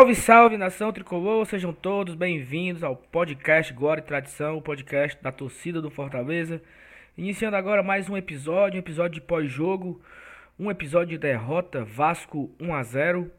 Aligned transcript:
Salve, 0.00 0.14
salve 0.14 0.56
nação 0.56 0.90
tricolor, 0.94 1.44
sejam 1.44 1.74
todos 1.74 2.14
bem-vindos 2.14 2.82
ao 2.82 2.96
podcast 2.96 3.70
Glória 3.74 4.00
e 4.00 4.04
Tradição, 4.04 4.56
o 4.56 4.62
podcast 4.62 5.22
da 5.22 5.30
torcida 5.30 5.82
do 5.82 5.90
Fortaleza. 5.90 6.62
Iniciando 7.18 7.54
agora 7.54 7.82
mais 7.82 8.08
um 8.08 8.16
episódio, 8.16 8.78
um 8.78 8.80
episódio 8.80 9.20
de 9.20 9.20
pós-jogo, 9.20 10.00
um 10.58 10.70
episódio 10.70 11.08
de 11.08 11.18
derrota 11.18 11.84
Vasco 11.84 12.50
1 12.58 12.74
a 12.74 12.82
0, 12.82 13.30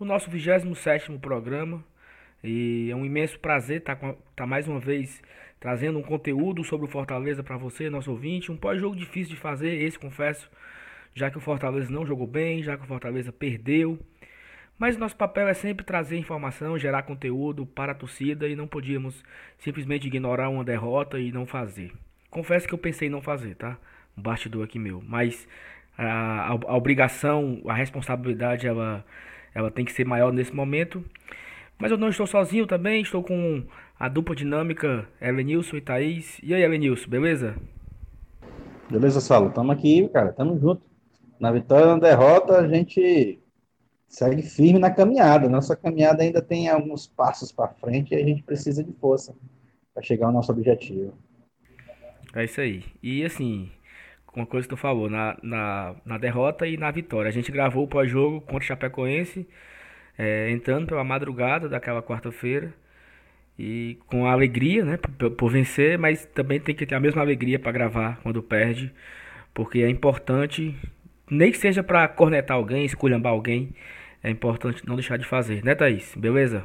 o 0.00 0.04
nosso 0.04 0.28
27 0.28 1.16
programa. 1.18 1.84
E 2.42 2.88
é 2.90 2.96
um 2.96 3.06
imenso 3.06 3.38
prazer 3.38 3.78
estar 3.78 3.94
tá, 3.94 4.16
tá 4.34 4.44
mais 4.44 4.66
uma 4.66 4.80
vez 4.80 5.22
trazendo 5.60 6.00
um 6.00 6.02
conteúdo 6.02 6.64
sobre 6.64 6.88
o 6.88 6.90
Fortaleza 6.90 7.44
para 7.44 7.56
você, 7.56 7.88
nosso 7.88 8.10
ouvinte. 8.10 8.50
Um 8.50 8.56
pós-jogo 8.56 8.96
difícil 8.96 9.36
de 9.36 9.40
fazer, 9.40 9.84
esse 9.84 9.96
confesso, 9.96 10.50
já 11.14 11.30
que 11.30 11.38
o 11.38 11.40
Fortaleza 11.40 11.92
não 11.92 12.04
jogou 12.04 12.26
bem, 12.26 12.60
já 12.60 12.76
que 12.76 12.82
o 12.82 12.88
Fortaleza 12.88 13.30
perdeu. 13.30 14.00
Mas 14.78 14.96
nosso 14.96 15.16
papel 15.16 15.48
é 15.48 15.54
sempre 15.54 15.84
trazer 15.84 16.16
informação, 16.16 16.78
gerar 16.78 17.02
conteúdo 17.02 17.66
para 17.66 17.90
a 17.90 17.94
torcida 17.94 18.46
e 18.46 18.54
não 18.54 18.68
podíamos 18.68 19.24
simplesmente 19.58 20.06
ignorar 20.06 20.48
uma 20.48 20.62
derrota 20.62 21.18
e 21.18 21.32
não 21.32 21.44
fazer. 21.44 21.92
Confesso 22.30 22.68
que 22.68 22.74
eu 22.74 22.78
pensei 22.78 23.08
em 23.08 23.10
não 23.10 23.20
fazer, 23.20 23.56
tá? 23.56 23.76
Um 24.16 24.22
bastidor 24.22 24.64
aqui 24.64 24.78
meu. 24.78 25.02
Mas 25.04 25.48
a, 25.96 26.52
a, 26.52 26.76
obrigação, 26.76 27.60
a 27.66 27.74
responsabilidade, 27.74 28.68
ela, 28.68 29.04
ela 29.52 29.68
tem 29.68 29.84
que 29.84 29.92
ser 29.92 30.04
maior 30.04 30.32
nesse 30.32 30.54
momento. 30.54 31.04
Mas 31.76 31.90
eu 31.90 31.98
não 31.98 32.08
estou 32.08 32.26
sozinho 32.26 32.66
também, 32.66 33.02
estou 33.02 33.22
com 33.22 33.64
a 33.98 34.08
dupla 34.08 34.36
dinâmica 34.36 35.08
Elenilson 35.20 35.76
e 35.76 35.80
Thaís. 35.80 36.38
E 36.40 36.54
aí, 36.54 36.62
Elenilson, 36.62 37.10
beleza? 37.10 37.56
Beleza, 38.88 39.20
Salo? 39.20 39.50
Tamo 39.50 39.72
aqui, 39.72 40.08
cara, 40.08 40.32
tamo 40.32 40.56
junto. 40.60 40.82
Na 41.40 41.50
vitória 41.50 41.86
na 41.86 41.98
derrota, 41.98 42.58
a 42.58 42.68
gente 42.68 43.40
segue 44.08 44.42
firme 44.42 44.78
na 44.78 44.90
caminhada. 44.90 45.48
Nossa 45.48 45.76
caminhada 45.76 46.22
ainda 46.22 46.42
tem 46.42 46.68
alguns 46.68 47.06
passos 47.06 47.52
para 47.52 47.68
frente 47.68 48.14
e 48.14 48.16
a 48.16 48.24
gente 48.24 48.42
precisa 48.42 48.82
de 48.82 48.92
força 48.94 49.34
para 49.94 50.02
chegar 50.02 50.26
ao 50.26 50.32
nosso 50.32 50.50
objetivo. 50.50 51.12
É 52.34 52.44
isso 52.44 52.60
aí. 52.60 52.84
E 53.02 53.24
assim, 53.24 53.70
uma 54.38 54.46
coisa 54.46 54.66
que 54.66 54.74
tu 54.74 54.78
falou, 54.78 55.10
na, 55.10 55.36
na, 55.42 55.96
na 56.04 56.18
derrota 56.18 56.66
e 56.66 56.76
na 56.76 56.90
vitória. 56.90 57.28
A 57.28 57.32
gente 57.32 57.50
gravou 57.50 57.84
o 57.84 57.88
pós-jogo 57.88 58.40
contra 58.40 58.58
o 58.58 58.62
Chapecoense, 58.62 59.46
é, 60.16 60.50
entrando 60.50 60.86
pela 60.86 61.04
madrugada 61.04 61.68
daquela 61.68 62.02
quarta-feira. 62.02 62.72
E 63.58 63.98
com 64.06 64.26
a 64.26 64.32
alegria, 64.32 64.84
né, 64.84 64.96
por, 64.96 65.30
por, 65.32 65.50
vencer, 65.50 65.98
mas 65.98 66.24
também 66.26 66.60
tem 66.60 66.74
que 66.74 66.86
ter 66.86 66.94
a 66.94 67.00
mesma 67.00 67.20
alegria 67.22 67.58
para 67.58 67.72
gravar 67.72 68.20
quando 68.22 68.40
perde, 68.40 68.92
porque 69.52 69.80
é 69.80 69.90
importante, 69.90 70.76
nem 71.30 71.50
que 71.50 71.58
seja 71.58 71.82
para 71.82 72.08
cornetar 72.08 72.56
alguém, 72.56 72.84
esculhambar 72.84 73.32
alguém, 73.32 73.74
é 74.22 74.30
importante 74.30 74.86
não 74.86 74.96
deixar 74.96 75.16
de 75.16 75.26
fazer, 75.26 75.64
né, 75.64 75.74
Thaís? 75.74 76.14
Beleza? 76.16 76.64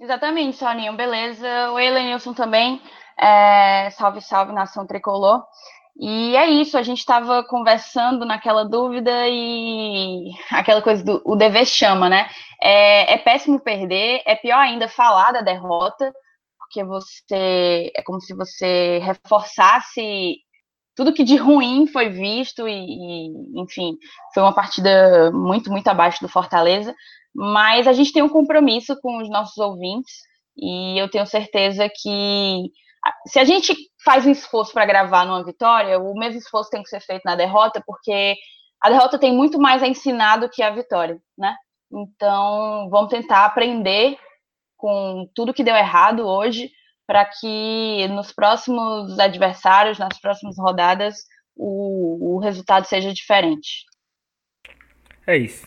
Exatamente, 0.00 0.56
Soninho, 0.56 0.94
beleza. 0.94 1.70
O 1.72 1.78
Elenilson 1.78 2.34
também. 2.34 2.80
É, 3.18 3.88
salve, 3.90 4.20
salve, 4.20 4.52
nação 4.52 4.86
tricolor. 4.86 5.42
E 5.98 6.36
é 6.36 6.46
isso, 6.50 6.76
a 6.76 6.82
gente 6.82 6.98
estava 6.98 7.42
conversando 7.42 8.26
naquela 8.26 8.64
dúvida 8.64 9.10
e 9.28 10.30
aquela 10.52 10.82
coisa 10.82 11.02
do 11.02 11.22
o 11.24 11.34
dever 11.34 11.64
chama, 11.64 12.08
né? 12.08 12.28
É, 12.60 13.14
é 13.14 13.18
péssimo 13.18 13.58
perder, 13.58 14.22
é 14.26 14.36
pior 14.36 14.58
ainda 14.58 14.88
falar 14.88 15.32
da 15.32 15.40
derrota, 15.40 16.12
porque 16.58 16.84
você 16.84 17.90
é 17.96 18.02
como 18.02 18.20
se 18.20 18.34
você 18.34 18.98
reforçasse 18.98 20.36
tudo 20.96 21.12
que 21.12 21.22
de 21.22 21.36
ruim 21.36 21.86
foi 21.86 22.08
visto 22.08 22.66
e, 22.66 22.72
e, 22.72 23.60
enfim, 23.60 23.96
foi 24.34 24.42
uma 24.42 24.54
partida 24.54 25.30
muito, 25.30 25.70
muito 25.70 25.86
abaixo 25.88 26.20
do 26.22 26.28
Fortaleza, 26.28 26.94
mas 27.34 27.86
a 27.86 27.92
gente 27.92 28.12
tem 28.12 28.22
um 28.22 28.28
compromisso 28.28 28.98
com 29.00 29.18
os 29.18 29.28
nossos 29.28 29.58
ouvintes 29.58 30.14
e 30.56 30.98
eu 30.98 31.10
tenho 31.10 31.26
certeza 31.26 31.86
que 31.88 32.70
se 33.28 33.38
a 33.38 33.44
gente 33.44 33.76
faz 34.02 34.26
um 34.26 34.30
esforço 34.30 34.72
para 34.72 34.86
gravar 34.86 35.26
numa 35.26 35.44
vitória, 35.44 35.98
o 35.98 36.14
mesmo 36.14 36.38
esforço 36.38 36.70
tem 36.70 36.82
que 36.82 36.88
ser 36.88 37.00
feito 37.00 37.22
na 37.24 37.36
derrota, 37.36 37.82
porque 37.86 38.34
a 38.82 38.88
derrota 38.88 39.18
tem 39.18 39.32
muito 39.34 39.60
mais 39.60 39.82
a 39.82 39.86
ensinar 39.88 40.38
do 40.38 40.48
que 40.48 40.62
a 40.62 40.70
vitória, 40.70 41.18
né? 41.36 41.54
Então, 41.92 42.88
vamos 42.90 43.10
tentar 43.10 43.44
aprender 43.44 44.18
com 44.76 45.28
tudo 45.34 45.54
que 45.54 45.62
deu 45.62 45.76
errado 45.76 46.26
hoje 46.26 46.70
para 47.06 47.24
que 47.24 48.08
nos 48.08 48.32
próximos 48.32 49.18
adversários, 49.18 49.98
nas 49.98 50.18
próximas 50.20 50.58
rodadas, 50.58 51.24
o, 51.54 52.36
o 52.36 52.38
resultado 52.38 52.84
seja 52.84 53.12
diferente. 53.12 53.84
É 55.26 55.36
isso. 55.36 55.66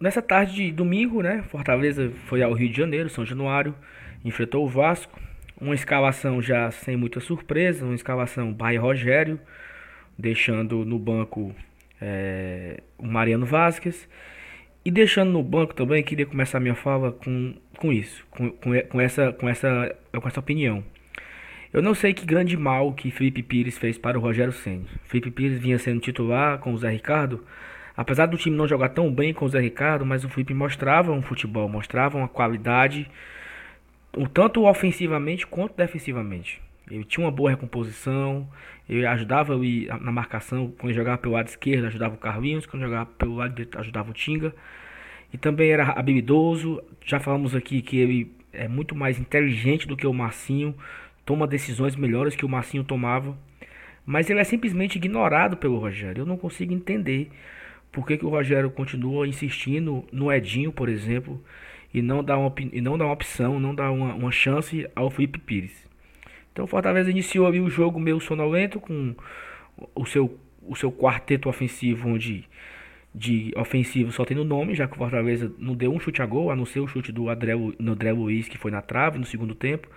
Nessa 0.00 0.22
tarde 0.22 0.54
de 0.54 0.72
domingo, 0.72 1.22
né, 1.22 1.42
Fortaleza 1.42 2.10
foi 2.26 2.42
ao 2.42 2.52
Rio 2.52 2.70
de 2.70 2.76
Janeiro, 2.76 3.10
São 3.10 3.24
Januário, 3.24 3.74
enfrentou 4.24 4.64
o 4.64 4.68
Vasco. 4.68 5.20
Uma 5.60 5.74
escalação 5.74 6.42
já 6.42 6.70
sem 6.70 6.96
muita 6.96 7.20
surpresa, 7.20 7.84
uma 7.84 7.94
escalação 7.94 8.52
by 8.52 8.76
Rogério, 8.76 9.40
deixando 10.18 10.84
no 10.84 10.98
banco 10.98 11.54
é, 12.00 12.82
o 12.98 13.06
Mariano 13.06 13.46
Vasquez. 13.46 14.08
E 14.84 14.90
deixando 14.90 15.30
no 15.30 15.42
banco 15.42 15.74
também, 15.74 16.02
queria 16.02 16.26
começar 16.26 16.60
minha 16.60 16.74
fala 16.74 17.10
com, 17.10 17.54
com 17.78 17.90
isso, 17.90 18.22
com, 18.30 18.50
com, 18.50 18.78
com, 18.82 19.00
essa, 19.00 19.32
com, 19.32 19.48
essa, 19.48 19.96
com 20.12 20.28
essa 20.28 20.40
opinião. 20.40 20.84
Eu 21.72 21.80
não 21.80 21.94
sei 21.94 22.12
que 22.12 22.26
grande 22.26 22.54
mal 22.54 22.92
que 22.92 23.10
Felipe 23.10 23.42
Pires 23.42 23.78
fez 23.78 23.96
para 23.96 24.18
o 24.18 24.20
Rogério 24.20 24.52
Senna. 24.52 24.84
Felipe 25.04 25.30
Pires 25.30 25.58
vinha 25.58 25.78
sendo 25.78 26.00
titular 26.00 26.58
com 26.58 26.74
o 26.74 26.76
Zé 26.76 26.90
Ricardo, 26.90 27.42
apesar 27.96 28.26
do 28.26 28.36
time 28.36 28.56
não 28.56 28.68
jogar 28.68 28.90
tão 28.90 29.10
bem 29.10 29.32
com 29.32 29.46
o 29.46 29.48
Zé 29.48 29.58
Ricardo, 29.58 30.04
mas 30.04 30.22
o 30.22 30.28
Felipe 30.28 30.52
mostrava 30.52 31.12
um 31.12 31.22
futebol, 31.22 31.66
mostrava 31.66 32.18
uma 32.18 32.28
qualidade, 32.28 33.10
tanto 34.34 34.66
ofensivamente 34.66 35.46
quanto 35.46 35.74
defensivamente. 35.74 36.60
Ele 36.90 37.04
tinha 37.04 37.24
uma 37.24 37.30
boa 37.30 37.50
recomposição, 37.50 38.48
ele 38.88 39.06
ajudava 39.06 39.54
na 40.00 40.12
marcação, 40.12 40.72
quando 40.78 40.92
jogava 40.92 41.18
pelo 41.18 41.34
lado 41.34 41.48
esquerdo, 41.48 41.86
ajudava 41.86 42.14
o 42.14 42.18
Carlinhos, 42.18 42.66
quando 42.66 42.82
jogava 42.82 43.06
pelo 43.06 43.36
lado 43.36 43.50
direito, 43.54 43.78
ajudava 43.78 44.10
o 44.10 44.14
Tinga. 44.14 44.54
E 45.32 45.38
também 45.38 45.70
era 45.70 45.90
habilidoso, 45.98 46.82
já 47.04 47.18
falamos 47.18 47.54
aqui 47.54 47.82
que 47.82 47.96
ele 47.96 48.32
é 48.52 48.68
muito 48.68 48.94
mais 48.94 49.18
inteligente 49.18 49.88
do 49.88 49.96
que 49.96 50.06
o 50.06 50.12
Marcinho, 50.12 50.74
toma 51.24 51.46
decisões 51.46 51.96
melhores 51.96 52.36
que 52.36 52.44
o 52.44 52.48
Marcinho 52.48 52.84
tomava. 52.84 53.36
Mas 54.06 54.28
ele 54.28 54.40
é 54.40 54.44
simplesmente 54.44 54.96
ignorado 54.96 55.56
pelo 55.56 55.78
Rogério. 55.78 56.22
Eu 56.22 56.26
não 56.26 56.36
consigo 56.36 56.74
entender 56.74 57.30
por 57.90 58.06
que, 58.06 58.18
que 58.18 58.26
o 58.26 58.28
Rogério 58.28 58.70
continua 58.70 59.26
insistindo 59.26 60.04
no 60.12 60.30
Edinho, 60.30 60.70
por 60.72 60.88
exemplo, 60.88 61.42
e 61.92 62.02
não 62.02 62.22
dá 62.22 62.36
uma, 62.36 62.52
e 62.72 62.80
não 62.80 62.98
dá 62.98 63.04
uma 63.04 63.14
opção, 63.14 63.58
não 63.58 63.74
dá 63.74 63.90
uma, 63.90 64.14
uma 64.14 64.30
chance 64.30 64.86
ao 64.94 65.10
Felipe 65.10 65.38
Pires. 65.38 65.83
Então 66.54 66.66
o 66.66 66.68
Fortaleza 66.68 67.10
iniciou 67.10 67.48
ali 67.48 67.60
o 67.60 67.68
jogo 67.68 67.98
meio 67.98 68.20
sonolento 68.20 68.78
com 68.78 69.12
o 69.92 70.06
seu, 70.06 70.38
o 70.62 70.76
seu 70.76 70.92
quarteto 70.92 71.48
ofensivo, 71.48 72.08
onde 72.08 72.48
de 73.12 73.52
ofensivo 73.56 74.12
só 74.12 74.24
tem 74.24 74.36
no 74.36 74.44
nome, 74.44 74.72
já 74.72 74.86
que 74.86 74.94
o 74.94 74.96
Fortaleza 74.96 75.52
não 75.58 75.74
deu 75.74 75.92
um 75.92 75.98
chute 75.98 76.22
a 76.22 76.26
gol, 76.26 76.52
a 76.52 76.56
não 76.56 76.64
ser 76.64 76.78
o 76.78 76.86
chute 76.86 77.10
do 77.10 77.28
André, 77.28 78.12
Luiz, 78.12 78.48
que 78.48 78.56
foi 78.56 78.70
na 78.70 78.80
trave 78.80 79.18
no 79.18 79.24
segundo 79.24 79.52
tempo. 79.52 79.88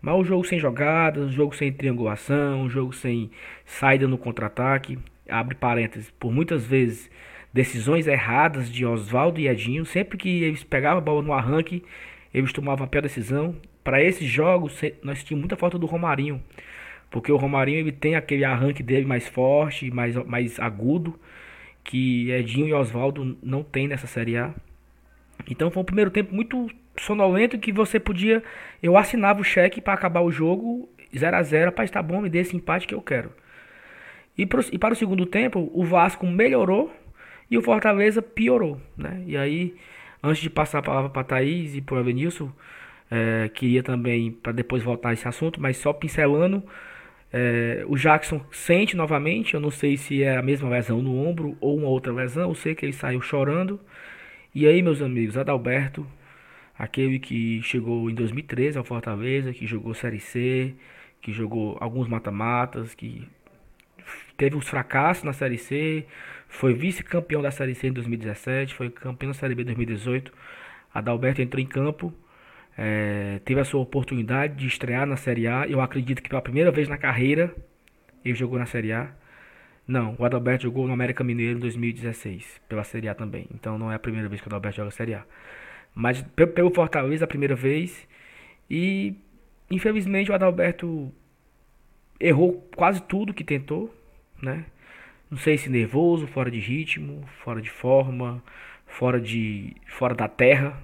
Mas 0.00 0.14
o 0.14 0.22
jogo 0.22 0.44
sem 0.44 0.60
jogadas, 0.60 1.30
o 1.30 1.32
jogo 1.32 1.54
sem 1.56 1.72
triangulação, 1.72 2.62
o 2.62 2.70
jogo 2.70 2.92
sem 2.92 3.32
saída 3.66 4.06
no 4.06 4.16
contra-ataque. 4.16 5.00
Abre 5.28 5.56
parênteses, 5.56 6.12
por 6.12 6.32
muitas 6.32 6.64
vezes 6.64 7.10
decisões 7.52 8.06
erradas 8.06 8.70
de 8.70 8.86
Oswaldo 8.86 9.40
e 9.40 9.48
Edinho. 9.48 9.84
Sempre 9.84 10.16
que 10.16 10.44
eles 10.44 10.62
pegavam 10.62 10.98
a 10.98 11.00
bola 11.00 11.22
no 11.22 11.32
arranque, 11.32 11.82
eles 12.32 12.52
tomavam 12.52 12.84
a 12.84 12.88
pior 12.88 13.02
decisão 13.02 13.56
para 13.88 14.02
esses 14.02 14.28
jogos 14.28 14.78
nós 15.02 15.24
tínhamos 15.24 15.44
muita 15.44 15.56
falta 15.56 15.78
do 15.78 15.86
Romarinho, 15.86 16.42
porque 17.10 17.32
o 17.32 17.38
Romarinho 17.38 17.78
ele 17.78 17.90
tem 17.90 18.16
aquele 18.16 18.44
arranque 18.44 18.82
dele 18.82 19.06
mais 19.06 19.26
forte, 19.26 19.90
mais, 19.90 20.14
mais 20.26 20.60
agudo, 20.60 21.18
que 21.82 22.30
Edinho 22.30 22.68
e 22.68 22.74
Oswaldo 22.74 23.38
não 23.42 23.62
tem 23.62 23.88
nessa 23.88 24.06
Série 24.06 24.36
A. 24.36 24.52
Então 25.48 25.70
foi 25.70 25.80
um 25.80 25.86
primeiro 25.86 26.10
tempo 26.10 26.34
muito 26.34 26.68
sonolento 26.98 27.58
que 27.58 27.72
você 27.72 27.98
podia, 27.98 28.42
eu 28.82 28.94
assinava 28.94 29.40
o 29.40 29.44
cheque 29.44 29.80
para 29.80 29.94
acabar 29.94 30.20
o 30.20 30.30
jogo 30.30 30.86
0 31.16 31.34
a 31.34 31.42
0 31.42 31.72
para 31.72 31.84
estar 31.84 32.02
bom, 32.02 32.20
me 32.20 32.28
dê 32.28 32.40
esse 32.40 32.54
empate 32.54 32.86
que 32.86 32.94
eu 32.94 33.00
quero. 33.00 33.32
E, 34.36 34.44
pro, 34.44 34.62
e 34.70 34.76
para 34.76 34.92
o 34.92 34.96
segundo 34.98 35.24
tempo, 35.24 35.70
o 35.72 35.82
Vasco 35.82 36.26
melhorou 36.26 36.92
e 37.50 37.56
o 37.56 37.62
Fortaleza 37.62 38.20
piorou, 38.20 38.78
né? 38.94 39.22
E 39.26 39.34
aí, 39.34 39.74
antes 40.22 40.42
de 40.42 40.50
passar 40.50 40.80
a 40.80 40.82
palavra 40.82 41.08
para 41.08 41.24
Thaís 41.24 41.74
e 41.74 41.80
para 41.80 41.94
o 41.94 41.98
Avenilson, 42.00 42.52
é, 43.10 43.48
queria 43.48 43.82
também, 43.82 44.30
para 44.32 44.52
depois 44.52 44.82
voltar 44.82 45.10
a 45.10 45.12
esse 45.12 45.26
assunto, 45.26 45.60
mas 45.60 45.76
só 45.76 45.92
pincelando. 45.92 46.62
É, 47.32 47.84
o 47.86 47.96
Jackson 47.96 48.44
sente 48.50 48.96
novamente, 48.96 49.54
eu 49.54 49.60
não 49.60 49.70
sei 49.70 49.96
se 49.96 50.22
é 50.22 50.36
a 50.36 50.42
mesma 50.42 50.68
lesão 50.70 51.02
no 51.02 51.14
ombro 51.26 51.56
ou 51.60 51.76
uma 51.76 51.88
outra 51.88 52.12
lesão, 52.12 52.48
eu 52.50 52.54
sei 52.54 52.74
que 52.74 52.84
ele 52.86 52.92
saiu 52.92 53.20
chorando. 53.20 53.80
E 54.54 54.66
aí, 54.66 54.82
meus 54.82 55.02
amigos, 55.02 55.36
Adalberto, 55.36 56.06
aquele 56.78 57.18
que 57.18 57.62
chegou 57.62 58.10
em 58.10 58.14
2013 58.14 58.78
ao 58.78 58.84
Fortaleza, 58.84 59.52
que 59.52 59.66
jogou 59.66 59.94
Série 59.94 60.20
C, 60.20 60.74
que 61.20 61.32
jogou 61.32 61.76
alguns 61.80 62.08
mata-matas, 62.08 62.94
que 62.94 63.28
teve 64.36 64.56
os 64.56 64.68
fracassos 64.68 65.24
na 65.24 65.32
Série 65.32 65.58
C, 65.58 66.06
foi 66.48 66.72
vice-campeão 66.74 67.42
da 67.42 67.50
Série 67.50 67.74
C 67.74 67.88
em 67.88 67.92
2017, 67.92 68.74
foi 68.74 68.90
campeão 68.90 69.30
da 69.30 69.34
Série 69.38 69.54
B 69.54 69.62
em 69.62 69.66
2018. 69.66 70.32
Adalberto 70.94 71.42
entrou 71.42 71.62
em 71.62 71.66
campo, 71.66 72.12
é, 72.80 73.40
teve 73.44 73.60
a 73.60 73.64
sua 73.64 73.80
oportunidade 73.80 74.54
de 74.54 74.68
estrear 74.68 75.04
na 75.04 75.16
Série 75.16 75.48
A. 75.48 75.66
Eu 75.66 75.80
acredito 75.80 76.22
que 76.22 76.28
pela 76.28 76.40
primeira 76.40 76.70
vez 76.70 76.86
na 76.88 76.96
carreira 76.96 77.52
ele 78.24 78.36
jogou 78.36 78.56
na 78.56 78.66
Série 78.66 78.92
A. 78.92 79.10
Não, 79.86 80.14
o 80.16 80.24
Adalberto 80.24 80.62
jogou 80.62 80.86
no 80.86 80.92
América 80.92 81.24
Mineiro 81.24 81.58
em 81.58 81.60
2016, 81.60 82.60
pela 82.68 82.84
Série 82.84 83.08
A 83.08 83.14
também. 83.16 83.48
Então 83.52 83.76
não 83.76 83.90
é 83.90 83.96
a 83.96 83.98
primeira 83.98 84.28
vez 84.28 84.40
que 84.40 84.46
o 84.46 84.50
Adalberto 84.50 84.76
joga 84.76 84.92
Série 84.92 85.14
A. 85.14 85.24
Mas 85.92 86.22
pelo 86.54 86.72
Fortaleza 86.72 87.24
a 87.24 87.28
primeira 87.28 87.56
vez. 87.56 88.06
E 88.70 89.16
infelizmente 89.68 90.30
o 90.30 90.34
Adalberto 90.34 91.12
errou 92.20 92.62
quase 92.76 93.02
tudo 93.02 93.34
que 93.34 93.42
tentou, 93.42 93.92
né? 94.40 94.66
Não 95.28 95.38
sei 95.38 95.58
se 95.58 95.68
nervoso, 95.68 96.28
fora 96.28 96.50
de 96.50 96.60
ritmo, 96.60 97.26
fora 97.42 97.60
de 97.60 97.70
forma, 97.70 98.42
fora 98.86 99.20
de 99.20 99.74
fora 99.86 100.14
da 100.14 100.28
terra? 100.28 100.80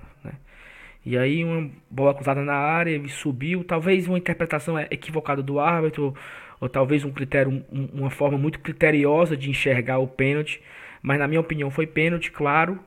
E 1.05 1.19
aí 1.19 1.45
uma 1.45 1.71
bola 1.91 2.15
cruzada 2.15 2.43
na 2.43 2.55
área, 2.55 2.91
ele 2.91 3.09
subiu, 3.09 3.63
talvez 3.63 4.09
uma 4.09 4.19
interpretação 4.19 4.79
equivocada 4.79 5.43
do 5.43 5.61
árbitro, 5.61 6.15
ou 6.61 6.69
talvez 6.69 7.05
um 7.05 7.13
critério, 7.13 7.65
um, 7.71 7.89
uma 7.93 8.11
forma 8.11 8.39
muito 8.39 8.59
criteriosa 8.61 9.37
de 9.37 9.51
enxergar 9.51 9.99
o 9.99 10.09
pênalti, 10.09 10.63
mas 11.03 11.19
na 11.19 11.29
minha 11.29 11.41
opinião 11.41 11.71
foi 11.71 11.87
pênalti, 11.87 12.31
claro. 12.31 12.81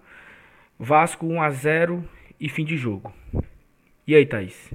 Vasco 0.80 1.26
1 1.26 1.42
a 1.42 1.50
0 1.50 2.10
e 2.40 2.50
fim 2.50 2.66
de 2.66 2.78
jogo. 2.78 3.14
E 4.06 4.16
aí, 4.16 4.26
Thaís? 4.26 4.74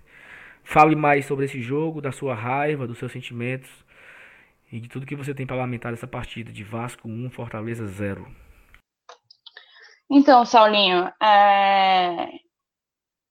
Fale 0.62 0.94
mais 0.94 1.26
sobre 1.26 1.44
esse 1.46 1.60
jogo, 1.60 2.00
da 2.00 2.12
sua 2.12 2.34
raiva, 2.34 2.86
dos 2.86 2.98
seus 2.98 3.12
sentimentos 3.12 3.70
e 4.70 4.80
de 4.80 4.88
tudo 4.88 5.06
que 5.06 5.14
você 5.14 5.34
tem 5.34 5.46
para 5.46 5.56
lamentar 5.56 5.92
dessa 5.92 6.06
partida 6.06 6.50
de 6.50 6.64
Vasco 6.64 7.08
1, 7.08 7.30
Fortaleza 7.30 7.86
0. 7.86 8.26
Então, 10.10 10.44
Saulinho, 10.44 11.10
é... 11.22 12.28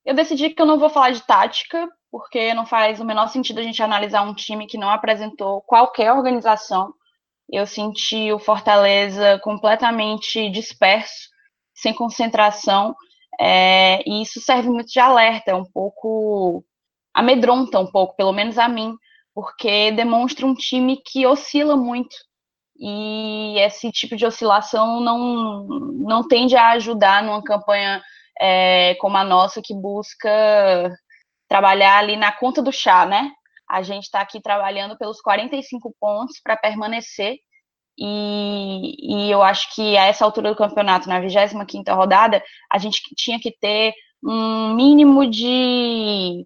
eu 0.06 0.13
decidi 0.13 0.50
que 0.50 0.62
eu 0.62 0.65
não 0.65 0.80
vou 0.80 0.89
falar 0.89 1.12
de 1.12 1.25
tática, 1.25 1.88
porque 2.12 2.53
não 2.53 2.65
faz 2.65 3.00
o 3.00 3.06
menor 3.06 3.27
sentido 3.27 3.59
a 3.59 3.63
gente 3.63 3.81
analisar 3.81 4.24
um 4.24 4.33
time 4.33 4.68
que 4.68 4.77
não 4.77 4.89
apresentou 4.89 5.62
qualquer 5.62 6.12
organização. 6.12 6.94
Eu 7.50 7.65
senti 7.65 8.31
o 8.31 8.39
Fortaleza 8.39 9.39
completamente 9.44 10.50
disperso, 10.50 11.30
sem 11.74 11.94
concentração, 11.94 12.95
é... 13.39 14.01
e 14.07 14.21
isso 14.21 14.42
serve 14.42 14.69
muito 14.69 14.92
de 14.92 15.00
alerta, 15.00 15.56
um 15.56 15.65
pouco 15.65 16.63
amedronta 17.13 17.80
um 17.80 17.88
pouco, 17.88 18.15
pelo 18.15 18.31
menos 18.31 18.57
a 18.57 18.68
mim, 18.68 18.95
porque 19.33 19.92
demonstra 19.92 20.45
um 20.45 20.53
time 20.53 20.98
que 21.06 21.25
oscila 21.25 21.75
muito. 21.75 22.15
E 22.80 23.59
esse 23.59 23.92
tipo 23.92 24.15
de 24.15 24.25
oscilação 24.25 25.00
não, 25.00 25.63
não 25.65 26.27
tende 26.27 26.56
a 26.56 26.71
ajudar 26.71 27.24
numa 27.24 27.44
campanha 27.44 28.01
é, 28.41 28.95
como 28.95 29.17
a 29.17 29.23
nossa, 29.23 29.61
que 29.63 29.73
busca 29.75 30.91
trabalhar 31.47 31.99
ali 31.99 32.15
na 32.17 32.31
conta 32.31 32.61
do 32.61 32.71
chá, 32.71 33.05
né? 33.05 33.31
A 33.69 33.83
gente 33.83 34.05
está 34.05 34.21
aqui 34.21 34.41
trabalhando 34.41 34.97
pelos 34.97 35.21
45 35.21 35.93
pontos 35.99 36.39
para 36.43 36.57
permanecer. 36.57 37.38
E, 37.97 39.27
e, 39.27 39.31
eu 39.31 39.43
acho 39.43 39.73
que 39.75 39.95
a 39.97 40.05
essa 40.07 40.25
altura 40.25 40.49
do 40.49 40.55
campeonato, 40.55 41.07
na 41.07 41.19
25 41.19 41.93
rodada, 41.93 42.43
a 42.71 42.77
gente 42.79 42.99
tinha 43.15 43.39
que 43.39 43.51
ter 43.51 43.93
um 44.23 44.73
mínimo 44.73 45.29
de 45.29 46.45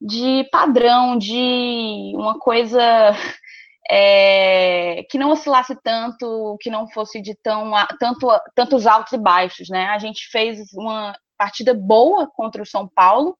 de 0.00 0.44
padrão, 0.50 1.16
de 1.16 2.12
uma 2.14 2.38
coisa 2.38 2.80
é, 3.90 5.04
que 5.10 5.18
não 5.18 5.30
oscilasse 5.30 5.74
tanto, 5.82 6.56
que 6.60 6.70
não 6.70 6.88
fosse 6.90 7.20
de 7.20 7.34
tão, 7.42 7.72
tanto, 7.98 8.28
tantos 8.54 8.86
altos 8.86 9.12
e 9.12 9.18
baixos, 9.18 9.68
né? 9.68 9.86
A 9.86 9.98
gente 9.98 10.28
fez 10.30 10.72
uma 10.74 11.14
partida 11.36 11.74
boa 11.74 12.26
contra 12.26 12.62
o 12.62 12.66
São 12.66 12.88
Paulo 12.88 13.36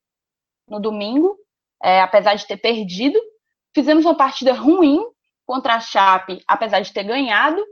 no 0.69 0.81
domingo, 0.81 1.37
é, 1.83 2.01
apesar 2.01 2.35
de 2.35 2.47
ter 2.47 2.57
perdido. 2.57 3.19
Fizemos 3.75 4.05
uma 4.05 4.17
partida 4.17 4.53
ruim 4.53 5.05
contra 5.47 5.75
a 5.75 5.81
Chape, 5.81 6.43
apesar 6.47 6.81
de 6.81 6.93
ter 6.93 7.05
ganhado. 7.05 7.63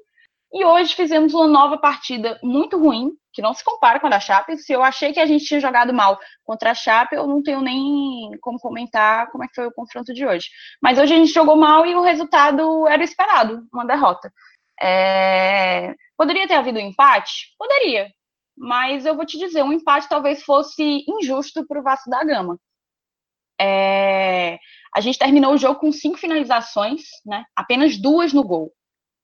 E 0.52 0.64
hoje 0.64 0.94
fizemos 0.94 1.34
uma 1.34 1.48
nova 1.48 1.76
partida 1.76 2.38
muito 2.40 2.78
ruim, 2.78 3.10
que 3.32 3.42
não 3.42 3.52
se 3.52 3.64
compara 3.64 3.98
com 3.98 4.06
a 4.06 4.10
da 4.10 4.20
Chape. 4.20 4.56
Se 4.56 4.72
eu 4.72 4.84
achei 4.84 5.12
que 5.12 5.18
a 5.18 5.26
gente 5.26 5.44
tinha 5.44 5.58
jogado 5.58 5.92
mal 5.92 6.16
contra 6.44 6.70
a 6.70 6.74
Chape, 6.74 7.16
eu 7.16 7.26
não 7.26 7.42
tenho 7.42 7.60
nem 7.60 8.30
como 8.40 8.60
comentar 8.60 9.28
como 9.32 9.42
é 9.42 9.48
que 9.48 9.54
foi 9.54 9.66
o 9.66 9.72
confronto 9.72 10.14
de 10.14 10.24
hoje. 10.24 10.48
Mas 10.80 10.96
hoje 10.96 11.12
a 11.12 11.16
gente 11.16 11.32
jogou 11.32 11.56
mal 11.56 11.84
e 11.84 11.96
o 11.96 12.02
resultado 12.02 12.86
era 12.86 13.02
esperado, 13.02 13.66
uma 13.72 13.84
derrota. 13.84 14.32
É... 14.80 15.94
Poderia 16.16 16.46
ter 16.46 16.54
havido 16.54 16.78
um 16.78 16.82
empate? 16.82 17.52
Poderia. 17.58 18.08
Mas 18.56 19.04
eu 19.04 19.16
vou 19.16 19.26
te 19.26 19.38
dizer, 19.38 19.62
um 19.62 19.72
empate 19.72 20.08
talvez 20.08 20.42
fosse 20.42 21.04
injusto 21.08 21.66
para 21.66 21.80
o 21.80 21.82
Vasco 21.82 22.08
da 22.08 22.22
Gama. 22.24 22.58
É... 23.60 24.58
A 24.94 25.00
gente 25.00 25.18
terminou 25.18 25.54
o 25.54 25.58
jogo 25.58 25.80
com 25.80 25.92
cinco 25.92 26.16
finalizações, 26.16 27.02
né? 27.24 27.44
apenas 27.56 27.96
duas 27.96 28.32
no 28.32 28.44
gol. 28.44 28.72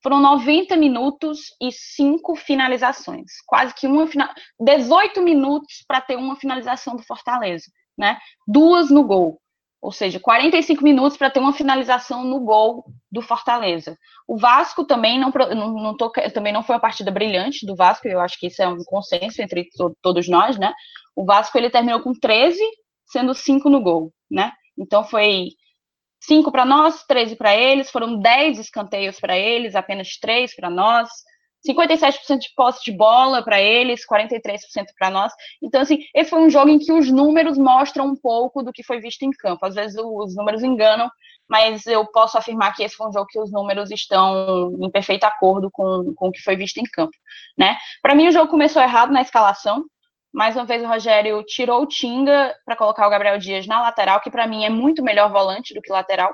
Foram 0.02 0.20
90 0.20 0.76
minutos 0.76 1.54
e 1.60 1.70
cinco 1.70 2.34
finalizações. 2.34 3.32
Quase 3.46 3.74
que 3.74 3.86
uma 3.86 4.06
final... 4.06 4.28
18 4.58 5.20
minutos 5.22 5.84
para 5.86 6.00
ter 6.00 6.16
uma 6.16 6.36
finalização 6.36 6.96
do 6.96 7.02
Fortaleza, 7.02 7.70
né? 7.96 8.18
Duas 8.46 8.90
no 8.90 9.04
gol. 9.04 9.40
Ou 9.82 9.90
seja, 9.90 10.20
45 10.20 10.84
minutos 10.84 11.16
para 11.16 11.30
ter 11.30 11.40
uma 11.40 11.54
finalização 11.54 12.22
no 12.22 12.40
gol 12.40 12.84
do 13.10 13.22
Fortaleza. 13.22 13.96
O 14.28 14.36
Vasco 14.36 14.84
também 14.84 15.18
não, 15.18 15.30
não, 15.30 15.72
não 15.72 15.96
tô, 15.96 16.10
também 16.34 16.52
não 16.52 16.62
foi 16.62 16.74
uma 16.74 16.80
partida 16.80 17.10
brilhante 17.10 17.64
do 17.64 17.74
Vasco, 17.74 18.06
eu 18.06 18.20
acho 18.20 18.38
que 18.38 18.48
isso 18.48 18.62
é 18.62 18.68
um 18.68 18.84
consenso 18.84 19.40
entre 19.40 19.68
to, 19.70 19.96
todos 20.02 20.28
nós, 20.28 20.58
né? 20.58 20.72
O 21.16 21.24
Vasco 21.24 21.56
ele 21.56 21.70
terminou 21.70 22.00
com 22.00 22.12
13, 22.12 22.60
sendo 23.06 23.34
5 23.34 23.70
no 23.70 23.80
gol, 23.80 24.12
né? 24.30 24.52
Então 24.78 25.02
foi 25.02 25.48
5 26.20 26.52
para 26.52 26.66
nós, 26.66 27.02
13 27.04 27.36
para 27.36 27.56
eles, 27.56 27.90
foram 27.90 28.18
10 28.20 28.58
escanteios 28.58 29.18
para 29.18 29.38
eles, 29.38 29.74
apenas 29.74 30.18
3 30.18 30.54
para 30.54 30.68
nós. 30.68 31.08
57% 31.66 32.38
de 32.38 32.54
posse 32.54 32.82
de 32.84 32.92
bola 32.92 33.42
para 33.42 33.60
eles, 33.60 34.06
43% 34.06 34.60
para 34.98 35.10
nós. 35.10 35.32
Então, 35.62 35.80
assim, 35.80 35.98
esse 36.14 36.30
foi 36.30 36.40
um 36.40 36.50
jogo 36.50 36.70
em 36.70 36.78
que 36.78 36.92
os 36.92 37.10
números 37.10 37.58
mostram 37.58 38.06
um 38.06 38.16
pouco 38.16 38.62
do 38.62 38.72
que 38.72 38.82
foi 38.82 39.00
visto 39.00 39.22
em 39.22 39.30
campo. 39.30 39.66
Às 39.66 39.74
vezes 39.74 39.96
os 39.98 40.34
números 40.34 40.62
enganam, 40.62 41.10
mas 41.48 41.86
eu 41.86 42.06
posso 42.06 42.38
afirmar 42.38 42.74
que 42.74 42.82
esse 42.82 42.96
foi 42.96 43.08
um 43.08 43.12
jogo 43.12 43.26
que 43.26 43.38
os 43.38 43.50
números 43.52 43.90
estão 43.90 44.76
em 44.80 44.90
perfeito 44.90 45.24
acordo 45.24 45.70
com, 45.70 46.14
com 46.14 46.28
o 46.28 46.32
que 46.32 46.40
foi 46.40 46.56
visto 46.56 46.78
em 46.78 46.84
campo. 46.84 47.16
Né? 47.58 47.76
Para 48.00 48.14
mim, 48.14 48.28
o 48.28 48.32
jogo 48.32 48.50
começou 48.50 48.80
errado 48.80 49.12
na 49.12 49.20
escalação. 49.20 49.84
Mais 50.32 50.54
uma 50.54 50.64
vez 50.64 50.82
o 50.82 50.86
Rogério 50.86 51.42
tirou 51.44 51.82
o 51.82 51.86
Tinga 51.86 52.54
para 52.64 52.76
colocar 52.76 53.06
o 53.06 53.10
Gabriel 53.10 53.36
Dias 53.36 53.66
na 53.66 53.82
lateral, 53.82 54.20
que 54.20 54.30
para 54.30 54.46
mim 54.46 54.64
é 54.64 54.70
muito 54.70 55.02
melhor 55.02 55.30
volante 55.30 55.74
do 55.74 55.82
que 55.82 55.90
lateral. 55.90 56.32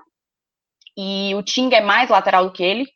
E 0.97 1.35
o 1.35 1.43
Tinga 1.43 1.79
é 1.79 1.81
mais 1.81 2.11
lateral 2.11 2.45
do 2.45 2.53
que 2.53 2.63
ele. 2.63 2.87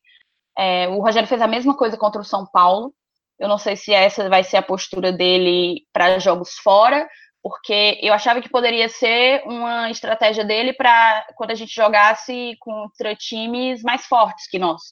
É, 0.60 0.86
o 0.88 1.00
Rogério 1.00 1.26
fez 1.26 1.40
a 1.40 1.46
mesma 1.46 1.74
coisa 1.74 1.96
contra 1.96 2.20
o 2.20 2.24
São 2.24 2.44
Paulo. 2.44 2.94
Eu 3.38 3.48
não 3.48 3.56
sei 3.56 3.76
se 3.76 3.94
essa 3.94 4.28
vai 4.28 4.44
ser 4.44 4.58
a 4.58 4.62
postura 4.62 5.10
dele 5.10 5.86
para 5.90 6.18
jogos 6.18 6.58
fora, 6.58 7.08
porque 7.42 7.98
eu 8.02 8.12
achava 8.12 8.42
que 8.42 8.50
poderia 8.50 8.86
ser 8.86 9.42
uma 9.46 9.90
estratégia 9.90 10.44
dele 10.44 10.74
para 10.74 11.26
quando 11.34 11.52
a 11.52 11.54
gente 11.54 11.74
jogasse 11.74 12.54
contra 12.60 13.16
times 13.16 13.82
mais 13.82 14.04
fortes 14.04 14.46
que 14.50 14.58
nós. 14.58 14.82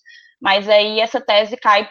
Mas 0.41 0.67
aí 0.71 1.01
essa 1.01 1.21
tese 1.21 1.55
cai 1.59 1.87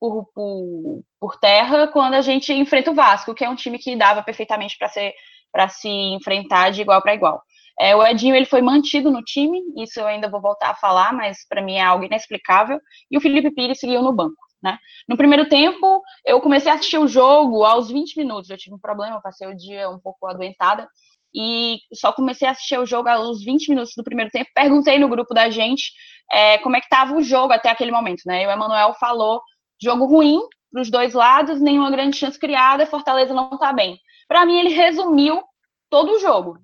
por, 0.00 0.26
por, 0.34 1.04
por, 1.20 1.38
terra 1.38 1.86
quando 1.86 2.14
a 2.14 2.20
gente 2.22 2.52
enfrenta 2.52 2.90
o 2.90 2.94
Vasco, 2.94 3.34
que 3.34 3.44
é 3.44 3.48
um 3.48 3.54
time 3.54 3.78
que 3.78 3.94
dava 3.94 4.20
perfeitamente 4.24 4.76
para 4.76 4.88
ser 4.88 5.14
para 5.52 5.68
se 5.68 5.88
enfrentar 5.88 6.70
de 6.70 6.80
igual 6.80 7.02
para 7.02 7.14
igual. 7.14 7.42
É, 7.80 7.96
o 7.96 8.06
Edinho 8.06 8.36
ele 8.36 8.44
foi 8.44 8.60
mantido 8.60 9.10
no 9.10 9.22
time, 9.22 9.60
isso 9.76 9.98
eu 9.98 10.06
ainda 10.06 10.28
vou 10.28 10.40
voltar 10.40 10.70
a 10.70 10.74
falar, 10.74 11.12
mas 11.14 11.46
para 11.48 11.62
mim 11.62 11.74
é 11.74 11.82
algo 11.82 12.04
inexplicável. 12.04 12.78
E 13.10 13.16
o 13.16 13.20
Felipe 13.20 13.50
Pires 13.50 13.78
seguiu 13.78 14.02
no 14.02 14.12
banco. 14.12 14.36
Né? 14.62 14.78
No 15.08 15.16
primeiro 15.16 15.48
tempo, 15.48 16.02
eu 16.26 16.40
comecei 16.40 16.70
a 16.70 16.74
assistir 16.74 16.98
o 16.98 17.08
jogo 17.08 17.64
aos 17.64 17.90
20 17.90 18.18
minutos. 18.18 18.50
Eu 18.50 18.58
tive 18.58 18.74
um 18.74 18.78
problema, 18.78 19.22
passei 19.22 19.48
o 19.48 19.56
dia 19.56 19.88
um 19.88 19.98
pouco 19.98 20.26
adoentada 20.26 20.86
e 21.34 21.78
só 21.94 22.12
comecei 22.12 22.46
a 22.46 22.50
assistir 22.50 22.78
o 22.78 22.84
jogo 22.84 23.08
aos 23.08 23.42
20 23.42 23.70
minutos 23.70 23.92
do 23.96 24.04
primeiro 24.04 24.30
tempo. 24.30 24.50
Perguntei 24.54 24.98
no 24.98 25.08
grupo 25.08 25.32
da 25.32 25.48
gente 25.48 25.92
é, 26.30 26.58
como 26.58 26.76
é 26.76 26.80
que 26.80 26.86
estava 26.86 27.14
o 27.16 27.22
jogo 27.22 27.54
até 27.54 27.70
aquele 27.70 27.90
momento, 27.90 28.22
né? 28.26 28.42
E 28.42 28.46
o 28.46 28.50
Emanuel 28.50 28.92
falou 29.00 29.40
Jogo 29.82 30.04
ruim 30.04 30.40
para 30.70 30.82
os 30.82 30.90
dois 30.90 31.14
lados, 31.14 31.60
nenhuma 31.60 31.90
grande 31.90 32.16
chance 32.16 32.38
criada, 32.38 32.86
Fortaleza 32.86 33.32
não 33.32 33.50
está 33.54 33.72
bem. 33.72 33.98
Para 34.28 34.44
mim, 34.44 34.58
ele 34.58 34.68
resumiu 34.68 35.42
todo 35.88 36.12
o 36.12 36.18
jogo. 36.20 36.58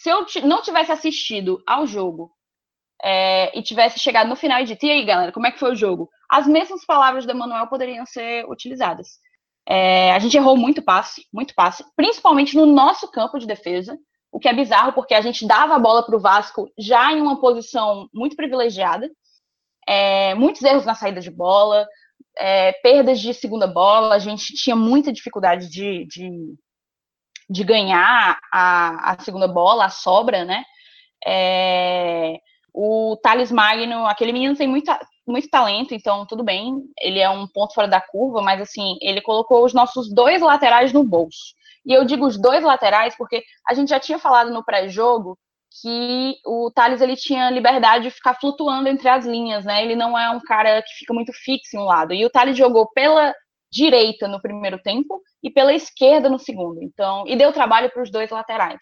Se 0.00 0.08
eu 0.08 0.24
não 0.44 0.62
tivesse 0.62 0.90
assistido 0.90 1.62
ao 1.66 1.86
jogo 1.86 2.32
é, 3.04 3.58
e 3.58 3.62
tivesse 3.62 4.00
chegado 4.00 4.28
no 4.28 4.34
final 4.34 4.58
e 4.62 4.64
dito, 4.64 4.86
e 4.86 4.90
aí, 4.90 5.04
galera, 5.04 5.30
como 5.30 5.46
é 5.46 5.52
que 5.52 5.58
foi 5.58 5.72
o 5.72 5.76
jogo? 5.76 6.08
As 6.26 6.46
mesmas 6.46 6.86
palavras 6.86 7.26
do 7.26 7.32
Emanuel 7.32 7.66
poderiam 7.66 8.06
ser 8.06 8.46
utilizadas. 8.46 9.18
É, 9.68 10.10
a 10.12 10.18
gente 10.18 10.38
errou 10.38 10.56
muito 10.56 10.80
passe, 10.80 11.26
muito 11.30 11.54
passe, 11.54 11.84
principalmente 11.94 12.56
no 12.56 12.64
nosso 12.64 13.10
campo 13.10 13.38
de 13.38 13.46
defesa, 13.46 13.94
o 14.32 14.38
que 14.40 14.48
é 14.48 14.54
bizarro, 14.54 14.94
porque 14.94 15.12
a 15.12 15.20
gente 15.20 15.46
dava 15.46 15.74
a 15.74 15.78
bola 15.78 16.02
para 16.02 16.16
o 16.16 16.20
Vasco 16.20 16.66
já 16.78 17.12
em 17.12 17.20
uma 17.20 17.38
posição 17.38 18.08
muito 18.10 18.34
privilegiada. 18.34 19.06
É, 19.86 20.34
muitos 20.34 20.62
erros 20.62 20.86
na 20.86 20.94
saída 20.94 21.20
de 21.20 21.30
bola, 21.30 21.86
é, 22.38 22.72
perdas 22.72 23.20
de 23.20 23.34
segunda 23.34 23.66
bola, 23.66 24.14
a 24.14 24.18
gente 24.18 24.54
tinha 24.54 24.74
muita 24.74 25.12
dificuldade 25.12 25.68
de, 25.68 26.06
de, 26.06 26.56
de 27.50 27.64
ganhar 27.64 28.38
a, 28.52 29.12
a 29.12 29.18
segunda 29.20 29.48
bola, 29.48 29.86
a 29.86 29.90
sobra, 29.90 30.44
né? 30.44 30.64
É, 31.26 32.38
o 32.72 33.18
Thales 33.20 33.50
Magno, 33.50 34.06
aquele 34.06 34.32
menino 34.32 34.54
tem 34.54 34.68
muita, 34.68 34.98
muito 35.26 35.50
talento, 35.50 35.92
então 35.92 36.24
tudo 36.24 36.44
bem, 36.44 36.80
ele 37.00 37.18
é 37.18 37.28
um 37.28 37.48
ponto 37.48 37.74
fora 37.74 37.88
da 37.88 38.00
curva, 38.00 38.40
mas 38.40 38.60
assim, 38.60 38.96
ele 39.02 39.20
colocou 39.20 39.64
os 39.64 39.74
nossos 39.74 40.08
dois 40.14 40.40
laterais 40.40 40.92
no 40.92 41.02
bolso. 41.02 41.54
E 41.84 41.92
eu 41.92 42.04
digo 42.04 42.24
os 42.24 42.40
dois 42.40 42.62
laterais 42.62 43.16
porque 43.16 43.42
a 43.68 43.74
gente 43.74 43.88
já 43.88 43.98
tinha 43.98 44.18
falado 44.18 44.52
no 44.52 44.64
pré-jogo 44.64 45.36
que 45.82 46.36
o 46.46 46.70
Thales 46.72 47.00
ele 47.00 47.16
tinha 47.16 47.50
liberdade 47.50 48.04
de 48.04 48.10
ficar 48.10 48.34
flutuando 48.34 48.88
entre 48.88 49.08
as 49.08 49.24
linhas, 49.24 49.64
né? 49.64 49.82
Ele 49.82 49.96
não 49.96 50.16
é 50.16 50.30
um 50.30 50.40
cara 50.40 50.82
que 50.82 50.98
fica 50.98 51.14
muito 51.14 51.32
fixo 51.32 51.76
em 51.76 51.80
um 51.80 51.84
lado. 51.84 52.12
E 52.12 52.24
o 52.24 52.30
Thales 52.30 52.56
jogou 52.56 52.88
pela 52.92 53.34
direita 53.70 54.26
no 54.26 54.40
primeiro 54.40 54.78
tempo 54.78 55.20
e 55.42 55.50
pela 55.50 55.72
esquerda 55.72 56.28
no 56.28 56.38
segundo. 56.38 56.82
Então, 56.82 57.24
e 57.26 57.36
deu 57.36 57.52
trabalho 57.52 57.90
para 57.90 58.02
os 58.02 58.10
dois 58.10 58.30
laterais. 58.30 58.80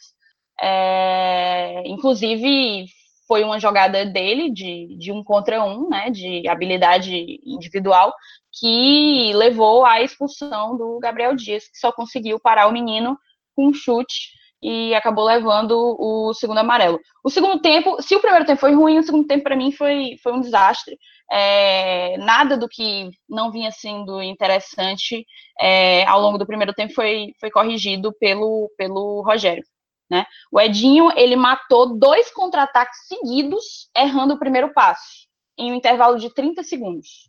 É, 0.60 1.82
inclusive, 1.86 2.86
foi 3.26 3.44
uma 3.44 3.60
jogada 3.60 4.06
dele 4.06 4.50
de, 4.50 4.96
de 4.98 5.12
um 5.12 5.22
contra 5.22 5.62
um, 5.62 5.88
né, 5.88 6.10
de 6.10 6.48
habilidade 6.48 7.38
individual, 7.44 8.12
que 8.58 9.32
levou 9.34 9.84
à 9.84 10.00
expulsão 10.00 10.76
do 10.76 10.98
Gabriel 10.98 11.36
Dias, 11.36 11.68
que 11.68 11.78
só 11.78 11.92
conseguiu 11.92 12.40
parar 12.40 12.66
o 12.66 12.72
menino 12.72 13.16
com 13.54 13.68
um 13.68 13.74
chute 13.74 14.30
e 14.62 14.94
acabou 14.94 15.24
levando 15.24 15.96
o 16.00 16.32
segundo 16.34 16.58
amarelo. 16.58 16.98
O 17.22 17.30
segundo 17.30 17.60
tempo, 17.60 18.00
se 18.02 18.16
o 18.16 18.20
primeiro 18.20 18.46
tempo 18.46 18.60
foi 18.60 18.74
ruim, 18.74 18.98
o 18.98 19.02
segundo 19.02 19.26
tempo 19.26 19.44
para 19.44 19.54
mim 19.54 19.70
foi, 19.70 20.16
foi 20.22 20.32
um 20.32 20.40
desastre. 20.40 20.98
É, 21.30 22.16
nada 22.18 22.56
do 22.56 22.68
que 22.68 23.10
não 23.28 23.52
vinha 23.52 23.70
sendo 23.70 24.22
interessante 24.22 25.26
é, 25.60 26.06
ao 26.06 26.20
longo 26.20 26.38
do 26.38 26.46
primeiro 26.46 26.72
tempo 26.72 26.94
foi, 26.94 27.32
foi 27.38 27.50
corrigido 27.50 28.12
pelo, 28.18 28.70
pelo 28.76 29.22
Rogério. 29.22 29.62
Né? 30.10 30.24
O 30.50 30.58
Edinho 30.58 31.10
ele 31.16 31.36
matou 31.36 31.98
dois 31.98 32.30
contra-ataques 32.30 33.06
seguidos, 33.06 33.90
errando 33.94 34.34
o 34.34 34.38
primeiro 34.38 34.72
passo, 34.72 35.28
em 35.58 35.70
um 35.70 35.74
intervalo 35.74 36.18
de 36.18 36.32
30 36.32 36.62
segundos. 36.62 37.28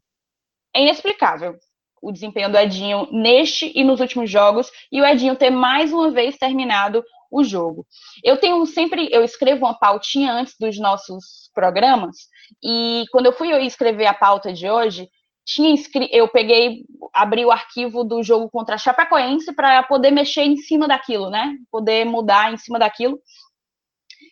É 0.74 0.82
inexplicável 0.82 1.58
o 2.02 2.12
desempenho 2.12 2.50
do 2.50 2.58
Edinho 2.58 3.08
neste 3.12 3.72
e 3.76 3.84
nos 3.84 4.00
últimos 4.00 4.30
jogos, 4.30 4.72
e 4.90 5.02
o 5.02 5.06
Edinho 5.06 5.36
ter 5.36 5.50
mais 5.50 5.92
uma 5.92 6.10
vez 6.10 6.38
terminado 6.38 7.04
o 7.30 7.44
jogo. 7.44 7.86
Eu 8.24 8.38
tenho 8.38 8.66
sempre, 8.66 9.10
eu 9.12 9.24
escrevo 9.24 9.66
uma 9.66 9.78
pautinha 9.78 10.34
antes 10.34 10.56
dos 10.60 10.80
nossos 10.80 11.50
programas, 11.54 12.16
e 12.64 13.06
quando 13.12 13.28
eu 13.28 13.34
fui 13.34 13.50
escrever 13.66 14.08
a 14.08 14.14
pauta 14.14 14.52
de 14.52 14.70
hoje, 14.70 15.10
tinha 15.46 15.76
eu 16.12 16.28
peguei, 16.28 16.86
abri 17.12 17.44
o 17.44 17.52
arquivo 17.52 18.04
do 18.04 18.22
jogo 18.22 18.50
contra 18.52 18.76
a 18.76 18.78
Chapecoense 18.78 19.54
para 19.54 19.82
poder 19.84 20.12
mexer 20.12 20.44
em 20.44 20.58
cima 20.58 20.88
daquilo, 20.88 21.30
né? 21.32 21.56
Poder 21.72 22.06
mudar 22.06 22.54
em 22.54 22.58
cima 22.58 22.78
daquilo. 22.78 23.20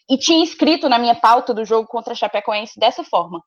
E 0.09 0.17
tinha 0.17 0.43
escrito 0.43 0.87
na 0.87 0.99
minha 0.99 1.15
pauta 1.15 1.55
do 1.55 1.65
jogo 1.65 1.87
contra 1.87 2.13
a 2.13 2.15
Chapecoense 2.15 2.79
dessa 2.79 3.03
forma: 3.03 3.43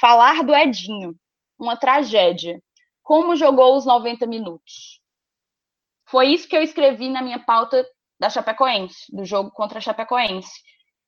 falar 0.00 0.42
do 0.42 0.54
Edinho, 0.54 1.14
uma 1.58 1.76
tragédia. 1.76 2.60
Como 3.02 3.36
jogou 3.36 3.76
os 3.76 3.84
90 3.84 4.26
minutos. 4.26 5.00
Foi 6.08 6.28
isso 6.28 6.48
que 6.48 6.56
eu 6.56 6.62
escrevi 6.62 7.08
na 7.10 7.22
minha 7.22 7.38
pauta 7.38 7.84
da 8.20 8.28
Chapecoense, 8.28 9.06
do 9.10 9.24
jogo 9.24 9.50
contra 9.50 9.78
a 9.78 9.80
Chapecoense, 9.80 10.52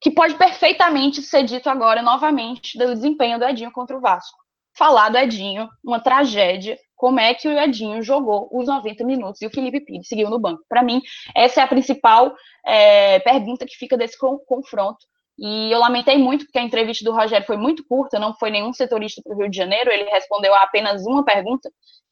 que 0.00 0.10
pode 0.10 0.34
perfeitamente 0.34 1.22
ser 1.22 1.44
dito 1.44 1.68
agora 1.68 2.02
novamente 2.02 2.76
do 2.78 2.94
desempenho 2.94 3.38
do 3.38 3.44
Edinho 3.44 3.70
contra 3.70 3.96
o 3.96 4.00
Vasco. 4.00 4.38
Falar 4.76 5.10
do 5.10 5.18
Edinho, 5.18 5.68
uma 5.84 6.00
tragédia, 6.00 6.78
como 6.96 7.20
é 7.20 7.34
que 7.34 7.46
o 7.46 7.52
Edinho 7.52 8.02
jogou 8.02 8.48
os 8.50 8.66
90 8.66 9.04
minutos 9.04 9.42
e 9.42 9.46
o 9.46 9.50
Felipe 9.50 9.80
Pires 9.80 10.08
seguiu 10.08 10.30
no 10.30 10.40
banco. 10.40 10.64
Para 10.68 10.82
mim, 10.82 11.02
essa 11.36 11.60
é 11.60 11.64
a 11.64 11.68
principal 11.68 12.34
é, 12.64 13.20
pergunta 13.20 13.66
que 13.66 13.76
fica 13.76 13.96
desse 13.96 14.16
confronto. 14.18 15.06
E 15.38 15.70
eu 15.70 15.78
lamentei 15.78 16.16
muito, 16.16 16.46
porque 16.46 16.58
a 16.58 16.62
entrevista 16.62 17.04
do 17.04 17.14
Rogério 17.14 17.46
foi 17.46 17.56
muito 17.56 17.84
curta, 17.86 18.18
não 18.18 18.34
foi 18.34 18.50
nenhum 18.50 18.72
setorista 18.72 19.20
para 19.22 19.34
o 19.34 19.38
Rio 19.38 19.50
de 19.50 19.56
Janeiro, 19.56 19.90
ele 19.90 20.08
respondeu 20.10 20.54
a 20.54 20.62
apenas 20.62 21.04
uma 21.04 21.24
pergunta, 21.24 21.70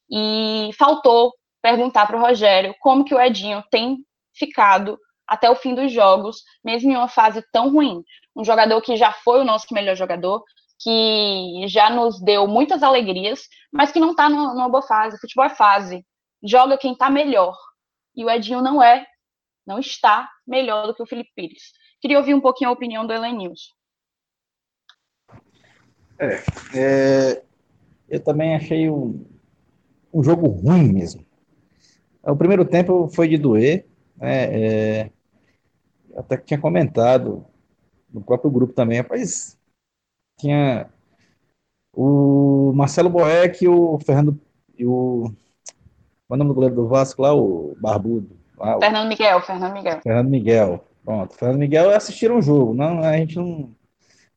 e 0.09 0.69
faltou 0.77 1.33
perguntar 1.61 2.05
para 2.05 2.17
o 2.17 2.19
Rogério 2.19 2.75
como 2.79 3.05
que 3.05 3.13
o 3.15 3.21
Edinho 3.21 3.63
tem 3.71 4.03
ficado 4.45 4.99
até 5.27 5.49
o 5.49 5.55
fim 5.55 5.73
dos 5.73 5.91
jogos, 5.91 6.43
mesmo 6.63 6.91
em 6.91 6.95
uma 6.95 7.07
fase 7.07 7.43
tão 7.53 7.71
ruim. 7.71 8.03
Um 8.35 8.43
jogador 8.43 8.81
que 8.81 8.97
já 8.97 9.11
foi 9.11 9.39
o 9.39 9.45
nosso 9.45 9.67
melhor 9.71 9.95
jogador, 9.95 10.43
que 10.79 11.65
já 11.67 11.89
nos 11.89 12.19
deu 12.19 12.47
muitas 12.47 12.83
alegrias, 12.83 13.41
mas 13.71 13.91
que 13.91 13.99
não 13.99 14.11
está 14.11 14.29
numa 14.29 14.67
boa 14.67 14.81
fase. 14.81 15.19
Futebol 15.19 15.45
é 15.45 15.49
fase. 15.49 16.05
Joga 16.43 16.77
quem 16.77 16.93
está 16.93 17.09
melhor. 17.09 17.55
E 18.15 18.25
o 18.25 18.29
Edinho 18.29 18.61
não 18.61 18.81
é, 18.83 19.05
não 19.65 19.79
está 19.79 20.27
melhor 20.45 20.87
do 20.87 20.95
que 20.95 21.03
o 21.03 21.05
Felipe 21.05 21.31
Pires. 21.35 21.71
Queria 22.01 22.17
ouvir 22.17 22.33
um 22.33 22.41
pouquinho 22.41 22.71
a 22.71 22.73
opinião 22.73 23.05
do 23.05 23.13
Elenilson. 23.13 23.71
É, 26.19 26.43
é, 26.75 27.43
eu 28.09 28.23
também 28.23 28.55
achei 28.55 28.89
um, 28.89 29.25
um 30.13 30.23
jogo 30.23 30.47
ruim 30.47 30.91
mesmo. 30.91 31.25
O 32.23 32.35
primeiro 32.35 32.65
tempo 32.65 33.07
foi 33.07 33.27
de 33.27 33.37
doer, 33.37 33.87
né? 34.21 35.01
É, 35.01 35.11
até 36.15 36.37
que 36.37 36.45
tinha 36.45 36.59
comentado 36.59 37.45
no 38.13 38.21
próprio 38.21 38.51
grupo 38.51 38.73
também, 38.73 38.99
rapaz, 38.99 39.57
tinha 40.39 40.89
o 41.93 42.71
Marcelo 42.73 43.09
Boeck 43.09 43.63
e 43.63 43.67
o 43.67 43.99
Fernando 43.99 44.39
e 44.77 44.85
o 44.85 45.31
qual 46.27 46.37
é 46.39 46.41
o 46.41 46.45
nome 46.45 46.49
do 46.49 46.53
goleiro 46.53 46.75
do 46.75 46.87
Vasco 46.87 47.21
lá, 47.21 47.33
o 47.33 47.75
Barbudo. 47.81 48.39
Lá, 48.57 48.79
Fernando 48.79 49.09
Miguel, 49.09 49.41
Fernando 49.41 49.73
Miguel. 49.73 49.99
Fernando 50.01 50.29
Miguel. 50.29 50.85
Pronto, 51.03 51.35
Fernando 51.35 51.59
Miguel 51.59 51.89
assistiram 51.89 52.37
o 52.37 52.41
jogo. 52.41 52.73
Não, 52.73 52.99
a 52.99 53.17
gente 53.17 53.35
não, 53.35 53.69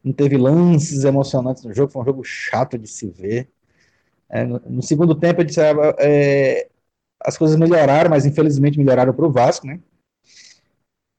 não 0.03 0.13
teve 0.13 0.37
lances 0.37 1.05
emocionantes 1.05 1.63
no 1.63 1.73
jogo, 1.73 1.93
foi 1.93 2.03
um 2.03 2.07
jogo 2.07 2.25
chato 2.25 2.77
de 2.77 2.89
se 2.89 3.09
ver. 3.09 3.49
É, 4.29 4.45
no, 4.45 4.61
no, 4.67 4.83
segundo 4.83 5.15
tempo, 5.15 5.41
eu 5.41 5.45
disse, 5.45 5.61
ah, 5.61 5.73
é, 5.99 6.69
as 7.25 7.39
coisas 7.39 7.57
melhoraram, 7.57 8.11
mas 8.11 8.27
infelizmente 8.27 8.79
melhoraram 8.79 9.15
para 9.15 9.27
o 9.27 9.33
Vasco, 9.33 9.67
né? 9.67 9.81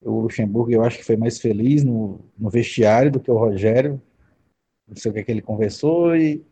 O 0.04 0.20
Luxemburgo, 0.20 0.72
eu 0.72 0.84
acho 0.84 1.00
que 1.00 1.04
foi 1.04 1.18
mais 1.18 1.40
feliz 1.40 1.84
no, 1.84 2.20
no 2.38 2.50
vestiário 2.50 3.12
do 3.12 3.20
que 3.20 3.32
o 3.32 3.38
Rogério. 3.38 4.00
Não 4.88 4.96
sei 4.96 5.10
o 5.10 5.14
que, 5.14 5.20
é 5.22 5.24
que 5.24 5.32
ele 5.32 5.42
conversou 5.42 6.16
e 6.16 6.46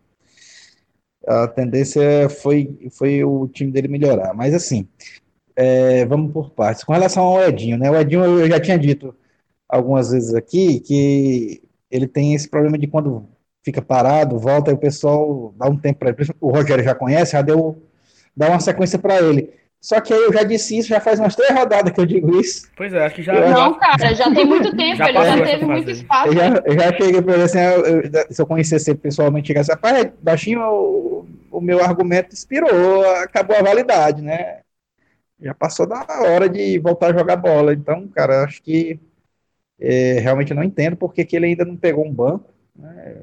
a 1.27 1.47
tendência 1.47 2.27
foi, 2.29 2.89
foi 2.91 3.23
o 3.23 3.47
time 3.47 3.71
dele 3.71 3.87
melhorar. 3.87 4.33
Mas 4.33 4.55
assim, 4.55 4.87
é, 5.55 6.03
vamos 6.05 6.33
por 6.33 6.49
partes. 6.49 6.83
Com 6.83 6.93
relação 6.93 7.23
ao 7.23 7.43
Edinho, 7.43 7.77
né? 7.77 7.91
O 7.91 7.95
Edinho 7.95 8.23
eu 8.23 8.47
já 8.47 8.59
tinha 8.59 8.77
dito 8.77 9.15
algumas 9.69 10.09
vezes 10.09 10.33
aqui 10.33 10.79
que 10.79 11.61
ele 11.91 12.07
tem 12.07 12.33
esse 12.33 12.49
problema 12.49 12.77
de 12.77 12.87
quando 12.87 13.29
fica 13.63 13.83
parado, 13.83 14.39
volta 14.39 14.71
e 14.71 14.73
o 14.73 14.77
pessoal 14.77 15.53
dá 15.55 15.69
um 15.69 15.77
tempo 15.77 15.99
para 15.99 16.09
ele. 16.09 16.17
O 16.41 16.49
Rogério 16.49 16.83
já 16.83 16.95
conhece, 16.95 17.33
já 17.33 17.41
deu 17.43 17.83
dá 18.35 18.49
uma 18.49 18.59
sequência 18.59 18.99
para 18.99 19.21
ele. 19.21 19.53
Só 19.83 19.99
que 19.99 20.13
aí 20.13 20.19
eu 20.21 20.31
já 20.31 20.43
disse 20.43 20.77
isso, 20.77 20.87
já 20.87 21.01
faz 21.01 21.19
umas 21.19 21.35
três 21.35 21.53
rodadas 21.53 21.91
que 21.91 21.99
eu 21.99 22.05
digo 22.05 22.39
isso. 22.39 22.69
Pois 22.73 22.93
é, 22.93 23.05
acho 23.05 23.15
que 23.15 23.21
já. 23.21 23.33
Não, 23.49 23.77
cara, 23.77 24.15
já 24.15 24.33
tem 24.33 24.45
muito 24.45 24.73
tempo, 24.77 24.95
já 25.03 25.09
ele 25.09 25.25
já 25.25 25.43
teve 25.43 25.65
muito 25.65 25.91
espaço. 25.91 26.29
Eu 26.29 26.33
já, 26.33 26.47
eu 26.65 26.73
já 26.73 26.93
cheguei 26.93 27.21
para 27.21 27.33
ele 27.33 27.43
assim, 27.43 27.59
eu, 27.59 27.85
eu, 27.85 28.01
se 28.29 28.41
eu 28.41 28.47
conhecesse 28.47 28.91
ele 28.91 28.99
pessoalmente, 28.99 29.47
chegasse, 29.47 29.69
rapaz, 29.69 30.09
baixinho, 30.21 30.61
o, 30.61 31.27
o 31.51 31.59
meu 31.59 31.83
argumento 31.83 32.33
expirou, 32.33 33.05
acabou 33.17 33.57
a 33.57 33.61
validade, 33.61 34.21
né? 34.21 34.61
Já 35.37 35.53
passou 35.53 35.85
da 35.85 36.05
hora 36.21 36.47
de 36.47 36.79
voltar 36.79 37.07
a 37.07 37.17
jogar 37.17 37.35
bola. 37.35 37.73
Então, 37.73 38.07
cara, 38.07 38.45
acho 38.45 38.63
que 38.63 38.97
é, 39.77 40.19
realmente 40.21 40.53
não 40.53 40.63
entendo 40.63 40.95
porque 40.95 41.25
que 41.25 41.35
ele 41.35 41.47
ainda 41.47 41.65
não 41.65 41.75
pegou 41.75 42.05
um 42.05 42.13
banco. 42.13 42.49
Né? 42.73 43.17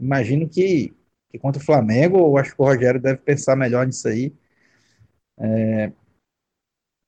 Imagino 0.00 0.48
que 0.48 0.94
que 1.32 1.38
contra 1.38 1.60
o 1.60 1.64
Flamengo, 1.64 2.18
eu 2.18 2.36
acho 2.36 2.54
que 2.54 2.60
o 2.60 2.64
Rogério 2.66 3.00
deve 3.00 3.16
pensar 3.18 3.56
melhor 3.56 3.86
nisso 3.86 4.06
aí. 4.06 4.34
É, 5.38 5.90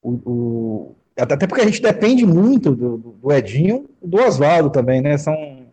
o, 0.01 0.11
o, 0.25 0.95
até 1.15 1.45
porque 1.45 1.61
a 1.61 1.65
gente 1.65 1.81
depende 1.81 2.25
muito 2.25 2.75
do, 2.75 2.97
do 2.97 3.31
Edinho 3.31 3.87
e 4.01 4.07
do 4.07 4.17
Oswaldo 4.17 4.71
também, 4.71 4.99
né? 4.99 5.15
São 5.17 5.71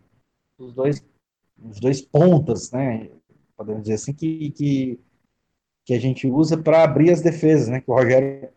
os 0.59 0.71
dois, 0.71 1.03
os 1.57 1.79
dois 1.79 1.99
pontas, 1.99 2.71
né? 2.71 3.09
Podemos 3.57 3.81
dizer 3.81 3.95
assim, 3.95 4.13
que, 4.13 4.51
que, 4.51 4.99
que 5.83 5.93
a 5.95 5.99
gente 5.99 6.27
usa 6.27 6.55
para 6.55 6.83
abrir 6.83 7.09
as 7.09 7.21
defesas, 7.21 7.69
né? 7.69 7.81
Que 7.81 7.89
o 7.89 7.95
Rogério 7.95 8.49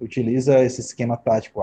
utiliza 0.00 0.58
esse 0.64 0.80
esquema 0.80 1.18
tático 1.18 1.60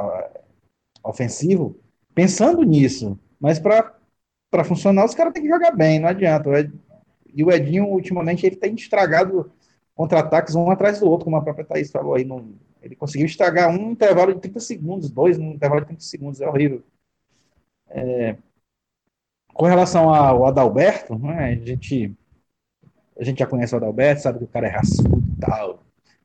ofensivo 1.04 1.76
pensando 2.14 2.62
nisso. 2.62 3.20
Mas 3.40 3.58
para 3.58 4.64
funcionar, 4.64 5.06
os 5.06 5.16
caras 5.16 5.34
têm 5.34 5.42
que 5.42 5.50
jogar 5.50 5.72
bem, 5.72 6.00
não 6.00 6.10
adianta. 6.10 6.50
E 7.34 7.44
o 7.44 7.52
Edinho, 7.52 7.88
ultimamente, 7.88 8.46
ele 8.46 8.56
tem 8.56 8.74
estragado 8.76 9.52
contra-ataques 9.96 10.56
um 10.56 10.70
atrás 10.72 11.00
do 11.00 11.10
outro, 11.10 11.26
como 11.26 11.38
a 11.38 11.42
própria 11.42 11.66
Thaís 11.66 11.92
falou 11.92 12.16
aí. 12.16 12.24
No, 12.24 12.54
ele 12.82 12.96
conseguiu 12.96 13.26
estragar 13.26 13.70
um 13.70 13.92
intervalo 13.92 14.34
de 14.34 14.42
30 14.42 14.60
segundos, 14.60 15.10
dois 15.10 15.38
num 15.38 15.52
intervalo 15.54 15.82
de 15.82 15.88
30 15.88 16.04
segundos, 16.04 16.42
é 16.42 16.48
horrível. 16.48 16.84
É, 17.90 18.36
com 19.54 19.66
relação 19.66 20.14
ao 20.14 20.46
Adalberto, 20.46 21.18
né, 21.18 21.60
a, 21.62 21.66
gente, 21.66 22.16
a 23.20 23.24
gente 23.24 23.40
já 23.40 23.46
conhece 23.46 23.74
o 23.74 23.78
Adalberto, 23.78 24.22
sabe 24.22 24.40
que 24.40 24.46
o 24.46 24.48
cara 24.48 24.68
é 24.68 24.72
raçudo 24.72 25.22
e 25.38 25.40
tal. 25.40 25.84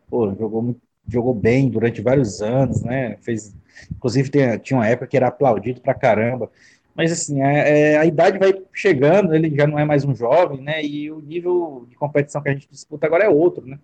Pô, 0.09 0.33
jogou, 0.35 0.77
jogou 1.09 1.35
bem 1.35 1.69
durante 1.69 2.01
vários 2.01 2.41
anos, 2.41 2.83
né? 2.83 3.17
Fez 3.19 3.55
Inclusive, 3.93 4.31
tem, 4.31 4.59
tinha 4.59 4.79
uma 4.79 4.87
época 4.89 5.07
que 5.07 5.17
era 5.17 5.29
aplaudido 5.29 5.81
pra 5.81 5.95
caramba. 5.95 6.51
Mas, 6.97 7.13
assim, 7.13 7.43
é, 7.43 7.93
é, 7.93 7.99
a 7.99 8.07
idade 8.07 8.39
vai 8.39 8.55
chegando, 8.73 9.35
ele 9.35 9.55
já 9.55 9.67
não 9.67 9.79
é 9.79 9.85
mais 9.85 10.05
um 10.05 10.15
jovem, 10.15 10.63
né? 10.63 10.83
E 10.83 11.11
o 11.11 11.21
nível 11.21 11.87
de 11.89 11.97
competição 11.97 12.43
que 12.43 12.49
a 12.49 12.53
gente 12.53 12.69
disputa 12.71 13.07
agora 13.07 13.25
é 13.25 13.29
outro, 13.29 13.67
né? 13.67 13.79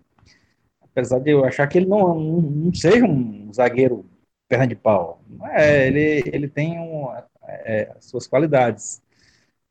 Apesar 0.81 1.19
de 1.19 1.31
eu 1.31 1.45
achar 1.45 1.67
que 1.67 1.77
ele 1.77 1.85
não, 1.85 2.15
não, 2.15 2.41
não 2.41 2.73
seja 2.73 3.05
um 3.05 3.51
zagueiro 3.53 4.05
perna 4.47 4.67
de 4.67 4.75
pau. 4.75 5.21
É, 5.51 5.87
ele, 5.87 6.23
ele 6.33 6.47
tem 6.47 6.79
um, 6.79 7.07
é, 7.47 7.91
as 7.95 8.05
suas 8.05 8.27
qualidades. 8.27 9.01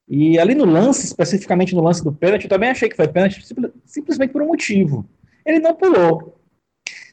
E 0.08 0.38
ali 0.38 0.54
no 0.54 0.64
lance, 0.64 1.06
especificamente 1.06 1.75
no 1.75 1.82
lance 1.82 2.02
do 2.04 2.12
pênalti, 2.12 2.44
eu 2.44 2.50
também 2.50 2.70
achei 2.70 2.88
que 2.88 2.96
foi 2.96 3.08
pênalti 3.08 3.42
simplesmente 3.84 4.32
por 4.32 4.42
um 4.42 4.49
motivo. 4.49 5.08
Ele 5.44 5.58
não 5.58 5.75
pulou. 5.75 6.38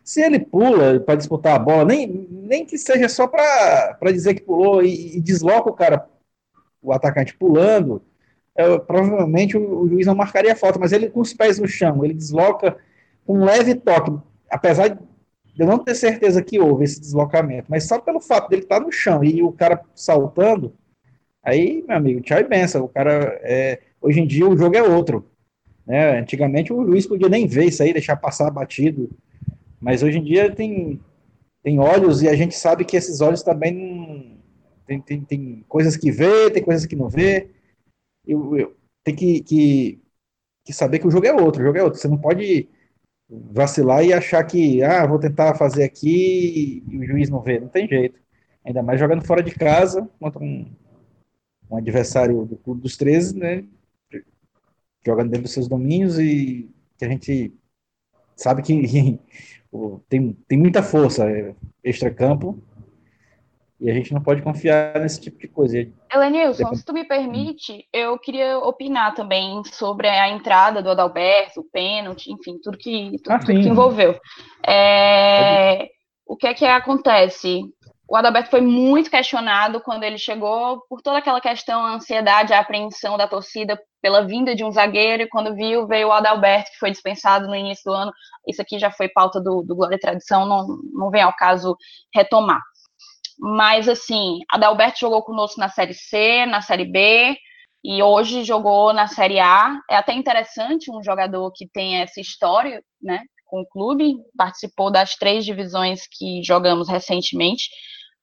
Se 0.03 0.21
ele 0.21 0.39
pula 0.39 0.99
para 0.99 1.15
disputar 1.15 1.55
a 1.55 1.59
bola, 1.59 1.85
nem, 1.85 2.07
nem 2.07 2.65
que 2.65 2.77
seja 2.77 3.07
só 3.07 3.27
para 3.27 4.11
dizer 4.11 4.33
que 4.33 4.41
pulou 4.41 4.83
e, 4.83 5.17
e, 5.17 5.21
desloca 5.21 5.69
o 5.69 5.73
cara, 5.73 6.09
o 6.81 6.93
atacante 6.93 7.35
pulando, 7.35 8.01
é, 8.55 8.77
provavelmente 8.79 9.57
o, 9.57 9.81
o, 9.81 9.89
juiz 9.89 10.05
não 10.05 10.15
marcaria 10.15 10.55
falta, 10.55 10.79
mas 10.79 10.91
ele 10.91 11.09
com 11.09 11.19
os 11.19 11.33
pés 11.33 11.59
no 11.59 11.67
chão, 11.67 12.03
ele 12.03 12.13
desloca 12.13 12.77
com 13.25 13.39
um 13.39 13.45
leve 13.45 13.75
toque, 13.75 14.17
apesar 14.49 14.89
de 14.89 14.97
eu 15.57 15.67
não 15.67 15.79
ter 15.79 15.95
certeza 15.95 16.41
que 16.41 16.59
houve 16.59 16.85
esse 16.85 16.99
deslocamento, 16.99 17.65
mas 17.69 17.85
só 17.85 17.99
pelo 17.99 18.21
fato 18.21 18.49
dele 18.49 18.63
estar 18.63 18.79
no 18.79 18.91
chão 18.91 19.23
e 19.23 19.43
o 19.43 19.51
cara 19.51 19.81
saltando, 19.93 20.73
aí, 21.43 21.83
meu 21.87 21.97
amigo, 21.97 22.21
tchau 22.21 22.39
e 22.39 22.43
benção. 22.43 22.85
O 22.85 22.87
cara, 22.87 23.39
é, 23.43 23.79
hoje 24.01 24.21
em 24.21 24.27
dia 24.27 24.47
o 24.47 24.57
jogo 24.57 24.75
é 24.77 24.83
outro. 24.83 25.29
Né? 25.85 26.19
Antigamente 26.19 26.71
o 26.71 26.85
juiz 26.85 27.05
podia 27.05 27.27
nem 27.27 27.47
ver 27.47 27.65
isso 27.65 27.83
aí, 27.83 27.91
deixar 27.91 28.15
passar 28.15 28.51
batido. 28.51 29.09
Mas 29.81 30.03
hoje 30.03 30.19
em 30.19 30.23
dia 30.23 30.53
tem, 30.53 30.99
tem 31.63 31.79
olhos 31.79 32.21
e 32.21 32.29
a 32.29 32.35
gente 32.35 32.55
sabe 32.55 32.85
que 32.85 32.95
esses 32.95 33.21
olhos 33.21 33.43
também 33.43 34.38
tem, 34.89 34.99
tem, 35.01 35.21
tem 35.23 35.65
coisas 35.67 35.95
que 35.95 36.11
vê, 36.11 36.49
tem 36.49 36.63
coisas 36.63 36.85
que 36.87 36.95
não 36.95 37.07
vê. 37.07 37.51
Eu, 38.25 38.57
eu, 38.57 38.77
tem 39.03 39.15
que, 39.15 39.41
que, 39.41 40.01
que 40.65 40.73
saber 40.73 40.99
que 40.99 41.07
o 41.07 41.11
jogo 41.11 41.27
é 41.27 41.33
outro, 41.33 41.61
o 41.61 41.65
jogo 41.65 41.77
é 41.77 41.83
outro. 41.83 41.99
Você 41.99 42.07
não 42.07 42.17
pode 42.17 42.67
vacilar 43.29 44.03
e 44.03 44.11
achar 44.11 44.43
que, 44.43 44.81
ah, 44.83 45.05
vou 45.05 45.19
tentar 45.19 45.55
fazer 45.55 45.83
aqui 45.83 46.83
e 46.87 46.97
o 46.97 47.05
juiz 47.05 47.29
não 47.29 47.41
vê. 47.41 47.59
Não 47.59 47.67
tem 47.67 47.87
jeito. 47.87 48.19
Ainda 48.65 48.81
mais 48.81 48.99
jogando 48.99 49.25
fora 49.25 49.43
de 49.43 49.51
casa 49.53 50.09
contra 50.19 50.43
um, 50.43 50.65
um 51.69 51.77
adversário 51.77 52.45
do 52.45 52.57
Clube 52.57 52.81
dos 52.81 52.97
13, 52.97 53.37
né? 53.37 53.65
Jogando 55.05 55.29
dentro 55.29 55.43
dos 55.43 55.53
seus 55.53 55.67
domínios 55.67 56.17
e 56.17 56.67
que 56.97 57.05
a 57.05 57.09
gente 57.09 57.53
sabe 58.35 58.63
que 58.63 58.73
tem, 60.09 60.33
tem 60.47 60.57
muita 60.57 60.81
força 60.81 61.29
é, 61.29 61.55
extra-campo 61.83 62.59
e 63.79 63.89
a 63.89 63.93
gente 63.93 64.13
não 64.13 64.21
pode 64.21 64.41
confiar 64.41 64.99
nesse 64.99 65.21
tipo 65.21 65.39
de 65.39 65.47
coisa. 65.47 65.87
Elenilson, 66.13 66.75
se 66.75 66.83
tu 66.83 66.93
me 66.93 67.05
permite, 67.05 67.87
eu 67.93 68.19
queria 68.19 68.57
opinar 68.59 69.13
também 69.13 69.63
sobre 69.65 70.07
a 70.07 70.29
entrada 70.29 70.81
do 70.81 70.89
Adalberto, 70.89 71.61
o 71.61 71.69
pênalti, 71.71 72.31
enfim, 72.31 72.59
tudo 72.61 72.77
que, 72.77 73.11
tudo, 73.23 73.33
ah, 73.33 73.39
tudo 73.39 73.61
que 73.61 73.69
envolveu. 73.69 74.19
É, 74.67 75.87
o 76.25 76.35
que 76.35 76.47
é 76.47 76.53
que 76.53 76.65
acontece? 76.65 77.63
O 78.09 78.15
Adalberto 78.15 78.49
foi 78.49 78.59
muito 78.59 79.09
questionado 79.09 79.79
quando 79.81 80.03
ele 80.03 80.17
chegou 80.17 80.81
por 80.89 80.99
toda 81.01 81.19
aquela 81.19 81.39
questão, 81.39 81.85
a 81.85 81.93
ansiedade, 81.93 82.53
a 82.53 82.59
apreensão 82.59 83.17
da 83.17 83.27
torcida 83.27 83.79
pela 84.01 84.25
vinda 84.25 84.55
de 84.55 84.63
um 84.63 84.71
zagueiro, 84.71 85.23
e 85.23 85.29
quando 85.29 85.53
viu, 85.53 85.85
veio 85.85 86.07
o 86.07 86.11
Adalberto, 86.11 86.71
que 86.71 86.79
foi 86.79 86.89
dispensado 86.89 87.47
no 87.47 87.55
início 87.55 87.83
do 87.85 87.93
ano. 87.93 88.11
Isso 88.47 88.61
aqui 88.61 88.79
já 88.79 88.89
foi 88.89 89.09
pauta 89.09 89.39
do, 89.39 89.61
do 89.61 89.75
Glória 89.75 89.95
e 89.95 89.99
Tradição, 89.99 90.45
não, 90.45 90.67
não 90.91 91.11
vem 91.11 91.21
ao 91.21 91.35
caso 91.35 91.77
retomar. 92.13 92.61
Mas, 93.39 93.87
assim, 93.87 94.39
Adalberto 94.49 94.99
jogou 94.99 95.23
conosco 95.23 95.59
na 95.59 95.69
Série 95.69 95.93
C, 95.93 96.45
na 96.45 96.61
Série 96.61 96.85
B, 96.85 97.37
e 97.83 98.03
hoje 98.03 98.43
jogou 98.43 98.91
na 98.93 99.07
Série 99.07 99.39
A. 99.39 99.79
É 99.89 99.95
até 99.95 100.13
interessante 100.13 100.91
um 100.91 101.01
jogador 101.01 101.51
que 101.53 101.67
tem 101.67 102.01
essa 102.01 102.19
história, 102.19 102.83
né, 103.01 103.21
com 103.45 103.61
o 103.61 103.65
clube, 103.67 104.15
participou 104.37 104.91
das 104.91 105.15
três 105.15 105.45
divisões 105.45 106.01
que 106.11 106.43
jogamos 106.43 106.87
recentemente, 106.89 107.69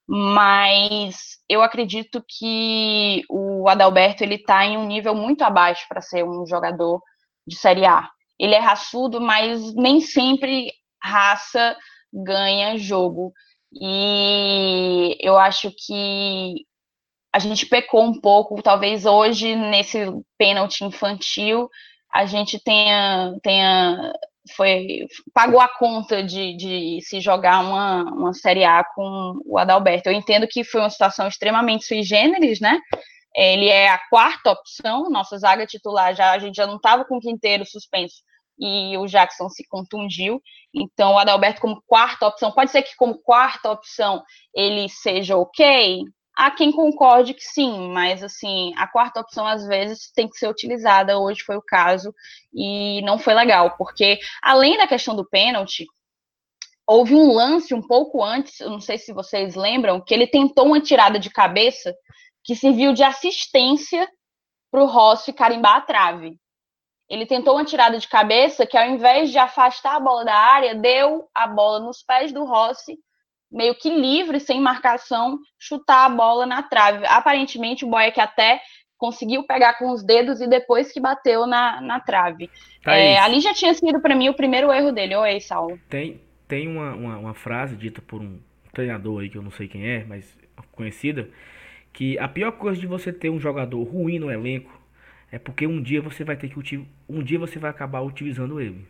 mas 0.08 1.38
eu 1.48 1.62
acredito 1.62 2.22
que 2.28 3.22
o 3.28 3.68
Adalberto 3.68 4.22
ele 4.22 4.36
está 4.36 4.64
em 4.64 4.76
um 4.76 4.86
nível 4.86 5.14
muito 5.14 5.42
abaixo 5.42 5.84
para 5.88 6.00
ser 6.00 6.24
um 6.24 6.46
jogador 6.46 7.02
de 7.46 7.56
Série 7.56 7.84
A. 7.84 8.08
Ele 8.38 8.54
é 8.54 8.60
raçudo, 8.60 9.20
mas 9.20 9.74
nem 9.74 10.00
sempre 10.00 10.70
raça 11.02 11.76
ganha 12.12 12.76
jogo. 12.76 13.32
E 13.80 15.16
eu 15.20 15.38
acho 15.38 15.70
que 15.70 16.66
a 17.32 17.38
gente 17.38 17.66
pecou 17.66 18.02
um 18.02 18.20
pouco, 18.20 18.62
talvez 18.62 19.04
hoje, 19.04 19.54
nesse 19.54 20.06
pênalti 20.38 20.84
infantil, 20.84 21.68
a 22.12 22.24
gente 22.24 22.58
tenha, 22.62 23.36
tenha 23.42 24.12
foi 24.56 25.06
pagou 25.34 25.60
a 25.60 25.68
conta 25.68 26.22
de, 26.22 26.56
de 26.56 26.98
se 27.02 27.20
jogar 27.20 27.60
uma, 27.60 28.04
uma 28.04 28.32
Série 28.32 28.64
A 28.64 28.84
com 28.84 29.38
o 29.44 29.58
Adalberto. 29.58 30.08
Eu 30.08 30.14
entendo 30.14 30.46
que 30.48 30.64
foi 30.64 30.80
uma 30.80 30.90
situação 30.90 31.28
extremamente 31.28 31.84
sui 31.84 32.02
generis, 32.02 32.60
né? 32.60 32.78
Ele 33.34 33.68
é 33.68 33.88
a 33.90 34.00
quarta 34.08 34.52
opção, 34.52 35.10
nossa 35.10 35.36
zaga 35.36 35.66
titular 35.66 36.14
já 36.14 36.32
a 36.32 36.38
gente 36.38 36.54
já 36.54 36.66
não 36.66 36.76
estava 36.76 37.04
com 37.04 37.16
o 37.18 37.20
quinteiro 37.20 37.66
suspenso 37.66 38.16
e 38.58 38.96
o 38.98 39.06
Jackson 39.06 39.48
se 39.48 39.66
contundiu. 39.68 40.40
Então, 40.74 41.12
o 41.12 41.18
Adalberto 41.18 41.60
como 41.60 41.82
quarta 41.86 42.26
opção, 42.26 42.52
pode 42.52 42.70
ser 42.70 42.82
que 42.82 42.96
como 42.96 43.18
quarta 43.18 43.70
opção 43.70 44.22
ele 44.54 44.88
seja 44.88 45.36
ok? 45.36 46.02
Há 46.36 46.50
quem 46.50 46.70
concorde 46.70 47.32
que 47.32 47.42
sim, 47.42 47.88
mas 47.88 48.22
assim, 48.22 48.74
a 48.76 48.86
quarta 48.86 49.20
opção 49.20 49.46
às 49.46 49.66
vezes 49.66 50.12
tem 50.12 50.28
que 50.28 50.36
ser 50.36 50.48
utilizada. 50.48 51.18
Hoje 51.18 51.42
foi 51.42 51.56
o 51.56 51.62
caso 51.62 52.14
e 52.52 53.00
não 53.02 53.18
foi 53.18 53.32
legal, 53.32 53.74
porque 53.78 54.18
além 54.42 54.76
da 54.76 54.86
questão 54.86 55.16
do 55.16 55.28
pênalti, 55.28 55.86
houve 56.86 57.14
um 57.14 57.32
lance 57.32 57.74
um 57.74 57.82
pouco 57.82 58.22
antes, 58.22 58.60
eu 58.60 58.70
não 58.70 58.80
sei 58.80 58.98
se 58.98 59.12
vocês 59.12 59.54
lembram, 59.54 60.00
que 60.00 60.14
ele 60.14 60.26
tentou 60.26 60.66
uma 60.66 60.80
tirada 60.80 61.18
de 61.18 61.30
cabeça 61.30 61.94
que 62.44 62.54
serviu 62.54 62.92
de 62.92 63.02
assistência 63.02 64.08
para 64.70 64.82
o 64.82 64.86
Rossi 64.86 65.32
carimbar 65.32 65.76
a 65.76 65.80
trave. 65.80 66.38
Ele 67.08 67.24
tentou 67.24 67.54
uma 67.54 67.64
tirada 67.64 67.98
de 67.98 68.08
cabeça 68.08 68.66
que, 68.66 68.76
ao 68.76 68.88
invés 68.88 69.30
de 69.30 69.38
afastar 69.38 69.96
a 69.96 70.00
bola 70.00 70.24
da 70.24 70.34
área, 70.34 70.74
deu 70.74 71.28
a 71.34 71.46
bola 71.46 71.80
nos 71.80 72.02
pés 72.02 72.32
do 72.32 72.44
Rossi, 72.44 72.98
meio 73.50 73.74
que 73.76 73.88
livre, 73.88 74.40
sem 74.40 74.60
marcação, 74.60 75.38
chutar 75.58 76.06
a 76.06 76.08
bola 76.08 76.44
na 76.46 76.62
trave. 76.62 77.06
Aparentemente, 77.06 77.84
o 77.84 77.88
Boeck 77.88 78.20
até 78.20 78.60
conseguiu 78.98 79.44
pegar 79.44 79.74
com 79.74 79.90
os 79.92 80.02
dedos 80.02 80.40
e 80.40 80.48
depois 80.48 80.90
que 80.90 81.00
bateu 81.00 81.46
na, 81.46 81.80
na 81.80 82.00
trave. 82.00 82.50
É, 82.84 83.18
ali 83.18 83.40
já 83.40 83.54
tinha 83.54 83.72
sido, 83.74 84.00
para 84.00 84.16
mim, 84.16 84.28
o 84.28 84.34
primeiro 84.34 84.72
erro 84.72 84.90
dele. 84.90 85.14
Oi, 85.14 85.40
Saulo. 85.40 85.78
Tem, 85.88 86.20
tem 86.48 86.66
uma, 86.66 86.94
uma, 86.94 87.18
uma 87.18 87.34
frase 87.34 87.76
dita 87.76 88.02
por 88.02 88.20
um 88.20 88.40
treinador 88.72 89.22
aí, 89.22 89.30
que 89.30 89.38
eu 89.38 89.42
não 89.42 89.50
sei 89.50 89.68
quem 89.68 89.86
é, 89.86 90.04
mas 90.04 90.36
conhecida, 90.72 91.28
que 91.92 92.18
a 92.18 92.26
pior 92.26 92.52
coisa 92.52 92.80
de 92.80 92.86
você 92.86 93.12
ter 93.12 93.30
um 93.30 93.40
jogador 93.40 93.82
ruim 93.84 94.18
no 94.18 94.30
elenco 94.30 94.70
é 95.30 95.38
porque 95.38 95.66
um 95.66 95.82
dia 95.82 96.00
você 96.00 96.24
vai 96.24 96.36
ter 96.36 96.48
que 96.48 96.86
um 97.08 97.22
dia 97.22 97.38
você 97.38 97.58
vai 97.58 97.70
acabar 97.70 98.00
utilizando 98.00 98.60
ele. 98.60 98.86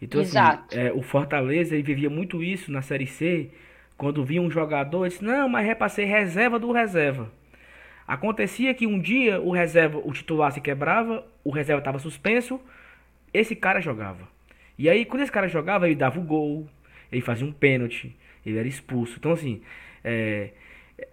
Então, 0.00 0.20
assim, 0.20 0.30
Exato. 0.30 0.74
Assim, 0.74 0.86
é, 0.86 0.92
o 0.92 1.02
Fortaleza 1.02 1.74
ele 1.74 1.82
vivia 1.82 2.08
muito 2.08 2.42
isso 2.42 2.72
na 2.72 2.82
Série 2.82 3.06
C, 3.06 3.50
quando 3.96 4.24
via 4.24 4.40
um 4.40 4.50
jogador, 4.50 5.06
disse, 5.08 5.22
não, 5.22 5.48
mas 5.48 5.68
é 5.68 5.74
para 5.74 5.88
ser 5.88 6.06
reserva 6.06 6.58
do 6.58 6.72
reserva. 6.72 7.30
Acontecia 8.06 8.72
que 8.74 8.86
um 8.86 8.98
dia 8.98 9.40
o 9.40 9.50
reserva, 9.50 10.00
o 10.02 10.12
titular 10.12 10.50
se 10.52 10.60
quebrava, 10.60 11.24
o 11.44 11.50
reserva 11.50 11.80
estava 11.80 11.98
suspenso, 11.98 12.60
esse 13.32 13.54
cara 13.54 13.80
jogava. 13.80 14.26
E 14.78 14.88
aí, 14.88 15.04
quando 15.04 15.22
esse 15.22 15.30
cara 15.30 15.46
jogava, 15.46 15.86
ele 15.86 15.94
dava 15.94 16.18
o 16.18 16.22
gol, 16.22 16.66
ele 17.12 17.20
fazia 17.20 17.46
um 17.46 17.52
pênalti, 17.52 18.16
ele 18.44 18.58
era 18.58 18.66
expulso. 18.66 19.16
Então, 19.18 19.32
assim, 19.32 19.60
é, 20.02 20.50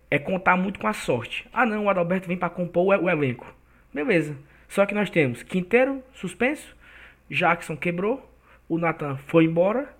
é 0.09 0.17
contar 0.17 0.55
muito 0.55 0.79
com 0.79 0.87
a 0.87 0.93
sorte. 0.93 1.45
Ah, 1.51 1.65
não, 1.65 1.85
o 1.85 1.89
Adalberto 1.89 2.27
vem 2.27 2.37
para 2.37 2.49
compor 2.49 2.95
o, 2.95 3.03
o 3.03 3.09
elenco. 3.09 3.53
Beleza. 3.93 4.37
Só 4.67 4.85
que 4.85 4.93
nós 4.93 5.09
temos 5.09 5.43
Quinteiro 5.43 6.03
suspenso, 6.13 6.75
Jackson 7.29 7.75
quebrou, 7.75 8.21
o 8.67 8.77
Nathan 8.77 9.17
foi 9.27 9.45
embora 9.45 9.95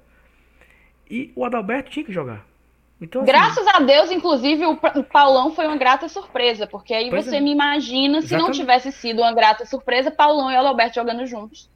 e 1.09 1.31
o 1.35 1.45
Adalberto 1.45 1.89
tinha 1.89 2.05
que 2.05 2.11
jogar. 2.11 2.45
Então, 2.99 3.21
assim, 3.21 3.31
Graças 3.31 3.67
a 3.67 3.79
Deus, 3.79 4.11
inclusive, 4.11 4.65
o, 4.65 4.75
Paulão 5.03 5.53
foi 5.53 5.67
uma 5.67 5.77
grata 5.77 6.09
surpresa, 6.09 6.65
porque 6.65 6.93
aí 6.93 7.09
você 7.09 7.37
é. 7.37 7.39
me 7.39 7.51
imagina, 7.51 8.21
se 8.21 8.27
Exatamente. 8.27 8.47
não 8.47 8.51
tivesse 8.51 8.91
sido 8.91 9.21
uma 9.21 9.31
grata 9.33 9.65
surpresa, 9.65 10.09
Paulão 10.09 10.51
e 10.51 10.55
Adalberto 10.55 10.95
jogando 10.95 11.25
juntos. 11.25 11.69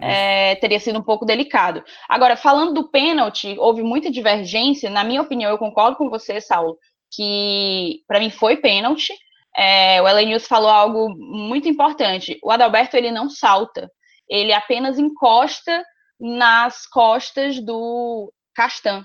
É, 0.00 0.56
teria 0.56 0.80
sido 0.80 0.98
um 0.98 1.02
pouco 1.02 1.24
delicado. 1.24 1.84
Agora, 2.08 2.36
falando 2.36 2.72
do 2.72 2.88
pênalti, 2.88 3.54
houve 3.58 3.82
muita 3.82 4.10
divergência. 4.10 4.90
Na 4.90 5.04
minha 5.04 5.22
opinião, 5.22 5.50
eu 5.50 5.58
concordo 5.58 5.96
com 5.96 6.10
você, 6.10 6.40
Saulo, 6.40 6.76
que 7.14 8.02
para 8.08 8.18
mim 8.18 8.30
foi 8.30 8.56
pênalti 8.56 9.12
é, 9.56 10.00
o 10.00 10.08
Elenius 10.08 10.46
falou 10.46 10.70
algo 10.70 11.10
muito 11.16 11.68
importante. 11.68 12.38
O 12.42 12.50
Adalberto 12.50 12.96
ele 12.96 13.10
não 13.10 13.28
salta, 13.28 13.90
ele 14.28 14.52
apenas 14.52 14.98
encosta 14.98 15.84
nas 16.18 16.86
costas 16.86 17.58
do 17.60 18.32
Castan. 18.54 19.04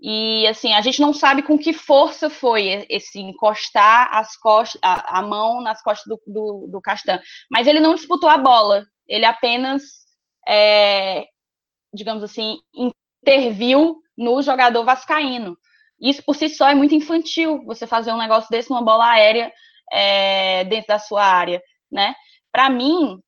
E 0.00 0.46
assim, 0.46 0.72
a 0.74 0.80
gente 0.80 1.00
não 1.00 1.12
sabe 1.12 1.42
com 1.42 1.56
que 1.56 1.72
força 1.72 2.28
foi 2.28 2.84
esse 2.90 3.20
encostar 3.20 4.08
as 4.12 4.36
costas, 4.36 4.80
a, 4.82 5.18
a 5.18 5.22
mão 5.22 5.62
nas 5.62 5.80
costas 5.82 6.06
do, 6.06 6.20
do, 6.26 6.68
do 6.70 6.80
Castan. 6.80 7.20
Mas 7.50 7.66
ele 7.66 7.80
não 7.80 7.94
disputou 7.94 8.28
a 8.28 8.36
bola, 8.36 8.84
ele 9.06 9.24
apenas, 9.24 9.82
é, 10.46 11.24
digamos 11.92 12.22
assim, 12.22 12.58
interviu 13.22 13.98
no 14.16 14.42
jogador 14.42 14.84
vascaíno. 14.84 15.56
Isso 16.00 16.22
por 16.24 16.34
si 16.34 16.48
só 16.48 16.68
é 16.68 16.74
muito 16.74 16.94
infantil, 16.94 17.64
você 17.64 17.86
fazer 17.86 18.12
um 18.12 18.18
negócio 18.18 18.50
desse 18.50 18.68
numa 18.68 18.82
bola 18.82 19.08
aérea 19.08 19.52
é, 19.92 20.64
dentro 20.64 20.88
da 20.88 20.98
sua 20.98 21.24
área, 21.24 21.62
né? 21.90 22.14
Para 22.52 22.70
mim, 22.70 23.20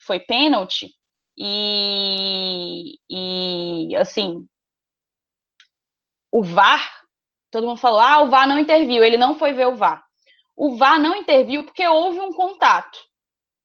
foi 0.00 0.20
pênalti 0.20 0.88
e, 1.36 2.98
e, 3.10 3.96
assim, 3.96 4.46
o 6.32 6.42
VAR, 6.42 7.02
todo 7.50 7.66
mundo 7.66 7.78
falou, 7.78 8.00
ah, 8.00 8.22
o 8.22 8.30
VAR 8.30 8.46
não 8.48 8.58
interviu, 8.58 9.04
ele 9.04 9.16
não 9.16 9.38
foi 9.38 9.52
ver 9.52 9.66
o 9.66 9.76
VAR. 9.76 10.02
O 10.56 10.76
VAR 10.76 10.98
não 10.98 11.14
interviu 11.14 11.64
porque 11.64 11.86
houve 11.86 12.20
um 12.20 12.32
contato. 12.32 12.98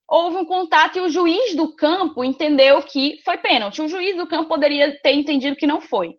Houve 0.08 0.38
um 0.38 0.46
contato 0.46 0.98
e 0.98 1.02
o 1.02 1.10
juiz 1.10 1.56
do 1.56 1.76
campo 1.76 2.24
entendeu 2.24 2.84
que 2.84 3.20
foi 3.24 3.38
pênalti. 3.38 3.82
O 3.82 3.88
juiz 3.88 4.16
do 4.16 4.28
campo 4.28 4.50
poderia 4.50 5.00
ter 5.02 5.14
entendido 5.14 5.56
que 5.56 5.66
não 5.66 5.82
foi. 5.82 6.16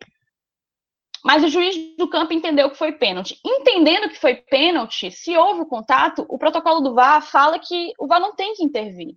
Mas 1.25 1.43
o 1.43 1.49
juiz 1.49 1.97
do 1.97 2.07
campo 2.07 2.35
entendeu 2.35 2.71
que 2.71 2.77
foi 2.77 2.93
pênalti. 2.93 3.41
Entendendo 3.43 4.11
que 4.11 4.21
foi 4.21 4.35
pênalti, 4.35 5.11
se 5.11 5.35
houve 5.35 5.63
o 5.63 5.67
contato, 5.67 6.27
o 6.29 6.37
protocolo 6.37 6.81
do 6.81 6.95
VAR 6.95 7.23
fala 7.23 7.59
que 7.59 7.95
o 7.99 8.07
VAR 8.07 8.21
não 8.21 8.35
tem 8.35 8.55
que 8.55 8.63
intervir. 8.63 9.17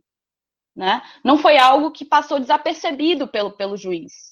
Né? 0.73 1.01
Não 1.23 1.37
foi 1.37 1.57
algo 1.57 1.91
que 1.91 2.05
passou 2.05 2.39
desapercebido 2.39 3.27
pelo, 3.27 3.51
pelo 3.51 3.75
juiz. 3.75 4.26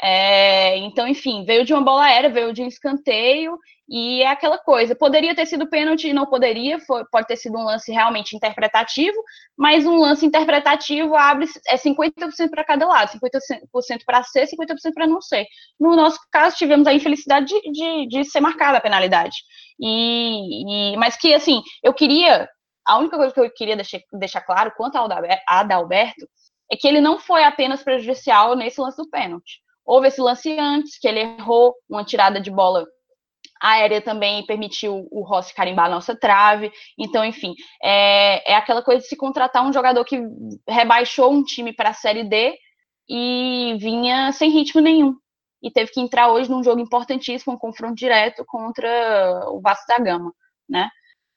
É, 0.00 0.76
então, 0.78 1.08
enfim, 1.08 1.44
veio 1.44 1.64
de 1.64 1.72
uma 1.72 1.82
bola 1.82 2.04
aérea, 2.04 2.28
veio 2.28 2.52
de 2.52 2.62
um 2.62 2.66
escanteio, 2.66 3.58
e 3.88 4.22
é 4.22 4.28
aquela 4.28 4.58
coisa. 4.58 4.94
Poderia 4.94 5.34
ter 5.34 5.46
sido 5.46 5.68
pênalti 5.68 6.12
não 6.12 6.26
poderia, 6.26 6.78
foi, 6.80 7.04
pode 7.06 7.26
ter 7.26 7.36
sido 7.36 7.56
um 7.56 7.64
lance 7.64 7.90
realmente 7.92 8.36
interpretativo, 8.36 9.16
mas 9.56 9.86
um 9.86 9.96
lance 9.96 10.26
interpretativo 10.26 11.14
abre 11.16 11.46
é 11.68 11.76
50% 11.76 12.50
para 12.50 12.64
cada 12.64 12.86
lado, 12.86 13.12
50% 13.12 14.00
para 14.04 14.22
ser, 14.24 14.46
50% 14.46 14.92
para 14.92 15.06
não 15.06 15.20
ser. 15.20 15.46
No 15.78 15.94
nosso 15.96 16.18
caso, 16.30 16.56
tivemos 16.56 16.86
a 16.86 16.92
infelicidade 16.92 17.46
de, 17.46 17.72
de, 17.72 18.08
de 18.08 18.24
ser 18.24 18.40
marcada 18.40 18.78
a 18.78 18.80
penalidade. 18.80 19.36
E, 19.80 20.92
e, 20.92 20.96
mas 20.96 21.16
que, 21.16 21.34
assim, 21.34 21.62
eu 21.82 21.94
queria. 21.94 22.48
A 22.86 22.98
única 22.98 23.16
coisa 23.16 23.34
que 23.34 23.40
eu 23.40 23.50
queria 23.50 23.74
deixar, 23.74 23.98
deixar 24.12 24.40
claro 24.42 24.72
quanto 24.76 24.96
ao 24.96 25.08
Adalberto 25.48 26.28
é 26.70 26.76
que 26.76 26.86
ele 26.86 27.00
não 27.00 27.18
foi 27.18 27.42
apenas 27.42 27.82
prejudicial 27.82 28.54
nesse 28.54 28.80
lance 28.80 28.96
do 28.96 29.10
pênalti 29.10 29.60
Houve 29.86 30.08
esse 30.08 30.20
lance 30.20 30.58
antes, 30.58 30.98
que 30.98 31.06
ele 31.06 31.20
errou 31.20 31.74
uma 31.88 32.04
tirada 32.04 32.40
de 32.40 32.50
bola 32.50 32.84
aérea 33.60 34.00
também 34.00 34.44
permitiu 34.46 35.08
o 35.10 35.22
Rossi 35.22 35.54
carimbar 35.54 35.86
a 35.86 35.90
nossa 35.90 36.14
trave. 36.18 36.70
Então, 36.98 37.24
enfim, 37.24 37.54
é, 37.82 38.52
é 38.52 38.54
aquela 38.54 38.82
coisa 38.82 39.02
de 39.02 39.08
se 39.08 39.16
contratar 39.16 39.64
um 39.64 39.72
jogador 39.72 40.04
que 40.04 40.20
rebaixou 40.68 41.32
um 41.32 41.42
time 41.42 41.72
para 41.72 41.90
a 41.90 41.94
Série 41.94 42.24
D 42.24 42.56
e 43.08 43.76
vinha 43.78 44.32
sem 44.32 44.50
ritmo 44.50 44.80
nenhum. 44.80 45.14
E 45.62 45.70
teve 45.70 45.90
que 45.90 46.00
entrar 46.00 46.28
hoje 46.28 46.50
num 46.50 46.62
jogo 46.62 46.80
importantíssimo, 46.80 47.54
um 47.54 47.58
confronto 47.58 47.94
direto 47.94 48.44
contra 48.46 49.48
o 49.50 49.60
Vasco 49.60 49.86
da 49.88 49.98
Gama, 49.98 50.32
né? 50.68 50.88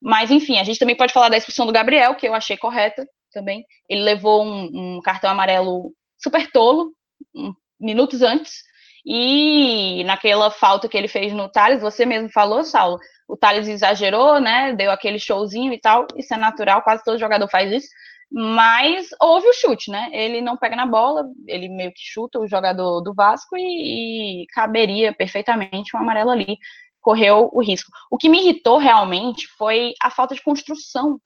Mas, 0.02 0.32
enfim, 0.32 0.58
a 0.60 0.64
gente 0.64 0.80
também 0.80 0.96
pode 0.96 1.14
falar 1.14 1.30
da 1.30 1.38
expulsão 1.38 1.66
do 1.66 1.74
Gabriel, 1.74 2.16
que 2.16 2.28
eu 2.28 2.34
achei 2.34 2.58
correta 2.58 3.06
também. 3.32 3.66
Ele 3.88 4.02
levou 4.02 4.44
um, 4.46 4.98
um 4.98 5.02
cartão 5.02 5.30
amarelo 5.30 5.94
super 6.18 6.50
tolo, 6.52 6.94
um 7.36 7.54
minutos 7.80 8.22
antes. 8.22 8.64
E 9.06 10.04
naquela 10.06 10.52
falta 10.52 10.88
que 10.88 10.98
ele 10.98 11.08
fez 11.08 11.34
no 11.34 11.50
Thales, 11.50 11.82
você 11.82 12.06
mesmo 12.06 12.30
falou, 12.30 12.64
Saulo, 12.64 13.00
o 13.28 13.38
Thales 13.38 13.68
exagerou, 13.68 14.40
né? 14.40 14.74
Deu 14.74 14.92
aquele 14.92 15.20
showzinho 15.20 15.72
e 15.72 15.80
tal. 15.80 16.06
Isso 16.16 16.34
é 16.34 16.38
natural, 16.38 16.82
quase 16.82 17.04
todo 17.04 17.20
jogador 17.20 17.48
faz 17.50 17.72
isso. 17.72 17.88
Mas 18.32 19.08
houve 19.20 19.48
o 19.48 19.54
chute, 19.54 19.90
né? 19.90 20.10
Ele 20.12 20.42
não 20.42 20.58
pega 20.58 20.76
na 20.76 20.86
bola, 20.86 21.26
ele 21.48 21.68
meio 21.68 21.92
que 21.92 22.02
chuta 22.02 22.40
o 22.40 22.48
jogador 22.48 23.02
do 23.02 23.14
Vasco 23.14 23.58
e, 23.58 24.44
e 24.44 24.48
caberia 24.48 25.14
perfeitamente 25.14 25.96
um 25.96 26.00
amarelo 26.00 26.30
ali. 26.30 26.58
Correu 27.02 27.50
o 27.54 27.62
risco. 27.62 27.92
O 28.12 28.18
que 28.18 28.30
me 28.30 28.40
irritou 28.40 28.78
realmente 28.78 29.48
foi 29.58 29.94
a 30.02 30.12
falta 30.12 30.36
de 30.36 30.44
construção 30.44 31.20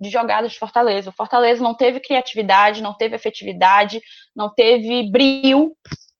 de 0.00 0.10
jogadas 0.10 0.52
de 0.52 0.58
Fortaleza. 0.58 1.10
O 1.10 1.12
Fortaleza 1.12 1.62
não 1.62 1.74
teve 1.74 2.00
criatividade, 2.00 2.82
não 2.82 2.94
teve 2.94 3.16
efetividade, 3.16 4.00
não 4.34 4.52
teve 4.52 5.10
brilho 5.10 5.72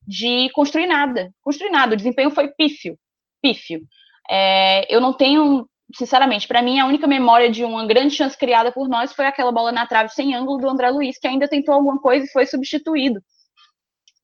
de 0.06 0.50
construir 0.52 0.86
nada. 0.86 1.30
Construir 1.42 1.70
nada. 1.70 1.94
O 1.94 1.96
desempenho 1.96 2.30
foi 2.30 2.48
pífio. 2.48 2.98
Pífio. 3.42 3.82
É, 4.30 4.92
eu 4.94 5.00
não 5.00 5.12
tenho, 5.12 5.68
sinceramente, 5.94 6.48
para 6.48 6.62
mim, 6.62 6.80
a 6.80 6.86
única 6.86 7.06
memória 7.06 7.50
de 7.50 7.64
uma 7.64 7.86
grande 7.86 8.14
chance 8.14 8.36
criada 8.36 8.72
por 8.72 8.88
nós 8.88 9.12
foi 9.12 9.26
aquela 9.26 9.52
bola 9.52 9.70
na 9.70 9.86
trave 9.86 10.10
sem 10.10 10.34
ângulo 10.34 10.58
do 10.58 10.68
André 10.68 10.90
Luiz, 10.90 11.18
que 11.18 11.28
ainda 11.28 11.48
tentou 11.48 11.74
alguma 11.74 12.00
coisa 12.00 12.26
e 12.26 12.30
foi 12.30 12.46
substituído. 12.46 13.20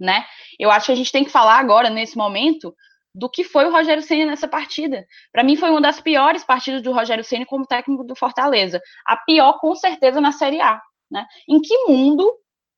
Né? 0.01 0.25
Eu 0.59 0.71
acho 0.71 0.87
que 0.87 0.93
a 0.93 0.97
gente 0.97 1.13
tem 1.13 1.25
que 1.25 1.31
falar 1.31 1.59
agora, 1.59 1.89
nesse 1.89 2.17
momento, 2.17 2.75
do 3.15 3.29
que 3.29 3.45
foi 3.45 3.67
o 3.67 3.71
Rogério 3.71 4.03
Ceni 4.03 4.27
nessa 4.27 4.49
partida. 4.49 5.07
Para 5.33 5.45
mim 5.45 5.57
foi 5.57 5.71
uma 5.71 5.81
das 5.81 6.01
piores 6.01 6.43
partidas 6.43 6.83
do 6.83 6.93
Rogério 6.93 7.23
Ceni 7.23 7.47
como 7.47 7.67
técnico 7.67 8.05
do 8.05 8.17
Fortaleza. 8.17 8.81
A 9.07 9.17
pior 9.17 9.59
com 9.61 9.75
certeza 9.75 10.21
na 10.21 10.33
Série 10.33 10.61
A, 10.61 10.81
né? 11.11 11.27
Em 11.49 11.61
que 11.61 11.87
mundo, 11.87 12.31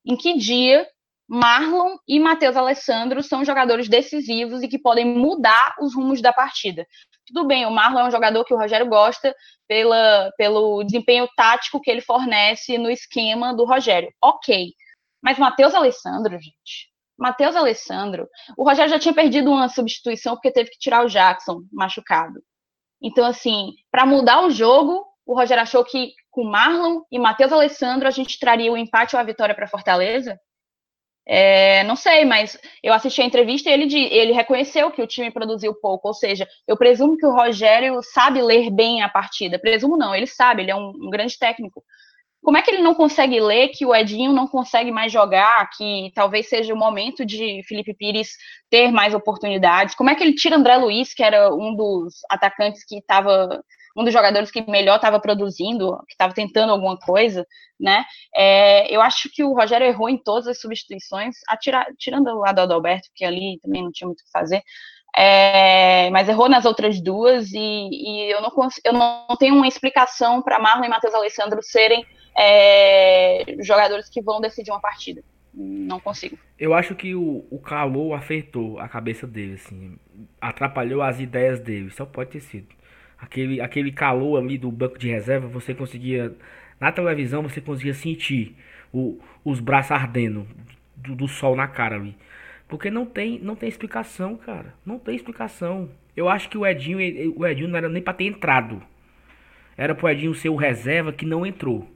em 0.05 0.17
que 0.17 0.37
dia 0.37 0.87
Marlon 1.29 1.97
e 2.07 2.21
Matheus 2.21 2.57
Alessandro 2.57 3.23
são 3.23 3.45
jogadores 3.45 3.89
decisivos 3.89 4.63
e 4.63 4.69
que 4.69 4.79
podem 4.79 5.05
mudar 5.05 5.75
os 5.81 5.95
rumos 5.95 6.21
da 6.21 6.33
partida. 6.33 6.87
Tudo 7.27 7.45
bem, 7.45 7.67
o 7.67 7.71
Marlon 7.71 8.01
é 8.01 8.05
um 8.05 8.11
jogador 8.11 8.45
que 8.45 8.55
o 8.55 8.57
Rogério 8.57 8.87
gosta 8.87 9.35
pela, 9.67 10.31
pelo 10.37 10.85
desempenho 10.85 11.29
tático 11.37 11.81
que 11.81 11.91
ele 11.91 12.01
fornece 12.01 12.79
no 12.79 12.89
esquema 12.89 13.53
do 13.53 13.65
Rogério. 13.65 14.13
Ok. 14.23 14.73
Mas 15.21 15.39
Matheus 15.39 15.75
Alessandro, 15.75 16.39
gente, 16.39 16.89
Matheus 17.19 17.57
Alessandro, 17.57 18.29
o 18.57 18.65
Rogério 18.65 18.91
já 18.91 18.99
tinha 18.99 19.15
perdido 19.15 19.51
uma 19.51 19.69
substituição 19.69 20.35
porque 20.35 20.51
teve 20.51 20.71
que 20.71 20.79
tirar 20.79 21.05
o 21.05 21.09
Jackson 21.09 21.63
machucado. 21.73 22.41
Então, 23.03 23.25
assim, 23.25 23.73
para 23.91 24.07
mudar 24.07 24.45
o 24.45 24.51
jogo, 24.51 25.05
o 25.25 25.35
Rogério 25.35 25.63
achou 25.63 25.85
que 25.85 26.13
com 26.31 26.45
Marlon 26.45 27.03
e 27.11 27.19
Matheus 27.19 27.53
Alessandro 27.53 28.07
a 28.07 28.11
gente 28.11 28.39
traria 28.39 28.71
o 28.71 28.77
empate 28.77 29.17
ou 29.17 29.21
a 29.21 29.25
vitória 29.25 29.55
para 29.55 29.67
Fortaleza. 29.69 30.39
É, 31.29 31.83
não 31.83 31.97
sei, 31.97 32.25
mas 32.25 32.57
eu 32.83 32.93
assisti 32.93 33.21
a 33.21 33.25
entrevista 33.25 33.69
e 33.69 33.73
ele, 33.73 33.97
ele 34.15 34.33
reconheceu 34.33 34.93
que 34.93 35.03
o 35.03 35.07
time 35.07 35.31
produziu 35.31 35.75
pouco. 35.75 36.09
Ou 36.09 36.15
seja, 36.15 36.47
eu 36.69 36.77
presumo 36.77 37.17
que 37.17 37.27
o 37.27 37.33
Rogério 37.33 38.01
sabe 38.03 38.41
ler 38.41 38.71
bem 38.71 39.03
a 39.03 39.09
partida. 39.09 39.59
Presumo 39.59 39.97
não, 39.97 40.15
ele 40.15 40.27
sabe, 40.27 40.63
ele 40.63 40.71
é 40.71 40.77
um, 40.77 40.91
um 40.91 41.11
grande 41.11 41.37
técnico. 41.37 41.83
Como 42.47 42.57
é 42.57 42.63
que 42.63 42.71
ele 42.71 42.81
não 42.81 42.95
consegue 42.95 43.41
ler 43.41 43.71
que 43.71 43.85
o 43.85 43.93
Edinho 43.93 44.33
não 44.33 44.47
consegue 44.47 44.93
mais 44.93 45.11
jogar, 45.11 45.69
que 45.77 46.13
talvez 46.15 46.49
seja 46.49 46.73
o 46.73 46.77
momento 46.77 47.27
de 47.27 47.61
Felipe 47.67 47.93
Pires 47.93 48.37
ter 48.71 48.93
mais 48.93 49.13
oportunidades? 49.15 49.97
Como 49.97 50.11
é 50.11 50.15
que 50.15 50.23
ele 50.23 50.33
tira 50.33 50.55
André 50.55 50.77
Luiz, 50.77 51.13
que 51.13 51.25
era 51.25 51.53
um 51.53 51.75
dos 51.75 52.21
atacantes 52.31 52.85
que 52.85 52.99
estava 52.99 53.61
um 53.97 54.05
dos 54.05 54.13
jogadores 54.13 54.53
que 54.53 54.63
melhor 54.71 54.95
estava 54.95 55.19
produzindo, 55.19 55.99
que 56.07 56.13
estava 56.13 56.33
tentando 56.33 56.71
alguma 56.71 56.97
coisa, 56.97 57.45
né? 57.81 58.05
É, 58.33 58.95
eu 58.95 59.01
acho 59.01 59.29
que 59.33 59.43
o 59.43 59.53
Rogério 59.53 59.89
errou 59.89 60.09
em 60.09 60.17
todas 60.17 60.47
as 60.47 60.61
substituições, 60.61 61.35
atira, 61.49 61.85
tirando 61.99 62.29
o 62.29 62.39
lado 62.39 62.65
do 62.65 62.75
Alberto, 62.75 63.09
que 63.13 63.25
ali 63.25 63.59
também 63.61 63.83
não 63.83 63.91
tinha 63.91 64.07
muito 64.07 64.21
o 64.21 64.25
que 64.25 64.31
fazer, 64.31 64.63
é, 65.17 66.11
mas 66.11 66.29
errou 66.29 66.49
nas 66.49 66.65
outras 66.65 67.03
duas 67.03 67.51
e, 67.53 67.89
e 67.91 68.31
eu, 68.31 68.41
não, 68.41 68.53
eu 68.85 68.93
não 68.93 69.37
tenho 69.37 69.57
uma 69.57 69.67
explicação 69.67 70.41
para 70.43 70.61
Marlon 70.61 70.85
e 70.85 70.89
Matheus 70.89 71.15
Alessandro 71.15 71.61
serem 71.61 72.07
é, 72.39 73.57
jogadores 73.61 74.09
que 74.09 74.21
vão 74.23 74.41
decidir 74.41 74.71
uma 74.71 74.81
partida. 74.81 75.23
Não 75.55 75.99
consigo. 75.99 76.39
Eu 76.59 76.75
acho 76.75 76.95
que 76.95 77.15
o, 77.15 77.47
o 77.51 77.59
calor 77.59 78.15
afetou 78.15 78.79
a 78.79 78.89
cabeça 78.89 79.27
dele, 79.27 79.55
assim, 79.55 79.99
atrapalhou 80.41 81.01
as 81.01 81.19
ideias 81.19 81.61
dele, 81.61 81.91
só 81.91 82.05
pode 82.05 82.31
ter 82.31 82.41
sido. 82.41 82.69
Aquele, 83.19 83.61
aquele 83.63 83.91
calor 83.91 84.39
ali 84.39 84.59
do 84.59 84.71
banco 84.71 84.99
de 84.99 85.09
reserva, 85.09 85.49
você 85.49 85.75
conseguia, 85.75 86.37
na 86.79 86.93
televisão, 86.93 87.43
você 87.43 87.63
conseguia 87.63 87.95
sentir 87.95 88.55
o, 88.93 89.19
os 89.43 89.59
braços 89.61 89.93
ardendo 89.93 90.47
do, 90.95 91.15
do 91.15 91.27
sol 91.27 91.57
na 91.57 91.67
cara 91.67 91.97
ali. 91.97 92.15
Porque 92.69 92.91
não 92.91 93.07
tem, 93.07 93.39
não 93.39 93.57
tem 93.57 93.69
explicação, 93.69 94.37
cara. 94.37 94.75
Não 94.85 94.99
tem 94.99 95.15
explicação. 95.15 95.89
Eu 96.17 96.29
acho 96.29 96.49
que 96.49 96.59
o 96.59 96.67
Edinho, 96.67 96.99
o 97.37 97.47
Edinho 97.47 97.69
não 97.69 97.77
era 97.77 97.89
nem 97.89 98.03
para 98.03 98.15
ter 98.15 98.25
entrado. 98.25 98.83
Era 99.77 99.95
pro 99.95 100.09
Edinho 100.09 100.35
ser 100.35 100.49
o 100.49 100.57
reserva 100.57 101.13
que 101.13 101.25
não 101.25 101.47
entrou. 101.47 101.89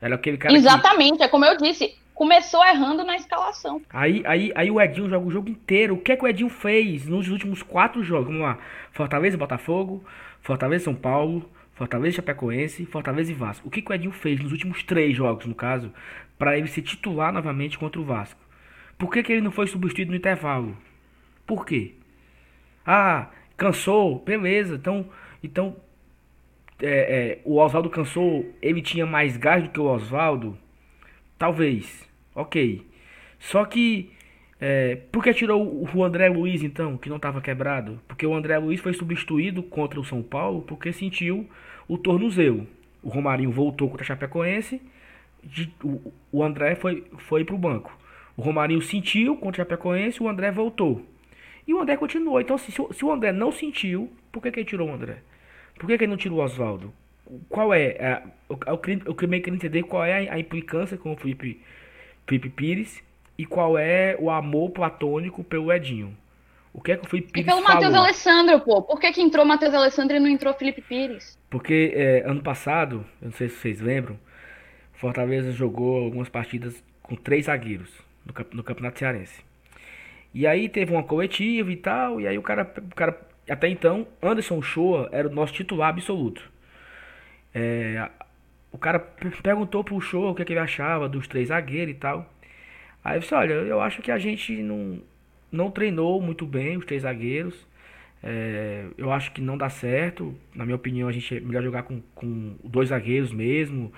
Era 0.00 0.14
aquele 0.14 0.36
cara 0.36 0.54
Exatamente, 0.54 1.18
que... 1.18 1.24
é 1.24 1.28
como 1.28 1.44
eu 1.44 1.56
disse. 1.56 1.96
Começou 2.14 2.64
errando 2.66 3.04
na 3.04 3.16
escalação. 3.16 3.80
Aí, 3.90 4.22
aí, 4.26 4.52
aí 4.56 4.70
o 4.70 4.80
Edinho 4.80 5.08
joga 5.08 5.24
o 5.24 5.30
jogo 5.30 5.48
inteiro. 5.48 5.94
O 5.94 6.00
que 6.00 6.10
é 6.10 6.16
que 6.16 6.24
o 6.24 6.28
Edinho 6.28 6.48
fez 6.48 7.06
nos 7.06 7.28
últimos 7.28 7.62
quatro 7.62 8.02
jogos? 8.02 8.26
Vamos 8.26 8.42
lá. 8.42 8.58
Fortaleza 8.90 9.36
e 9.36 9.38
Botafogo, 9.38 10.04
Fortaleza 10.42 10.82
e 10.82 10.84
São 10.84 10.96
Paulo, 10.96 11.48
Fortaleza 11.74 12.14
e 12.14 12.16
Chapecoense, 12.16 12.86
Fortaleza 12.86 13.30
e 13.30 13.34
Vasco. 13.34 13.68
O 13.68 13.70
que, 13.70 13.80
que 13.80 13.92
o 13.92 13.94
Edinho 13.94 14.10
fez 14.10 14.40
nos 14.40 14.50
últimos 14.50 14.82
três 14.82 15.16
jogos, 15.16 15.46
no 15.46 15.54
caso, 15.54 15.92
para 16.36 16.58
ele 16.58 16.66
se 16.66 16.82
titular 16.82 17.32
novamente 17.32 17.78
contra 17.78 18.00
o 18.00 18.04
Vasco? 18.04 18.40
Por 18.98 19.12
que, 19.12 19.22
que 19.22 19.32
ele 19.32 19.40
não 19.40 19.52
foi 19.52 19.68
substituído 19.68 20.10
no 20.10 20.16
intervalo? 20.16 20.76
Por 21.46 21.64
quê? 21.64 21.94
Ah, 22.84 23.28
cansou, 23.56 24.18
beleza. 24.18 24.74
Então, 24.74 25.06
então 25.40 25.76
é, 26.80 26.86
é, 26.88 27.38
o 27.44 27.56
Oswaldo 27.58 27.90
cansou, 27.90 28.46
ele 28.62 28.80
tinha 28.80 29.04
mais 29.04 29.36
gás 29.36 29.62
do 29.62 29.70
que 29.70 29.80
o 29.80 29.84
Oswaldo? 29.84 30.56
Talvez. 31.38 32.08
Ok. 32.34 32.86
Só 33.38 33.64
que. 33.64 34.10
É, 34.60 34.96
por 35.12 35.22
que 35.22 35.32
tirou 35.32 35.86
o 35.94 36.04
André 36.04 36.28
Luiz 36.28 36.64
então, 36.64 36.98
que 36.98 37.08
não 37.08 37.16
estava 37.16 37.40
quebrado? 37.40 38.00
Porque 38.08 38.26
o 38.26 38.34
André 38.34 38.58
Luiz 38.58 38.80
foi 38.80 38.92
substituído 38.92 39.62
contra 39.62 40.00
o 40.00 40.04
São 40.04 40.20
Paulo 40.20 40.62
porque 40.62 40.92
sentiu 40.92 41.48
o 41.86 41.96
tornozelo. 41.96 42.66
O 43.00 43.08
Romarinho 43.08 43.52
voltou 43.52 43.88
contra 43.88 44.02
a 44.02 44.06
Chapecoense, 44.06 44.82
o, 45.84 46.12
o 46.32 46.42
André 46.42 46.74
foi, 46.74 47.04
foi 47.18 47.44
para 47.44 47.54
o 47.54 47.58
banco. 47.58 47.96
O 48.36 48.42
Romarinho 48.42 48.82
sentiu 48.82 49.36
contra 49.36 49.62
a 49.62 49.64
Chapecoense, 49.64 50.20
o 50.20 50.28
André 50.28 50.50
voltou. 50.50 51.06
E 51.66 51.72
o 51.72 51.80
André 51.80 51.96
continuou. 51.96 52.40
Então, 52.40 52.58
se, 52.58 52.72
se 52.72 53.04
o 53.04 53.12
André 53.12 53.30
não 53.30 53.52
sentiu, 53.52 54.10
por 54.32 54.42
que, 54.42 54.50
que 54.50 54.60
ele 54.60 54.68
tirou 54.68 54.88
o 54.88 54.92
André? 54.92 55.22
Por 55.78 55.86
que, 55.86 55.96
que 55.96 56.04
ele 56.04 56.10
não 56.10 56.16
tirou 56.16 56.38
o 56.38 56.42
Oswaldo? 56.42 56.92
Qual 57.48 57.72
é? 57.72 57.96
A, 58.00 58.22
eu, 58.48 58.58
eu, 58.66 58.80
eu 59.06 59.14
queria 59.14 59.36
entender 59.36 59.82
qual 59.82 60.04
é 60.04 60.28
a, 60.28 60.34
a 60.34 60.38
implicância 60.38 60.96
com 60.96 61.12
o 61.12 61.16
Felipe, 61.16 61.60
Felipe 62.26 62.48
Pires 62.48 63.02
e 63.36 63.46
qual 63.46 63.78
é 63.78 64.16
o 64.18 64.30
amor 64.30 64.70
platônico 64.70 65.44
pelo 65.44 65.72
Edinho. 65.72 66.16
O 66.72 66.80
que 66.80 66.92
é 66.92 66.96
que 66.96 67.06
o 67.06 67.08
Felipe 67.08 67.32
Pires 67.32 67.46
E 67.46 67.50
pelo 67.50 67.62
Matheus 67.62 67.94
Alessandro, 67.94 68.60
pô. 68.60 68.82
Por 68.82 69.00
que, 69.00 69.12
que 69.12 69.22
entrou 69.22 69.44
Matheus 69.44 69.74
Alessandro 69.74 70.16
e 70.16 70.20
não 70.20 70.28
entrou 70.28 70.52
Felipe 70.54 70.82
Pires? 70.82 71.38
Porque 71.48 71.92
é, 71.94 72.22
ano 72.26 72.42
passado, 72.42 73.04
eu 73.20 73.26
não 73.26 73.32
sei 73.32 73.48
se 73.48 73.56
vocês 73.56 73.80
lembram, 73.80 74.18
Fortaleza 74.94 75.52
jogou 75.52 76.04
algumas 76.04 76.28
partidas 76.28 76.82
com 77.02 77.14
três 77.14 77.46
zagueiros 77.46 77.90
no, 78.26 78.34
no 78.52 78.62
Campeonato 78.62 78.98
Cearense. 78.98 79.42
E 80.34 80.46
aí 80.46 80.68
teve 80.68 80.92
uma 80.92 81.02
coletiva 81.02 81.72
e 81.72 81.76
tal, 81.76 82.20
e 82.20 82.26
aí 82.26 82.36
o 82.36 82.42
cara, 82.42 82.70
o 82.76 82.94
cara 82.94 83.27
até 83.50 83.68
então, 83.68 84.06
Anderson 84.22 84.60
Shoa 84.62 85.08
era 85.12 85.28
o 85.28 85.32
nosso 85.32 85.52
titular 85.52 85.90
absoluto. 85.90 86.42
É, 87.54 88.08
o 88.70 88.78
cara 88.78 88.98
perguntou 89.42 89.82
pro 89.82 90.00
Shoa 90.00 90.30
o 90.30 90.34
que, 90.34 90.42
é 90.42 90.44
que, 90.44 90.52
ele 90.52 90.60
achava 90.60 91.08
dos 91.08 91.26
três 91.26 91.48
zagueiros 91.48 91.94
e 91.94 91.98
tal. 91.98 92.32
Aí 93.02 93.16
eu 93.16 93.20
disse, 93.20 93.34
olha, 93.34 93.52
eu 93.52 93.80
acho 93.80 94.02
que 94.02 94.10
a 94.10 94.18
gente 94.18 94.52
não, 94.62 95.00
não 95.50 95.70
treinou 95.70 96.20
muito 96.20 96.46
bem 96.46 96.76
os 96.76 96.84
três 96.84 97.02
zagueiros. 97.02 97.66
É, 98.22 98.84
eu 98.98 99.12
acho 99.12 99.32
que 99.32 99.40
não 99.40 99.56
dá 99.56 99.70
certo. 99.70 100.34
Na 100.54 100.64
minha 100.64 100.76
opinião, 100.76 101.08
a 101.08 101.12
gente 101.12 101.36
é 101.36 101.40
melhor 101.40 101.62
jogar 101.62 101.84
com, 101.84 102.00
com 102.14 102.56
dois 102.62 102.90
zagueiros 102.90 103.32
mesmo, 103.32 103.92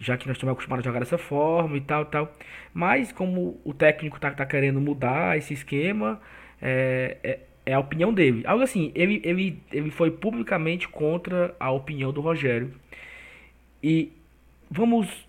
já 0.00 0.16
que 0.16 0.26
nós 0.26 0.36
estamos 0.36 0.52
acostumados 0.52 0.84
a 0.84 0.88
jogar 0.88 1.00
dessa 1.00 1.18
forma 1.18 1.76
e 1.76 1.80
tal, 1.80 2.04
tal. 2.06 2.32
Mas 2.72 3.12
como 3.12 3.60
o 3.64 3.72
técnico 3.74 4.18
tá, 4.18 4.30
tá 4.30 4.46
querendo 4.46 4.80
mudar 4.80 5.36
esse 5.36 5.54
esquema, 5.54 6.20
é, 6.60 7.18
é, 7.22 7.40
é, 7.68 7.74
a 7.74 7.78
opinião 7.78 8.14
dele. 8.14 8.42
Algo 8.46 8.64
assim, 8.64 8.90
ele, 8.94 9.20
ele, 9.22 9.62
ele 9.70 9.90
foi 9.90 10.10
publicamente 10.10 10.88
contra 10.88 11.54
a 11.60 11.70
opinião 11.70 12.10
do 12.10 12.22
Rogério. 12.22 12.72
E 13.82 14.10
vamos 14.70 15.28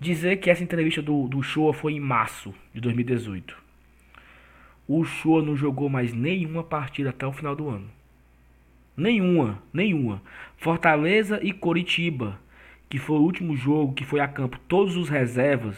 dizer 0.00 0.38
que 0.38 0.50
essa 0.50 0.64
entrevista 0.64 1.00
do, 1.00 1.28
do 1.28 1.40
Shoa 1.44 1.72
foi 1.72 1.92
em 1.92 2.00
março 2.00 2.52
de 2.74 2.80
2018. 2.80 3.56
O 4.88 5.04
Shoa 5.04 5.40
não 5.40 5.54
jogou 5.54 5.88
mais 5.88 6.12
nenhuma 6.12 6.64
partida 6.64 7.10
até 7.10 7.24
o 7.24 7.32
final 7.32 7.54
do 7.54 7.68
ano. 7.68 7.88
Nenhuma, 8.96 9.62
nenhuma. 9.72 10.20
Fortaleza 10.56 11.38
e 11.40 11.52
Coritiba, 11.52 12.36
que 12.90 12.98
foi 12.98 13.18
o 13.18 13.22
último 13.22 13.56
jogo 13.56 13.94
que 13.94 14.04
foi 14.04 14.18
a 14.18 14.26
campo, 14.26 14.58
todos 14.66 14.96
os 14.96 15.08
reservas, 15.08 15.76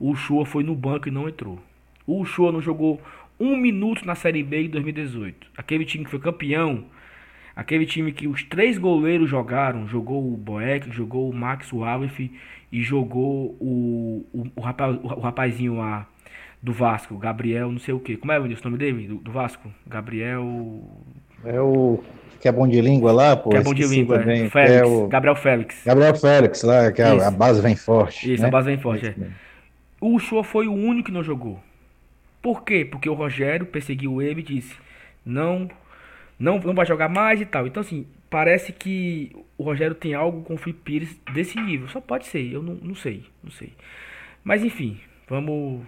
o 0.00 0.14
Shoa 0.14 0.46
foi 0.46 0.64
no 0.64 0.74
banco 0.74 1.06
e 1.06 1.10
não 1.10 1.28
entrou. 1.28 1.58
O 2.06 2.24
Shoa 2.24 2.50
não 2.50 2.62
jogou 2.62 2.98
um 3.38 3.56
minuto 3.56 4.06
na 4.06 4.14
Série 4.14 4.42
B 4.42 4.64
em 4.64 4.68
2018. 4.68 5.48
Aquele 5.56 5.84
time 5.84 6.04
que 6.04 6.10
foi 6.10 6.20
campeão, 6.20 6.84
aquele 7.54 7.86
time 7.86 8.12
que 8.12 8.26
os 8.26 8.42
três 8.44 8.78
goleiros 8.78 9.28
jogaram, 9.28 9.86
jogou 9.86 10.32
o 10.32 10.36
Boeck, 10.36 10.90
jogou 10.90 11.28
o 11.28 11.34
Max 11.34 11.72
Wallace 11.72 12.30
e 12.70 12.82
jogou 12.82 13.56
o, 13.60 14.26
o, 14.32 14.46
o, 14.56 14.60
rapaz, 14.60 14.96
o 15.02 15.20
rapazinho 15.20 15.76
lá 15.76 16.06
do 16.62 16.72
Vasco, 16.72 17.16
Gabriel, 17.18 17.70
não 17.70 17.78
sei 17.78 17.92
o 17.92 18.00
que. 18.00 18.16
Como 18.16 18.32
é 18.32 18.38
o 18.38 18.48
nome 18.64 18.78
dele? 18.78 19.06
Do, 19.06 19.16
do, 19.16 19.30
Vasco? 19.30 19.70
Gabriel. 19.86 20.80
É 21.44 21.60
o. 21.60 22.02
Que 22.40 22.48
é 22.48 22.52
bom 22.52 22.66
de 22.66 22.80
língua 22.80 23.12
lá, 23.12 23.36
pô. 23.36 23.50
Que 23.50 23.58
é 23.58 23.62
bom 23.62 23.74
de 23.74 23.86
língua, 23.86 24.18
também. 24.18 24.44
É. 24.44 24.50
Félix, 24.50 24.74
é 24.74 24.84
o... 24.84 25.06
Gabriel 25.06 25.36
Félix. 25.36 25.82
Gabriel 25.84 26.14
Félix, 26.14 26.62
lá, 26.62 26.90
que 26.90 27.02
a, 27.02 27.28
a, 27.28 27.30
base 27.30 27.60
vem 27.60 27.76
forte. 27.76 28.32
Isso, 28.32 28.42
né? 28.42 28.48
a 28.48 28.50
base 28.50 28.66
vem 28.66 28.78
forte, 28.78 29.06
é. 29.06 29.14
O 30.00 30.18
Show 30.18 30.42
foi 30.42 30.66
o 30.66 30.72
único 30.72 31.06
que 31.06 31.12
não 31.12 31.22
jogou. 31.22 31.60
Por 32.44 32.62
quê? 32.62 32.84
Porque 32.84 33.08
o 33.08 33.14
Rogério 33.14 33.64
perseguiu 33.64 34.20
ele 34.20 34.40
e 34.40 34.44
disse: 34.44 34.76
não, 35.24 35.66
não, 36.38 36.58
não 36.58 36.74
vai 36.74 36.84
jogar 36.84 37.08
mais 37.08 37.40
e 37.40 37.46
tal. 37.46 37.66
Então, 37.66 37.80
assim, 37.80 38.06
parece 38.28 38.70
que 38.70 39.34
o 39.56 39.62
Rogério 39.62 39.94
tem 39.94 40.12
algo 40.12 40.42
com 40.42 40.52
o 40.52 40.58
Felipe 40.58 40.80
Pires 40.84 41.18
desse 41.32 41.58
nível. 41.58 41.88
Só 41.88 42.02
pode 42.02 42.26
ser, 42.26 42.52
eu 42.52 42.62
não, 42.62 42.74
não 42.74 42.94
sei, 42.94 43.24
não 43.42 43.50
sei. 43.50 43.72
Mas 44.44 44.62
enfim, 44.62 45.00
vamos 45.26 45.86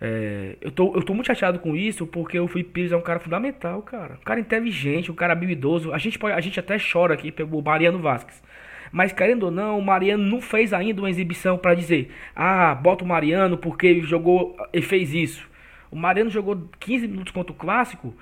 é, 0.00 0.56
eu, 0.60 0.72
tô, 0.72 0.92
eu 0.92 1.04
tô 1.04 1.14
muito 1.14 1.28
chateado 1.28 1.60
com 1.60 1.76
isso 1.76 2.04
porque 2.04 2.40
o 2.40 2.48
Felipe 2.48 2.70
Pires 2.70 2.90
é 2.90 2.96
um 2.96 3.00
cara 3.00 3.20
fundamental, 3.20 3.80
cara. 3.82 4.14
Um 4.14 4.24
cara 4.24 4.40
inteligente, 4.40 5.12
um 5.12 5.14
cara 5.14 5.34
habilidoso. 5.34 5.92
A 5.92 5.98
gente, 5.98 6.18
pode, 6.18 6.34
a 6.34 6.40
gente 6.40 6.58
até 6.58 6.78
chora 6.80 7.14
aqui 7.14 7.30
pelo 7.30 7.62
Mariano 7.62 8.00
Vasquez. 8.00 8.42
Mas 8.90 9.12
querendo 9.12 9.44
ou 9.44 9.50
não, 9.52 9.78
o 9.78 9.82
Mariano 9.82 10.24
não 10.24 10.40
fez 10.40 10.72
ainda 10.72 11.00
uma 11.00 11.10
exibição 11.10 11.56
para 11.56 11.74
dizer: 11.74 12.10
ah, 12.34 12.74
bota 12.74 13.04
o 13.04 13.06
Mariano 13.06 13.56
porque 13.56 13.86
ele 13.86 14.00
jogou, 14.00 14.56
ele 14.72 14.84
fez 14.84 15.14
isso. 15.14 15.54
O 15.90 15.96
Mariano 15.96 16.30
jogou 16.30 16.68
15 16.80 17.08
minutos 17.08 17.32
contra 17.32 17.52
o 17.52 17.56
Clássico, 17.56 18.14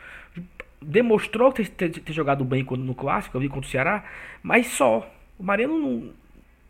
demonstrou 0.81 1.53
ter, 1.53 1.69
ter, 1.69 1.91
ter 1.91 2.13
jogado 2.13 2.45
bem 2.45 2.65
no 2.79 2.95
Clássico, 2.95 3.39
ali 3.39 3.49
contra 3.49 3.67
o 3.67 3.71
Ceará, 3.71 4.05
mas 4.43 4.67
só. 4.69 5.11
O 5.39 5.43
Mariano 5.43 5.79
não. 5.79 6.11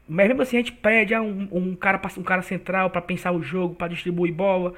Mas 0.09 0.29
mesmo 0.29 0.43
assim 0.43 0.57
a 0.57 0.61
gente 0.61 0.73
pede 0.73 1.15
ah, 1.15 1.23
um, 1.23 1.49
um, 1.51 1.75
cara, 1.75 2.01
um 2.19 2.23
cara 2.23 2.43
central 2.43 2.91
para 2.91 3.01
pensar 3.01 3.33
o 3.33 3.43
jogo, 3.43 3.75
para 3.75 3.89
distribuir 3.89 4.35
bola. 4.35 4.75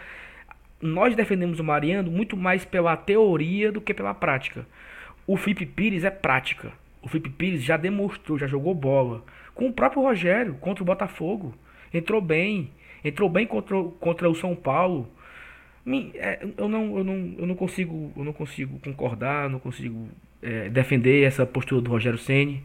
Nós 0.81 1.17
defendemos 1.17 1.59
o 1.59 1.65
Mariano 1.65 2.11
muito 2.11 2.37
mais 2.37 2.65
pela 2.65 2.97
teoria 2.97 3.73
do 3.73 3.81
que 3.81 3.95
pela 3.95 4.15
prática. 4.15 4.67
O 5.27 5.37
Felipe 5.37 5.67
Pires 5.67 6.05
é 6.05 6.11
prática. 6.11 6.73
O 7.03 7.09
Felipe 7.09 7.31
Pires 7.31 7.63
já 7.63 7.77
demonstrou, 7.77 8.39
já 8.39 8.47
jogou 8.47 8.75
bola. 8.75 9.25
Com 9.55 9.69
o 9.69 9.73
próprio 9.73 10.03
Rogério, 10.03 10.55
contra 10.55 10.83
o 10.83 10.87
Botafogo. 10.87 11.55
Entrou 11.93 12.21
bem. 12.21 12.71
Entrou 13.05 13.29
bem 13.29 13.47
contra, 13.47 13.83
contra 13.99 14.31
o 14.31 14.35
São 14.35 14.55
Paulo. 14.55 15.09
É, 16.15 16.45
eu 16.59 16.69
não, 16.69 16.99
eu 16.99 17.05
não, 17.05 17.35
eu 17.39 17.47
não 17.47 17.55
consigo, 17.55 18.13
eu 18.17 18.25
não 18.25 18.33
consigo 18.33 18.79
concordar, 18.81 19.49
não 19.49 19.61
consigo 19.61 20.09
é, 20.43 20.69
defender 20.69 21.23
essa 21.23 21.47
postura 21.47 21.81
do 21.81 21.91
Rogério 21.91 22.19
Ceni. 22.19 22.63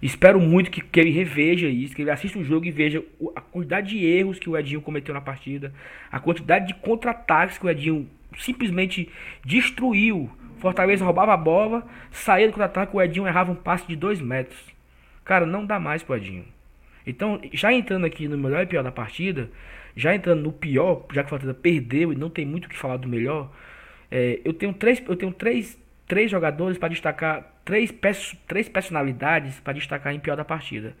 Espero 0.00 0.40
muito 0.40 0.70
que, 0.70 0.80
que 0.80 0.98
ele 0.98 1.10
reveja 1.10 1.68
isso, 1.68 1.94
que 1.94 2.02
ele 2.02 2.10
assista 2.10 2.38
o 2.38 2.44
jogo 2.44 2.66
e 2.66 2.70
veja 2.70 3.04
a 3.36 3.40
quantidade 3.40 3.90
de 3.90 4.04
erros 4.04 4.38
que 4.38 4.50
o 4.50 4.56
Edinho 4.56 4.80
cometeu 4.80 5.14
na 5.14 5.20
partida, 5.20 5.72
a 6.10 6.18
quantidade 6.18 6.66
de 6.66 6.74
contra-ataques 6.74 7.58
que 7.58 7.66
o 7.66 7.70
Edinho 7.70 8.08
simplesmente 8.36 9.08
destruiu. 9.44 10.30
Fortaleza 10.58 11.04
roubava 11.04 11.34
a 11.34 11.36
bola, 11.36 11.86
saía 12.10 12.46
do 12.46 12.52
contra-ataque, 12.52 12.96
o 12.96 13.02
Edinho 13.02 13.28
errava 13.28 13.52
um 13.52 13.54
passe 13.54 13.86
de 13.86 13.94
dois 13.94 14.20
metros. 14.20 14.58
Cara, 15.24 15.46
não 15.46 15.64
dá 15.64 15.78
mais 15.78 16.02
pro 16.02 16.16
Edinho. 16.16 16.44
Então, 17.06 17.40
já 17.52 17.72
entrando 17.72 18.06
aqui 18.06 18.26
no 18.26 18.38
melhor 18.38 18.62
e 18.62 18.66
pior 18.66 18.82
da 18.82 18.92
partida, 18.92 19.50
já 19.96 20.14
entrando 20.14 20.42
no 20.42 20.52
pior, 20.52 21.04
já 21.12 21.22
que 21.22 21.26
o 21.26 21.30
Fortaleza 21.30 21.58
perdeu 21.58 22.12
e 22.12 22.16
não 22.16 22.30
tem 22.30 22.46
muito 22.46 22.66
o 22.66 22.68
que 22.68 22.76
falar 22.76 22.96
do 22.96 23.08
melhor, 23.08 23.50
é, 24.10 24.40
eu 24.44 24.52
tenho 24.52 24.72
três, 24.72 25.02
eu 25.06 25.16
tenho 25.16 25.32
três, 25.32 25.78
três 26.06 26.30
jogadores 26.30 26.78
para 26.78 26.88
destacar, 26.88 27.60
três, 27.64 27.92
três 28.46 28.68
personalidades 28.68 29.58
para 29.60 29.72
destacar 29.72 30.14
em 30.14 30.20
pior 30.20 30.36
da 30.36 30.44
partida. 30.44 30.94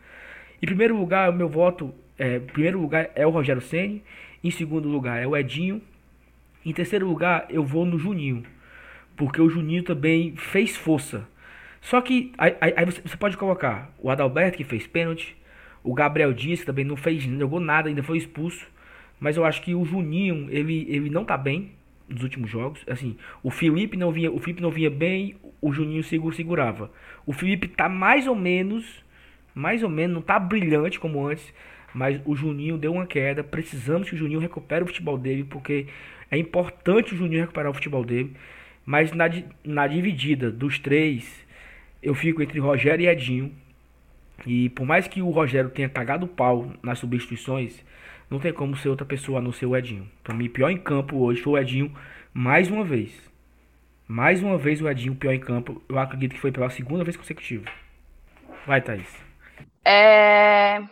Em 0.62 0.66
primeiro 0.66 0.96
lugar, 0.96 1.30
o 1.30 1.32
meu 1.32 1.48
voto, 1.48 1.94
é, 2.18 2.38
primeiro 2.38 2.80
lugar 2.80 3.10
é 3.14 3.26
o 3.26 3.30
Rogério 3.30 3.60
Ceni, 3.60 4.02
em 4.42 4.50
segundo 4.50 4.88
lugar 4.88 5.22
é 5.22 5.26
o 5.26 5.36
Edinho, 5.36 5.82
em 6.64 6.72
terceiro 6.72 7.06
lugar 7.06 7.46
eu 7.50 7.64
vou 7.64 7.84
no 7.84 7.98
Juninho, 7.98 8.44
porque 9.16 9.40
o 9.40 9.48
Juninho 9.48 9.82
também 9.82 10.36
fez 10.36 10.76
força. 10.76 11.26
Só 11.80 12.00
que 12.00 12.32
aí, 12.38 12.54
aí 12.60 12.84
você 12.84 13.16
pode 13.16 13.36
colocar 13.36 13.92
o 13.98 14.08
Adalberto 14.08 14.56
que 14.56 14.64
fez 14.64 14.86
pênalti, 14.86 15.36
o 15.82 15.92
Gabriel 15.92 16.32
Dias 16.32 16.60
que 16.60 16.66
também 16.66 16.84
não 16.84 16.96
fez, 16.96 17.26
não 17.26 17.40
jogou 17.40 17.58
nada, 17.58 17.88
ainda 17.88 18.02
foi 18.02 18.18
expulso. 18.18 18.64
Mas 19.22 19.36
eu 19.36 19.44
acho 19.44 19.62
que 19.62 19.72
o 19.72 19.84
Juninho, 19.84 20.48
ele, 20.50 20.84
ele 20.88 21.08
não 21.08 21.24
tá 21.24 21.36
bem 21.36 21.70
nos 22.08 22.24
últimos 22.24 22.50
jogos. 22.50 22.82
Assim, 22.88 23.16
o 23.40 23.52
Felipe 23.52 23.96
não 23.96 24.10
vinha, 24.10 24.32
o 24.32 24.40
Felipe 24.40 24.60
não 24.60 24.68
vinha 24.68 24.90
bem, 24.90 25.36
o 25.60 25.72
Juninho 25.72 26.02
segurava. 26.02 26.90
O 27.24 27.32
Felipe 27.32 27.68
tá 27.68 27.88
mais 27.88 28.26
ou 28.26 28.34
menos, 28.34 28.84
mais 29.54 29.84
ou 29.84 29.88
menos, 29.88 30.12
não 30.12 30.22
tá 30.22 30.40
brilhante 30.40 30.98
como 30.98 31.24
antes, 31.24 31.54
mas 31.94 32.20
o 32.24 32.34
Juninho 32.34 32.76
deu 32.76 32.94
uma 32.94 33.06
queda. 33.06 33.44
Precisamos 33.44 34.08
que 34.08 34.16
o 34.16 34.18
Juninho 34.18 34.40
recupere 34.40 34.82
o 34.82 34.88
futebol 34.88 35.16
dele, 35.16 35.44
porque 35.44 35.86
é 36.28 36.36
importante 36.36 37.14
o 37.14 37.16
Juninho 37.16 37.42
recuperar 37.42 37.70
o 37.70 37.74
futebol 37.74 38.04
dele. 38.04 38.32
Mas 38.84 39.12
na, 39.12 39.30
na 39.64 39.86
dividida 39.86 40.50
dos 40.50 40.80
três, 40.80 41.46
eu 42.02 42.12
fico 42.12 42.42
entre 42.42 42.58
Rogério 42.58 43.04
e 43.04 43.06
Edinho. 43.06 43.52
E 44.44 44.68
por 44.70 44.84
mais 44.84 45.06
que 45.06 45.22
o 45.22 45.30
Rogério 45.30 45.70
tenha 45.70 45.88
cagado 45.88 46.26
o 46.26 46.28
pau 46.28 46.72
nas 46.82 46.98
substituições, 46.98 47.84
não 48.32 48.40
tem 48.40 48.52
como 48.52 48.74
ser 48.74 48.88
outra 48.88 49.04
pessoa 49.04 49.38
a 49.38 49.42
não 49.42 49.52
ser 49.52 49.66
o 49.66 49.76
Edinho. 49.76 50.10
Pra 50.24 50.34
mim, 50.34 50.48
pior 50.48 50.70
em 50.70 50.78
campo 50.78 51.18
hoje 51.18 51.42
foi 51.42 51.52
o 51.52 51.58
Edinho 51.58 51.94
mais 52.32 52.70
uma 52.70 52.82
vez. 52.82 53.12
Mais 54.08 54.42
uma 54.42 54.56
vez 54.56 54.80
o 54.80 54.88
Edinho 54.88 55.14
pior 55.14 55.34
em 55.34 55.40
campo. 55.40 55.82
Eu 55.86 55.98
acredito 55.98 56.32
que 56.32 56.40
foi 56.40 56.50
pela 56.50 56.70
segunda 56.70 57.04
vez 57.04 57.14
consecutiva. 57.14 57.66
Vai, 58.66 58.80
Thaís. 58.80 59.14
É... 59.84 60.82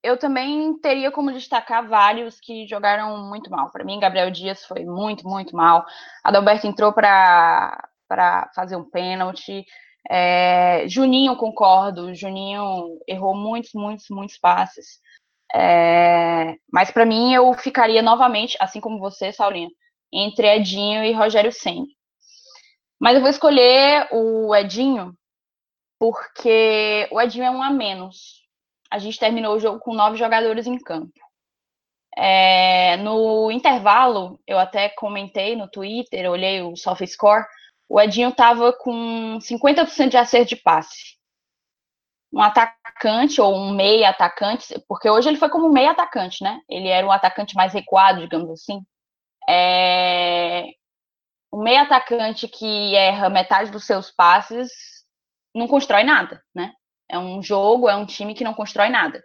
Eu 0.00 0.16
também 0.16 0.78
teria 0.78 1.10
como 1.10 1.32
destacar 1.32 1.88
vários 1.88 2.38
que 2.38 2.68
jogaram 2.68 3.28
muito 3.28 3.50
mal. 3.50 3.70
Para 3.70 3.84
mim, 3.84 3.98
Gabriel 3.98 4.30
Dias 4.30 4.64
foi 4.64 4.84
muito, 4.84 5.26
muito 5.26 5.56
mal. 5.56 5.84
Adalberto 6.22 6.68
entrou 6.68 6.92
para 6.92 7.88
fazer 8.54 8.76
um 8.76 8.84
pênalti. 8.84 9.64
É... 10.08 10.86
Juninho, 10.86 11.34
concordo. 11.34 12.14
Juninho 12.14 13.00
errou 13.08 13.34
muitos, 13.34 13.72
muitos, 13.74 14.06
muitos 14.08 14.38
passes. 14.38 15.02
É... 15.54 16.56
Mas 16.72 16.90
para 16.90 17.06
mim, 17.06 17.32
eu 17.32 17.52
ficaria 17.54 18.02
novamente, 18.02 18.56
assim 18.60 18.80
como 18.80 18.98
você, 18.98 19.32
Saulinha, 19.32 19.70
entre 20.12 20.48
Edinho 20.48 21.04
e 21.04 21.12
Rogério 21.12 21.52
Senna. 21.52 21.86
Mas 23.00 23.14
eu 23.14 23.20
vou 23.20 23.30
escolher 23.30 24.08
o 24.12 24.54
Edinho 24.54 25.14
porque 25.98 27.08
o 27.10 27.20
Edinho 27.20 27.44
é 27.44 27.50
um 27.50 27.62
a 27.62 27.70
menos. 27.70 28.42
A 28.90 28.98
gente 28.98 29.18
terminou 29.18 29.56
o 29.56 29.60
jogo 29.60 29.78
com 29.80 29.94
nove 29.94 30.16
jogadores 30.16 30.66
em 30.66 30.78
campo. 30.78 31.12
É, 32.16 32.96
no 32.98 33.50
intervalo, 33.50 34.40
eu 34.46 34.58
até 34.58 34.88
comentei 34.88 35.56
no 35.56 35.68
Twitter, 35.68 36.30
olhei 36.30 36.62
o 36.62 36.76
SofaScore, 36.76 37.44
o 37.88 38.00
Edinho 38.00 38.28
estava 38.28 38.72
com 38.72 39.38
50% 39.40 40.08
de 40.08 40.16
acerto 40.16 40.50
de 40.50 40.56
passe. 40.56 41.13
Um 42.34 42.42
atacante 42.42 43.40
ou 43.40 43.54
um 43.54 43.70
meia 43.72 44.10
atacante, 44.10 44.74
porque 44.88 45.08
hoje 45.08 45.28
ele 45.28 45.38
foi 45.38 45.48
como 45.48 45.68
um 45.68 45.72
meia 45.72 45.92
atacante, 45.92 46.42
né? 46.42 46.60
Ele 46.68 46.88
era 46.88 47.06
um 47.06 47.12
atacante 47.12 47.54
mais 47.54 47.72
recuado, 47.72 48.22
digamos 48.22 48.50
assim. 48.50 48.80
É, 49.48 50.66
um 51.52 51.62
meia 51.62 51.82
atacante 51.82 52.48
que 52.48 52.94
erra 52.96 53.30
metade 53.30 53.70
dos 53.70 53.84
seus 53.84 54.10
passes 54.10 54.72
não 55.54 55.68
constrói 55.68 56.02
nada, 56.02 56.42
né? 56.52 56.72
É 57.08 57.18
um 57.18 57.40
jogo, 57.40 57.88
é 57.88 57.94
um 57.94 58.06
time 58.06 58.34
que 58.34 58.42
não 58.42 58.54
constrói 58.54 58.88
nada. 58.88 59.22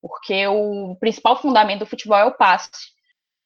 Porque 0.00 0.46
o 0.46 0.96
principal 1.00 1.40
fundamento 1.40 1.80
do 1.80 1.86
futebol 1.86 2.18
é 2.18 2.24
o 2.24 2.36
passe. 2.36 2.70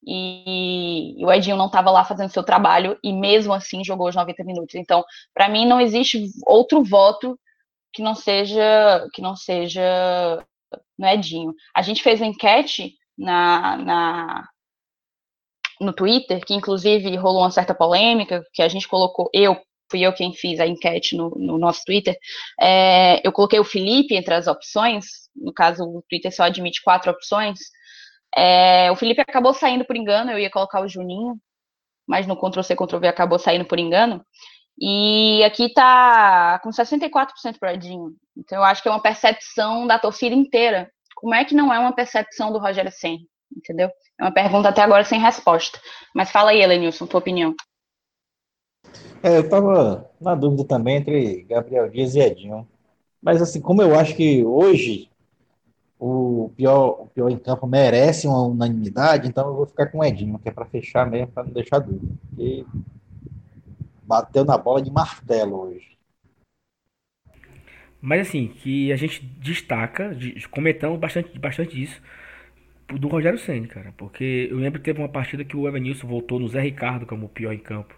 E, 0.06 1.20
e 1.20 1.24
o 1.24 1.32
Edinho 1.32 1.56
não 1.56 1.66
estava 1.66 1.90
lá 1.90 2.04
fazendo 2.04 2.30
seu 2.30 2.44
trabalho 2.44 2.98
e 3.02 3.12
mesmo 3.12 3.52
assim 3.52 3.82
jogou 3.82 4.08
os 4.08 4.14
90 4.14 4.44
minutos. 4.44 4.74
Então, 4.74 5.04
para 5.34 5.48
mim 5.48 5.66
não 5.66 5.80
existe 5.80 6.30
outro 6.46 6.84
voto 6.84 7.38
que 7.96 8.02
não 8.02 8.14
seja 8.14 9.08
que 9.14 9.22
não 9.22 9.34
seja 9.34 10.44
no 10.98 11.06
Edinho. 11.06 11.54
A 11.74 11.80
gente 11.80 12.02
fez 12.02 12.20
uma 12.20 12.26
enquete 12.26 12.94
na, 13.16 13.76
na 13.78 14.48
no 15.80 15.94
Twitter, 15.94 16.44
que 16.44 16.54
inclusive 16.54 17.16
rolou 17.16 17.42
uma 17.42 17.50
certa 17.50 17.74
polêmica, 17.74 18.42
que 18.52 18.62
a 18.62 18.68
gente 18.68 18.86
colocou, 18.86 19.30
eu, 19.32 19.58
fui 19.90 20.00
eu 20.00 20.12
quem 20.12 20.32
fiz 20.34 20.60
a 20.60 20.66
enquete 20.66 21.16
no, 21.16 21.30
no 21.30 21.58
nosso 21.58 21.82
Twitter, 21.84 22.16
é, 22.60 23.26
eu 23.26 23.32
coloquei 23.32 23.58
o 23.58 23.64
Felipe 23.64 24.14
entre 24.14 24.34
as 24.34 24.46
opções, 24.46 25.28
no 25.34 25.52
caso 25.52 25.84
o 25.84 26.02
Twitter 26.08 26.34
só 26.34 26.44
admite 26.44 26.82
quatro 26.82 27.10
opções, 27.10 27.58
é, 28.34 28.90
o 28.90 28.96
Felipe 28.96 29.20
acabou 29.20 29.52
saindo 29.52 29.84
por 29.84 29.96
engano, 29.96 30.30
eu 30.30 30.38
ia 30.38 30.50
colocar 30.50 30.80
o 30.80 30.88
Juninho, 30.88 31.38
mas 32.06 32.26
no 32.26 32.36
Ctrl-C, 32.36 32.74
Ctrl-V 32.74 33.08
acabou 33.08 33.38
saindo 33.38 33.66
por 33.66 33.78
engano, 33.78 34.24
e 34.78 35.42
aqui 35.44 35.72
tá 35.72 36.58
com 36.62 36.70
64% 36.70 37.58
para 37.58 37.74
Edinho, 37.74 38.14
então 38.36 38.58
eu 38.58 38.64
acho 38.64 38.82
que 38.82 38.88
é 38.88 38.92
uma 38.92 39.02
percepção 39.02 39.86
da 39.86 39.98
torcida 39.98 40.34
inteira, 40.34 40.90
como 41.14 41.34
é 41.34 41.44
que 41.44 41.54
não 41.54 41.72
é 41.72 41.78
uma 41.78 41.94
percepção 41.94 42.52
do 42.52 42.58
Rogério 42.58 42.92
Senna? 42.92 43.24
entendeu? 43.54 43.90
É 44.18 44.24
uma 44.24 44.32
pergunta 44.32 44.68
até 44.68 44.82
agora 44.82 45.04
sem 45.04 45.20
resposta. 45.20 45.78
Mas 46.14 46.30
fala 46.30 46.50
aí, 46.50 46.60
Elenilson, 46.60 47.06
tua 47.06 47.20
opinião. 47.20 47.54
É, 49.22 49.36
eu 49.36 49.42
estava 49.42 50.08
na 50.20 50.34
dúvida 50.34 50.64
também 50.64 50.96
entre 50.96 51.42
Gabriel 51.42 51.88
Dias 51.90 52.14
e 52.14 52.20
Edinho. 52.20 52.66
Mas 53.22 53.42
assim, 53.42 53.60
como 53.60 53.82
eu 53.82 53.98
acho 53.98 54.14
que 54.14 54.44
hoje 54.44 55.10
o 55.98 56.50
pior, 56.56 57.02
o 57.02 57.06
pior 57.06 57.30
em 57.30 57.38
campo 57.38 57.66
merece 57.66 58.26
uma 58.26 58.42
unanimidade, 58.42 59.26
então 59.26 59.48
eu 59.48 59.54
vou 59.54 59.66
ficar 59.66 59.86
com 59.86 59.98
o 59.98 60.04
Edinho, 60.04 60.38
que 60.38 60.48
é 60.48 60.52
para 60.52 60.66
fechar 60.66 61.10
mesmo, 61.10 61.28
para 61.28 61.44
não 61.44 61.52
deixar 61.52 61.78
dúvida. 61.78 62.14
E 62.38 62.64
bateu 64.06 64.44
na 64.44 64.56
bola 64.56 64.80
de 64.80 64.90
martelo 64.90 65.62
hoje. 65.62 65.96
Mas 68.00 68.28
assim, 68.28 68.48
que 68.48 68.92
a 68.92 68.96
gente 68.96 69.20
destaca, 69.40 70.16
comentamos 70.50 70.98
bastante, 70.98 71.38
bastante 71.38 71.82
isso, 71.82 72.00
do 72.88 73.08
Rogério 73.08 73.38
Senna, 73.38 73.66
cara. 73.66 73.92
Porque 73.96 74.48
eu 74.50 74.58
lembro 74.58 74.78
que 74.78 74.84
teve 74.84 75.00
uma 75.00 75.08
partida 75.08 75.44
que 75.44 75.56
o 75.56 75.66
Evanilson 75.66 76.06
voltou 76.06 76.38
no 76.38 76.48
Zé 76.48 76.60
Ricardo 76.60 77.06
como 77.06 77.26
o 77.26 77.28
pior 77.28 77.52
em 77.52 77.58
campo. 77.58 77.94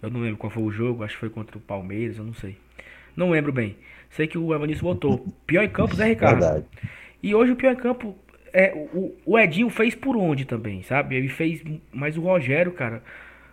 Eu 0.00 0.10
não 0.10 0.20
lembro 0.20 0.36
qual 0.36 0.50
foi 0.50 0.62
o 0.62 0.70
jogo, 0.70 1.02
acho 1.02 1.14
que 1.14 1.20
foi 1.20 1.30
contra 1.30 1.58
o 1.58 1.60
Palmeiras, 1.60 2.18
eu 2.18 2.24
não 2.24 2.34
sei. 2.34 2.56
Não 3.16 3.30
lembro 3.30 3.52
bem. 3.52 3.76
Sei 4.10 4.28
que 4.28 4.38
o 4.38 4.54
Evanilson 4.54 4.82
voltou. 4.82 5.26
Pior 5.44 5.64
em 5.64 5.68
campo, 5.68 5.96
Zé 5.96 6.04
Ricardo. 6.04 6.40
Verdade. 6.40 6.66
E 7.20 7.34
hoje 7.34 7.50
o 7.52 7.56
pior 7.56 7.72
em 7.72 7.76
campo, 7.76 8.16
é, 8.52 8.72
o, 8.92 9.12
o 9.26 9.38
Edinho 9.38 9.68
fez 9.68 9.94
por 9.94 10.16
onde 10.16 10.44
também, 10.44 10.82
sabe? 10.84 11.16
Ele 11.16 11.28
fez, 11.28 11.62
mas 11.92 12.16
o 12.16 12.20
Rogério, 12.20 12.72
cara. 12.72 13.02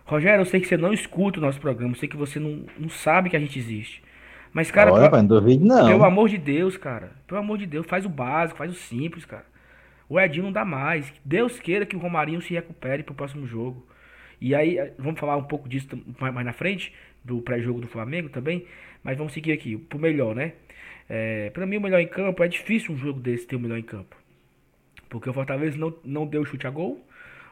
Rogério, 0.06 0.40
eu 0.40 0.46
sei 0.46 0.60
que 0.60 0.68
você 0.68 0.76
não 0.76 0.92
escuta 0.92 1.38
o 1.38 1.42
nosso 1.42 1.60
programa, 1.60 1.92
eu 1.92 1.98
sei 1.98 2.08
que 2.08 2.16
você 2.16 2.38
não, 2.38 2.64
não 2.78 2.88
sabe 2.88 3.28
que 3.28 3.36
a 3.36 3.40
gente 3.40 3.58
existe. 3.58 4.02
Mas, 4.52 4.70
cara, 4.70 4.92
Olha, 4.92 5.10
pelo, 5.10 5.22
não 5.22 5.58
não. 5.58 5.88
pelo 5.88 6.04
amor 6.04 6.28
de 6.28 6.38
Deus, 6.38 6.76
cara. 6.76 7.10
Pelo 7.26 7.40
amor 7.40 7.58
de 7.58 7.66
Deus, 7.66 7.84
faz 7.86 8.06
o 8.06 8.08
básico, 8.08 8.56
faz 8.56 8.70
o 8.70 8.74
simples, 8.74 9.24
cara. 9.24 9.44
O 10.08 10.18
Edinho 10.18 10.44
não 10.44 10.52
dá 10.52 10.64
mais. 10.64 11.12
Deus 11.24 11.58
queira 11.58 11.84
que 11.84 11.96
o 11.96 11.98
Romarinho 11.98 12.40
se 12.40 12.54
recupere 12.54 13.02
para 13.02 13.12
o 13.12 13.16
próximo 13.16 13.46
jogo. 13.46 13.86
E 14.40 14.54
aí, 14.54 14.78
eh, 14.78 14.94
vamos 14.98 15.18
falar 15.18 15.36
um 15.36 15.42
pouco 15.42 15.68
disso 15.68 15.88
mais 16.18 16.46
na 16.46 16.52
frente, 16.52 16.94
do 17.24 17.42
pré-jogo 17.42 17.80
do 17.80 17.88
Flamengo 17.88 18.28
também. 18.28 18.64
Mas 19.02 19.18
vamos 19.18 19.32
seguir 19.32 19.52
aqui, 19.52 19.76
pro 19.76 19.98
melhor, 19.98 20.34
né? 20.34 20.52
É, 21.08 21.50
para 21.50 21.66
mim, 21.66 21.76
o 21.76 21.80
melhor 21.80 22.00
em 22.00 22.08
campo, 22.08 22.42
é 22.42 22.48
difícil 22.48 22.94
um 22.94 22.96
jogo 22.96 23.20
desse 23.20 23.46
ter 23.46 23.56
o 23.56 23.60
melhor 23.60 23.78
em 23.78 23.82
campo. 23.82 24.16
Porque 25.08 25.28
o 25.28 25.32
Fortaleza 25.32 25.76
não, 25.76 25.94
não 26.04 26.26
deu 26.26 26.44
chute 26.44 26.66
a 26.66 26.70
gol. 26.70 27.04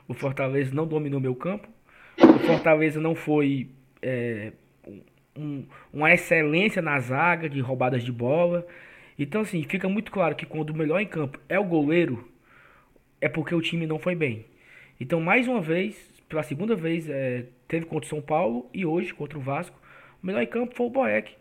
O 0.09 0.15
Fortaleza 0.15 0.75
não 0.75 0.87
dominou 0.87 1.21
meu 1.21 1.35
campo. 1.35 1.69
O 2.19 2.39
Fortaleza 2.47 3.01
não 3.01 3.15
foi 3.15 3.69
é, 4.03 4.53
um, 5.37 5.65
uma 5.93 6.13
excelência 6.13 6.81
na 6.81 6.99
zaga 6.99 7.49
de 7.49 7.61
roubadas 7.61 8.03
de 8.05 8.13
bola. 8.13 8.67
Então, 9.19 9.43
assim, 9.43 9.63
fica 9.65 9.89
muito 9.89 10.11
claro 10.11 10.35
que 10.35 10.47
quando 10.47 10.71
o 10.71 10.77
melhor 10.77 11.01
em 11.01 11.07
campo 11.07 11.39
é 11.49 11.59
o 11.59 11.65
goleiro, 11.65 12.29
é 13.21 13.29
porque 13.29 13.55
o 13.55 13.61
time 13.61 13.87
não 13.87 13.99
foi 13.99 14.15
bem. 14.15 14.45
Então, 15.01 15.21
mais 15.21 15.49
uma 15.49 15.61
vez, 15.61 15.97
pela 16.29 16.43
segunda 16.43 16.75
vez, 16.75 17.09
é, 17.09 17.47
teve 17.69 17.87
contra 17.87 18.07
o 18.07 18.09
São 18.09 18.21
Paulo 18.21 18.69
e 18.73 18.85
hoje 18.85 19.15
contra 19.15 19.39
o 19.39 19.41
Vasco. 19.41 19.79
O 20.23 20.27
melhor 20.27 20.43
em 20.43 20.47
campo 20.47 20.75
foi 20.75 20.87
o 20.87 20.91
Boeck. 20.91 21.33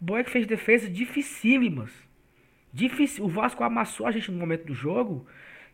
O 0.00 0.04
Boeck 0.04 0.30
fez 0.30 0.46
defesas 0.46 0.92
dificílimas. 0.92 1.90
Difícil. 2.72 3.24
O 3.24 3.28
Vasco 3.28 3.62
amassou 3.62 4.06
a 4.06 4.10
gente 4.10 4.30
no 4.30 4.38
momento 4.38 4.66
do 4.66 4.74
jogo 4.74 5.26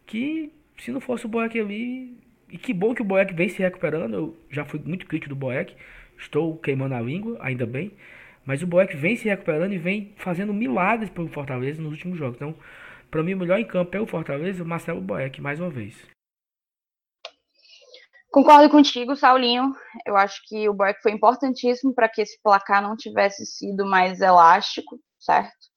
que 0.07 0.53
se 0.79 0.91
não 0.91 1.01
fosse 1.01 1.27
o 1.27 1.29
Boeck 1.29 1.59
ali. 1.59 2.17
E 2.51 2.57
que 2.57 2.73
bom 2.73 2.95
que 2.95 3.03
o 3.03 3.05
Boeck 3.05 3.35
vem 3.35 3.49
se 3.49 3.59
recuperando. 3.59 4.15
Eu 4.15 4.37
já 4.51 4.65
fui 4.65 4.81
muito 4.85 5.07
crítico 5.07 5.35
do 5.35 5.37
Boeck. 5.37 5.75
Estou 6.19 6.57
queimando 6.57 6.95
a 6.95 7.01
língua, 7.01 7.37
ainda 7.41 7.67
bem. 7.67 7.93
Mas 8.45 8.63
o 8.63 8.67
Boeck 8.67 8.97
vem 8.97 9.17
se 9.17 9.29
recuperando 9.29 9.73
e 9.73 9.79
vem 9.79 10.15
fazendo 10.17 10.55
milagres 10.55 11.11
pelo 11.11 11.29
Fortaleza 11.29 11.83
nos 11.83 11.93
últimos 11.93 12.19
jogos. 12.19 12.37
Então, 12.37 12.55
para 13.11 13.23
mim, 13.23 13.35
o 13.35 13.39
melhor 13.39 13.59
em 13.59 13.67
campo 13.67 13.97
é 13.97 14.01
o 14.01 14.07
Fortaleza, 14.07 14.65
Marcelo 14.65 15.01
Boeck, 15.01 15.41
mais 15.41 15.61
uma 15.61 15.69
vez. 15.69 15.95
Concordo 18.31 18.71
contigo, 18.71 19.17
Saulinho. 19.17 19.75
Eu 20.07 20.17
acho 20.17 20.41
que 20.47 20.69
o 20.69 20.75
Boeck 20.75 21.01
foi 21.03 21.13
importantíssimo 21.13 21.95
para 21.95 22.09
que 22.09 22.23
esse 22.23 22.41
placar 22.43 22.83
não 22.83 22.97
tivesse 22.97 23.45
sido 23.45 23.87
mais 23.87 24.21
elástico, 24.21 24.99
certo? 25.19 25.68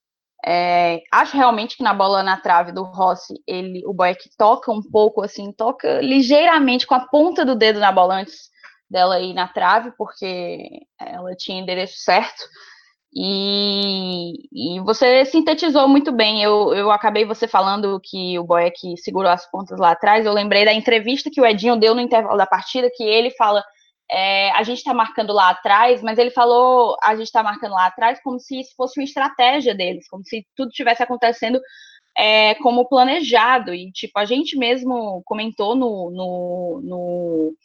É, 0.45 1.01
acho 1.11 1.37
realmente 1.37 1.77
que 1.77 1.83
na 1.83 1.93
bola 1.93 2.23
na 2.23 2.35
trave 2.35 2.71
do 2.71 2.83
Rossi, 2.83 3.35
ele, 3.45 3.83
o 3.85 3.93
Boeck 3.93 4.29
toca 4.37 4.71
um 4.71 4.81
pouco, 4.81 5.21
assim, 5.21 5.51
toca 5.51 6.01
ligeiramente 6.01 6.87
com 6.87 6.95
a 6.95 7.07
ponta 7.07 7.45
do 7.45 7.55
dedo 7.55 7.79
na 7.79 7.91
bola 7.91 8.15
antes 8.15 8.49
dela 8.89 9.19
ir 9.19 9.33
na 9.33 9.47
trave, 9.47 9.91
porque 9.97 10.81
ela 10.99 11.35
tinha 11.35 11.61
endereço 11.61 11.97
certo. 11.97 12.43
E, 13.13 14.47
e, 14.53 14.79
você 14.81 15.25
sintetizou 15.25 15.87
muito 15.87 16.11
bem. 16.11 16.41
Eu, 16.41 16.73
eu 16.73 16.91
acabei 16.91 17.25
você 17.25 17.47
falando 17.47 17.99
que 18.01 18.39
o 18.39 18.43
Boeck 18.43 18.97
segurou 18.97 19.29
as 19.29 19.49
pontas 19.49 19.77
lá 19.79 19.91
atrás. 19.91 20.25
Eu 20.25 20.33
lembrei 20.33 20.63
da 20.63 20.73
entrevista 20.73 21.29
que 21.31 21.41
o 21.41 21.45
Edinho 21.45 21.77
deu 21.77 21.93
no 21.93 22.01
intervalo 22.01 22.37
da 22.37 22.47
partida, 22.47 22.89
que 22.93 23.03
ele 23.03 23.29
fala: 23.31 23.63
é, 24.11 24.51
a 24.51 24.63
gente 24.63 24.79
está 24.79 24.93
marcando 24.93 25.31
lá 25.31 25.49
atrás, 25.49 26.01
mas 26.01 26.17
ele 26.17 26.31
falou: 26.31 26.97
a 27.01 27.15
gente 27.15 27.27
está 27.27 27.41
marcando 27.41 27.73
lá 27.73 27.87
atrás 27.87 28.21
como 28.21 28.39
se 28.39 28.59
isso 28.59 28.73
fosse 28.75 28.99
uma 28.99 29.05
estratégia 29.05 29.73
deles, 29.73 30.07
como 30.09 30.23
se 30.25 30.45
tudo 30.55 30.69
tivesse 30.71 31.01
acontecendo 31.01 31.61
é, 32.17 32.55
como 32.55 32.87
planejado. 32.89 33.73
E, 33.73 33.91
tipo, 33.91 34.19
a 34.19 34.25
gente 34.25 34.57
mesmo 34.57 35.21
comentou 35.25 35.75
no, 35.75 36.11
no, 36.11 36.81
no 36.83 37.55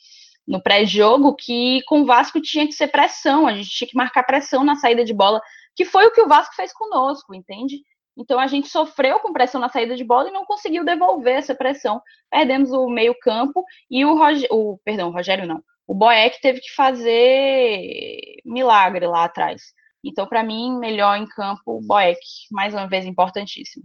no 0.46 0.62
pré-jogo 0.62 1.34
que 1.34 1.82
com 1.86 2.02
o 2.02 2.06
Vasco 2.06 2.40
tinha 2.40 2.66
que 2.66 2.72
ser 2.72 2.86
pressão, 2.86 3.48
a 3.48 3.54
gente 3.54 3.68
tinha 3.68 3.88
que 3.88 3.96
marcar 3.96 4.22
pressão 4.22 4.62
na 4.62 4.76
saída 4.76 5.04
de 5.04 5.12
bola, 5.12 5.40
que 5.74 5.84
foi 5.84 6.06
o 6.06 6.12
que 6.12 6.22
o 6.22 6.28
Vasco 6.28 6.54
fez 6.54 6.72
conosco, 6.72 7.34
entende? 7.34 7.78
Então 8.16 8.40
a 8.40 8.46
gente 8.46 8.68
sofreu 8.68 9.20
com 9.20 9.32
pressão 9.32 9.60
na 9.60 9.68
saída 9.68 9.94
de 9.94 10.04
bola 10.04 10.28
e 10.28 10.32
não 10.32 10.46
conseguiu 10.46 10.84
devolver 10.84 11.34
essa 11.34 11.54
pressão. 11.54 12.00
Perdemos 12.30 12.72
o 12.72 12.88
meio-campo 12.88 13.62
e 13.90 14.04
o, 14.04 14.16
o 14.50 14.78
perdão, 14.84 15.08
o 15.08 15.12
Rogério 15.12 15.46
não. 15.46 15.62
o 15.86 15.94
Boeck 15.94 16.40
teve 16.40 16.60
que 16.60 16.74
fazer 16.74 18.40
milagre 18.44 19.06
lá 19.06 19.24
atrás. 19.24 19.62
Então, 20.02 20.26
para 20.26 20.42
mim, 20.42 20.78
melhor 20.78 21.16
em 21.16 21.26
campo, 21.26 21.80
Boeck, 21.82 22.20
mais 22.50 22.72
uma 22.72 22.86
vez 22.86 23.04
importantíssimo. 23.04 23.84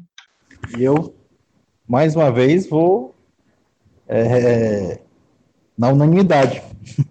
E 0.78 0.84
eu, 0.84 1.16
mais 1.88 2.16
uma 2.16 2.32
vez, 2.32 2.70
vou 2.70 3.16
é, 4.08 5.02
na 5.78 5.90
unanimidade. 5.90 6.62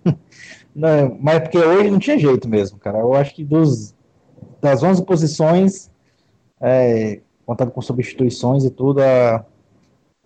não, 0.74 1.18
mas 1.20 1.40
porque 1.40 1.58
hoje 1.58 1.90
não 1.90 1.98
tinha 1.98 2.18
jeito 2.18 2.48
mesmo, 2.48 2.78
cara. 2.78 2.98
Eu 2.98 3.14
acho 3.14 3.34
que 3.34 3.42
dos, 3.42 3.94
das 4.60 4.82
11 4.82 5.04
posições, 5.04 5.89
é, 6.60 7.20
contando 7.46 7.70
com 7.70 7.80
substituições 7.80 8.64
e 8.64 8.70
tudo, 8.70 9.00
a, 9.02 9.44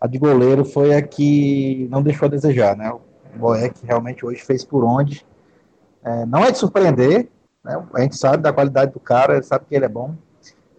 a 0.00 0.06
de 0.06 0.18
goleiro 0.18 0.64
foi 0.64 0.94
a 0.94 1.02
que 1.02 1.88
não 1.90 2.02
deixou 2.02 2.26
a 2.26 2.30
desejar, 2.30 2.76
né? 2.76 2.90
O 2.92 3.00
Boeck 3.38 3.84
realmente 3.84 4.24
hoje 4.26 4.42
fez 4.42 4.64
por 4.64 4.84
onde. 4.84 5.24
É, 6.04 6.26
não 6.26 6.44
é 6.44 6.50
de 6.50 6.58
surpreender, 6.58 7.28
né? 7.64 7.82
a 7.94 8.00
gente 8.02 8.16
sabe 8.16 8.42
da 8.42 8.52
qualidade 8.52 8.92
do 8.92 9.00
cara, 9.00 9.42
sabe 9.42 9.64
que 9.66 9.74
ele 9.74 9.86
é 9.86 9.88
bom, 9.88 10.14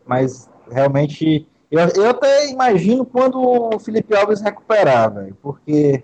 mas 0.05 0.49
realmente 0.69 1.47
eu, 1.71 1.79
eu 1.95 2.09
até 2.09 2.49
imagino 2.49 3.05
quando 3.05 3.39
o 3.39 3.79
Felipe 3.79 4.15
Alves 4.15 4.41
recuperar, 4.41 5.11
porque 5.41 6.03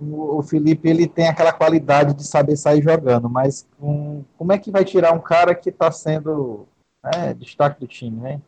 o 0.00 0.42
Felipe 0.42 0.88
ele 0.88 1.06
tem 1.06 1.28
aquela 1.28 1.52
qualidade 1.52 2.14
de 2.14 2.24
saber 2.24 2.56
sair 2.56 2.82
jogando, 2.82 3.28
mas 3.28 3.66
como 3.78 4.52
é 4.52 4.58
que 4.58 4.70
vai 4.70 4.84
tirar 4.84 5.12
um 5.12 5.20
cara 5.20 5.54
que 5.54 5.70
está 5.70 5.90
sendo 5.90 6.66
né, 7.16 7.34
destaque 7.34 7.80
do 7.80 7.86
time, 7.86 8.20
né? 8.20 8.40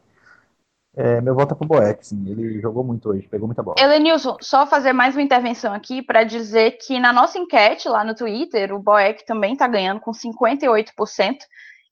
É, 0.96 1.20
meu 1.20 1.34
voto 1.34 1.54
é 1.54 1.56
pro 1.56 1.66
Boeck, 1.66 2.04
sim. 2.04 2.28
Ele 2.28 2.60
jogou 2.60 2.82
muito 2.82 3.08
hoje, 3.10 3.28
pegou 3.28 3.46
muita 3.46 3.62
bola. 3.62 3.76
Elenilson, 3.78 4.36
só 4.40 4.66
fazer 4.66 4.92
mais 4.92 5.14
uma 5.14 5.22
intervenção 5.22 5.72
aqui 5.72 6.02
para 6.02 6.24
dizer 6.24 6.72
que 6.72 6.98
na 6.98 7.12
nossa 7.12 7.38
enquete 7.38 7.88
lá 7.88 8.04
no 8.04 8.14
Twitter, 8.14 8.74
o 8.74 8.82
Boeck 8.82 9.24
também 9.24 9.52
está 9.52 9.68
ganhando 9.68 10.00
com 10.00 10.10
58%. 10.10 11.36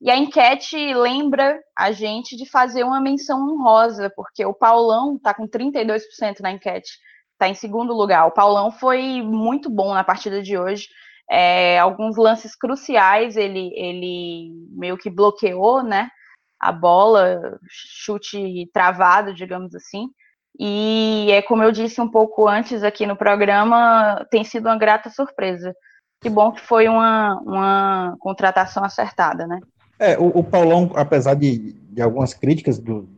E 0.01 0.11
a 0.11 0.16
enquete 0.16 0.95
lembra 0.95 1.61
a 1.77 1.91
gente 1.91 2.37
de 2.37 2.49
fazer 2.49 2.85
uma 2.85 3.01
menção 3.01 3.41
honrosa, 3.49 4.12
porque 4.14 4.45
o 4.45 4.55
Paulão 4.55 5.16
está 5.16 5.35
com 5.35 5.47
32% 5.47 6.41
na 6.41 6.53
enquete, 6.53 6.99
está 7.33 7.49
em 7.49 7.55
segundo 7.55 7.93
lugar. 7.93 8.27
O 8.27 8.33
Paulão 8.33 8.71
foi 8.71 9.23
muito 9.23 9.69
bom 9.69 9.95
na 9.95 10.05
partida 10.05 10.41
de 10.41 10.57
hoje. 10.57 10.89
É, 11.31 11.79
alguns 11.79 12.16
lances 12.16 12.57
cruciais 12.57 13.37
ele, 13.37 13.73
ele 13.75 14.51
meio 14.71 14.97
que 14.97 15.11
bloqueou, 15.11 15.83
né? 15.83 16.09
A 16.61 16.72
bola, 16.72 17.59
chute 17.68 18.68
travado, 18.72 19.34
digamos 19.34 19.74
assim. 19.74 20.09
E 20.59 21.28
é 21.30 21.40
como 21.42 21.62
eu 21.62 21.70
disse 21.70 22.00
um 22.00 22.09
pouco 22.09 22.48
antes 22.48 22.82
aqui 22.82 23.06
no 23.06 23.16
programa, 23.16 24.26
tem 24.30 24.42
sido 24.42 24.66
uma 24.66 24.76
grata 24.76 25.09
surpresa. 25.09 25.74
Que 26.20 26.28
bom 26.28 26.50
que 26.50 26.61
foi 26.61 26.88
uma, 26.88 27.40
uma 27.40 28.16
contratação 28.18 28.84
acertada, 28.84 29.46
né? 29.46 29.61
É, 30.00 30.18
o, 30.18 30.38
o 30.38 30.44
Paulão, 30.44 30.90
apesar 30.94 31.34
de, 31.34 31.74
de 31.74 32.02
algumas 32.02 32.34
críticas 32.34 32.78
do 32.78 33.09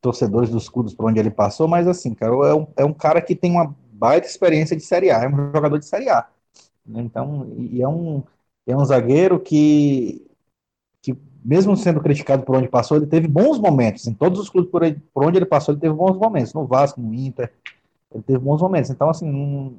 torcedores 0.00 0.50
dos 0.50 0.68
clubes 0.68 0.92
por 0.92 1.06
onde 1.06 1.18
ele 1.18 1.30
passou, 1.30 1.66
mas 1.66 1.88
assim, 1.88 2.14
cara, 2.14 2.32
é 2.32 2.54
um, 2.54 2.66
é 2.76 2.84
um 2.84 2.92
cara 2.92 3.22
que 3.22 3.34
tem 3.34 3.50
uma 3.50 3.74
baita 3.90 4.26
experiência 4.26 4.76
de 4.76 4.82
Série 4.82 5.10
A, 5.10 5.22
é 5.24 5.28
um 5.28 5.50
jogador 5.52 5.78
de 5.78 5.86
Série 5.86 6.10
A. 6.10 6.26
Então, 6.86 7.50
e 7.56 7.80
é 7.80 7.88
um, 7.88 8.22
é 8.66 8.76
um 8.76 8.84
zagueiro 8.84 9.40
que 9.40 10.26
mesmo 11.44 11.76
sendo 11.76 12.00
criticado 12.00 12.42
por 12.44 12.56
onde 12.56 12.68
passou, 12.68 12.96
ele 12.96 13.06
teve 13.06 13.28
bons 13.28 13.58
momentos. 13.58 14.06
Em 14.06 14.14
todos 14.14 14.40
os 14.40 14.48
clubes 14.48 14.70
por, 14.70 14.82
aí, 14.82 14.94
por 15.12 15.24
onde 15.24 15.38
ele 15.38 15.44
passou, 15.46 15.74
ele 15.74 15.80
teve 15.80 15.94
bons 15.94 16.16
momentos. 16.16 16.54
No 16.54 16.66
Vasco, 16.66 17.00
no 17.00 17.12
Inter, 17.12 17.52
ele 18.12 18.22
teve 18.22 18.38
bons 18.38 18.62
momentos. 18.62 18.90
Então, 18.90 19.10
assim, 19.10 19.30
não, 19.30 19.76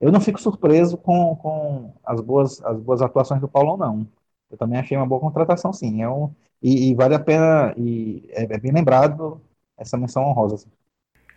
eu 0.00 0.10
não 0.10 0.20
fico 0.20 0.40
surpreso 0.40 0.96
com, 0.96 1.36
com 1.36 1.92
as, 2.04 2.20
boas, 2.20 2.64
as 2.64 2.80
boas 2.80 3.02
atuações 3.02 3.40
do 3.40 3.48
Paulão, 3.48 3.76
não. 3.76 4.06
Eu 4.50 4.56
também 4.56 4.78
achei 4.78 4.96
uma 4.96 5.06
boa 5.06 5.20
contratação, 5.20 5.72
sim. 5.72 6.02
É 6.02 6.08
um, 6.08 6.30
e, 6.62 6.90
e 6.90 6.94
vale 6.94 7.14
a 7.14 7.20
pena, 7.20 7.74
e 7.76 8.24
é, 8.30 8.44
é, 8.44 8.58
bem 8.58 8.72
lembrado 8.72 9.40
essa 9.76 9.96
menção 9.98 10.24
honrosa. 10.24 10.54
Assim. 10.54 10.70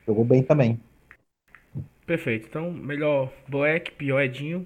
Jogou 0.07 0.23
bem 0.23 0.43
também. 0.43 0.79
Perfeito. 2.05 2.47
Então, 2.47 2.71
melhor 2.71 3.31
Boeck, 3.47 3.91
pior 3.91 4.21
Edinho. 4.21 4.65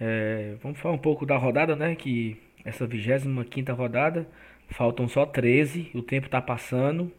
É, 0.00 0.56
vamos 0.62 0.78
falar 0.78 0.94
um 0.94 0.98
pouco 0.98 1.26
da 1.26 1.36
rodada, 1.36 1.76
né? 1.76 1.94
Que 1.94 2.40
essa 2.64 2.86
25 2.86 3.72
rodada. 3.72 4.26
Faltam 4.70 5.06
só 5.06 5.26
13, 5.26 5.90
o 5.94 6.02
tempo 6.02 6.28
tá 6.28 6.40
passando. 6.40 7.12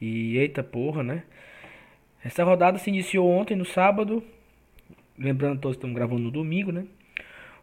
E 0.00 0.36
eita 0.36 0.62
porra, 0.62 1.02
né? 1.02 1.22
Essa 2.24 2.44
rodada 2.44 2.78
se 2.78 2.90
iniciou 2.90 3.28
ontem, 3.28 3.56
no 3.56 3.64
sábado. 3.64 4.22
Lembrando, 5.18 5.60
todos 5.60 5.76
estamos 5.76 5.94
gravando 5.94 6.22
no 6.22 6.30
domingo, 6.30 6.72
né? 6.72 6.86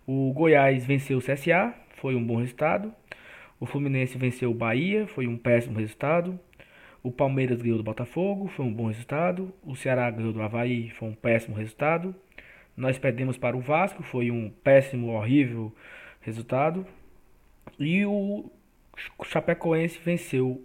O 0.05 0.32
Goiás 0.34 0.86
venceu 0.86 1.18
o 1.18 1.22
CSA, 1.22 1.74
foi 1.95 2.16
um 2.16 2.24
bom 2.26 2.38
resultado. 2.38 2.93
O 3.60 3.66
Fluminense 3.66 4.18
venceu 4.18 4.51
o 4.51 4.53
Bahia, 4.53 5.05
foi 5.07 5.28
um 5.28 5.38
péssimo 5.38 5.78
resultado. 5.80 6.39
O 7.03 7.12
Palmeiras 7.12 7.62
ganhou 7.62 7.78
do 7.78 7.84
Botafogo, 7.84 8.47
foi 8.47 8.66
um 8.66 8.74
bom 8.74 8.88
resultado. 8.88 9.53
O 9.64 9.76
Ceará 9.76 10.10
ganhou 10.10 10.34
do 10.34 10.41
Havaí, 10.41 10.89
foi 10.91 11.10
um 11.10 11.14
péssimo 11.14 11.55
resultado. 11.55 12.16
Nós 12.76 12.97
perdemos 12.97 13.38
para 13.38 13.57
o 13.57 13.62
Vasco, 13.62 14.03
foi 14.03 14.32
um 14.32 14.49
péssimo, 14.49 15.12
horrível 15.12 15.74
resultado. 16.22 16.86
E 17.78 18.05
o 18.05 18.49
Chapecoense 19.24 19.99
venceu, 20.03 20.63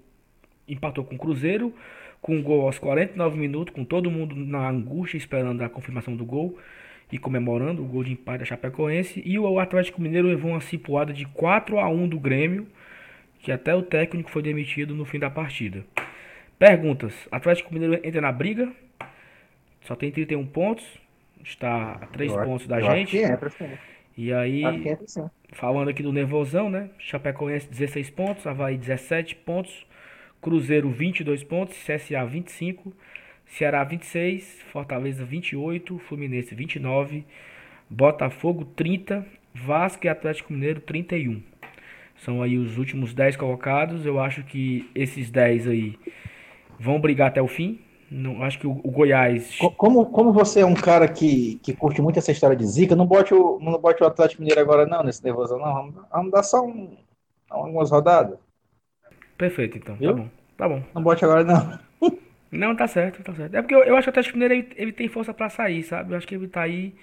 empatou 0.68 1.04
com 1.04 1.14
o 1.14 1.18
Cruzeiro, 1.18 1.74
com 2.20 2.36
um 2.36 2.42
gol 2.42 2.62
aos 2.66 2.78
49 2.78 3.38
minutos, 3.38 3.74
com 3.74 3.84
todo 3.84 4.10
mundo 4.10 4.34
na 4.34 4.68
angústia 4.68 5.16
esperando 5.16 5.62
a 5.62 5.68
confirmação 5.68 6.16
do 6.16 6.24
gol 6.24 6.58
e 7.12 7.18
comemorando 7.18 7.82
o 7.82 7.86
gol 7.86 8.02
de 8.02 8.12
empate 8.12 8.40
da 8.40 8.44
Chapecoense. 8.44 9.22
E 9.24 9.38
o 9.38 9.58
Atlético 9.58 10.00
Mineiro 10.00 10.28
levou 10.28 10.52
uma 10.52 10.60
cipuada 10.60 11.12
de 11.12 11.26
4 11.26 11.78
a 11.78 11.88
1 11.88 12.08
do 12.08 12.18
Grêmio, 12.18 12.66
que 13.40 13.52
até 13.52 13.74
o 13.74 13.82
técnico 13.82 14.30
foi 14.30 14.42
demitido 14.42 14.94
no 14.94 15.04
fim 15.04 15.18
da 15.18 15.28
partida. 15.28 15.84
Perguntas: 16.58 17.28
Atlético 17.30 17.74
Mineiro 17.74 18.00
entra 18.02 18.20
na 18.20 18.32
briga, 18.32 18.72
só 19.82 19.94
tem 19.94 20.10
31 20.10 20.46
pontos, 20.46 20.84
está 21.44 21.92
a 21.92 22.06
3 22.06 22.32
eu 22.32 22.44
pontos 22.44 22.66
da 22.66 22.80
gente. 22.80 23.18
Entra, 23.18 23.50
e 24.16 24.32
aí, 24.32 24.62
falando 25.52 25.88
aqui 25.88 26.02
do 26.02 26.12
nervosão, 26.12 26.70
né? 26.70 26.90
Chapecoense 26.98 27.68
16 27.68 28.10
pontos, 28.10 28.46
Havaí 28.46 28.76
17 28.76 29.34
pontos, 29.36 29.86
Cruzeiro 30.40 30.90
22 30.90 31.42
pontos, 31.42 31.76
CSA 31.76 32.24
25, 32.24 32.92
Ceará 33.46 33.82
26, 33.82 34.62
Fortaleza 34.72 35.24
28, 35.24 35.98
Fluminense 35.98 36.54
29, 36.54 37.24
Botafogo 37.90 38.64
30, 38.64 39.26
Vasco 39.54 40.06
e 40.06 40.08
Atlético 40.08 40.52
Mineiro 40.52 40.80
31. 40.80 41.42
São 42.16 42.42
aí 42.42 42.56
os 42.56 42.78
últimos 42.78 43.12
10 43.12 43.36
colocados. 43.36 44.06
Eu 44.06 44.20
acho 44.20 44.42
que 44.44 44.88
esses 44.94 45.30
10 45.30 45.68
aí 45.68 45.98
vão 46.78 47.00
brigar 47.00 47.28
até 47.28 47.42
o 47.42 47.48
fim. 47.48 47.80
Não, 48.10 48.42
acho 48.42 48.58
que 48.58 48.66
o, 48.66 48.80
o, 48.82 48.90
Goiás. 48.90 49.56
Como, 49.76 50.06
como 50.06 50.32
você 50.32 50.60
é 50.60 50.66
um 50.66 50.74
cara 50.74 51.08
que, 51.08 51.58
que 51.62 51.72
curte 51.72 52.00
muito 52.02 52.18
essa 52.18 52.32
história 52.32 52.56
de 52.56 52.66
zica, 52.66 52.94
não 52.94 53.06
bote 53.06 53.34
o, 53.34 53.58
não 53.60 53.78
bote 53.78 54.02
o 54.02 54.06
Atlético 54.06 54.42
Mineiro 54.42 54.60
agora, 54.60 54.86
não, 54.86 55.02
nesse 55.02 55.24
nervoso, 55.24 55.56
não. 55.56 55.74
Vamos, 55.74 55.94
vamos 56.10 56.32
dar 56.32 56.42
só 56.42 56.64
um, 56.64 56.96
algumas 57.50 57.90
rodadas. 57.90 58.38
Perfeito, 59.36 59.78
então. 59.78 59.94
Tá 59.94 60.00
Viu? 60.00 60.14
Tá 60.14 60.22
bom. 60.22 60.28
Tá 60.56 60.68
bom. 60.68 60.82
Não 60.94 61.02
bote 61.02 61.24
agora, 61.24 61.44
não. 61.44 61.78
Não, 62.50 62.76
tá 62.76 62.86
certo, 62.86 63.20
tá 63.22 63.34
certo. 63.34 63.56
É 63.56 63.62
porque 63.62 63.74
eu, 63.74 63.82
eu 63.82 63.96
acho 63.96 64.04
que 64.04 64.10
o 64.10 64.12
Atlético 64.12 64.38
Mineiro 64.38 64.54
ele, 64.54 64.68
ele 64.76 64.92
tem 64.92 65.08
força 65.08 65.34
para 65.34 65.50
sair, 65.50 65.82
sabe? 65.82 66.12
Eu 66.12 66.16
acho 66.16 66.26
que 66.26 66.36
ele 66.36 66.46
tá 66.46 66.62
aí 66.62 66.94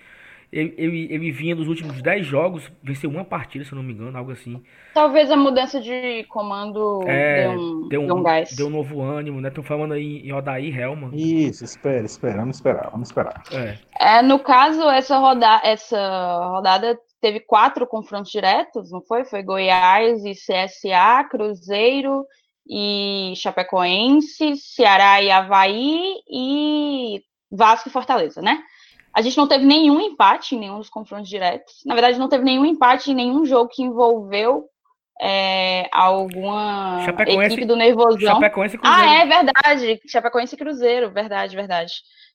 ele, 0.52 0.74
ele, 0.78 1.08
ele 1.10 1.32
vinha 1.32 1.56
dos 1.56 1.68
últimos 1.68 2.02
10 2.02 2.26
jogos, 2.26 2.70
venceu 2.84 3.10
uma 3.10 3.24
partida, 3.24 3.64
se 3.64 3.72
eu 3.72 3.78
não 3.78 3.84
me 3.84 3.94
engano, 3.94 4.18
algo 4.18 4.32
assim. 4.32 4.62
Talvez 4.94 5.32
a 5.32 5.38
mudança 5.38 5.80
de 5.80 6.26
comando 6.26 7.04
é, 7.08 7.44
deu, 7.44 7.52
um, 7.52 7.88
deu, 7.88 8.02
um, 8.02 8.08
deu 8.08 8.16
um 8.18 8.24
gás. 8.24 8.56
Deu 8.56 8.68
um 8.68 8.72
novo 8.72 9.02
ânimo, 9.02 9.40
né? 9.40 9.48
Estão 9.48 9.64
falando 9.64 9.94
aí 9.94 10.20
em 10.20 10.34
Odair 10.34 10.78
Helman. 10.78 11.12
Isso, 11.14 11.64
espera, 11.64 12.06
espera, 12.06 12.38
vamos 12.40 12.58
esperar, 12.58 12.90
vamos 12.92 13.08
esperar. 13.08 13.42
É. 13.54 13.78
é 14.18 14.22
no 14.22 14.40
caso, 14.40 14.82
essa, 14.90 15.18
roda 15.18 15.62
essa 15.64 16.50
rodada 16.50 17.00
teve 17.22 17.40
quatro 17.40 17.88
confrontos 17.88 18.32
diretos, 18.32 18.92
não 18.92 19.02
foi? 19.02 19.24
Foi 19.24 19.42
Goiás 19.42 20.26
e 20.26 20.34
CSA, 20.34 21.24
Cruzeiro 21.30 22.26
e 22.68 23.34
Chapecoense, 23.38 24.58
Ceará 24.58 25.22
e 25.22 25.32
Havaí 25.32 26.16
e 26.30 27.22
Vasco 27.50 27.88
e 27.88 27.92
Fortaleza, 27.92 28.42
né? 28.42 28.62
A 29.14 29.22
gente 29.22 29.38
não 29.38 29.48
teve 29.48 29.66
nenhum 29.66 30.00
empate 30.00 30.56
em 30.56 30.60
nenhum 30.60 30.78
dos 30.78 30.90
confrontos 30.90 31.30
diretos. 31.30 31.82
Na 31.86 31.94
verdade, 31.94 32.20
não 32.20 32.30
teve 32.30 32.44
nenhum 32.44 32.66
empate 32.66 33.12
em 33.12 33.16
nenhum 33.16 33.46
jogo 33.46 33.70
que 33.70 33.84
envolveu 33.84 34.66
é, 35.22 35.88
alguma 35.92 37.06
equipe 37.28 37.66
do 37.66 37.76
Nervosão. 37.76 38.36
Chapecoense 38.36 38.78
Cruzeiro. 38.78 39.10
Ah, 39.10 39.14
é 39.14 39.26
verdade. 39.26 40.02
Chapecoense 40.08 40.56
e 40.56 40.58
Cruzeiro, 40.58 41.12
verdade, 41.12 41.56
verdade. 41.56 41.94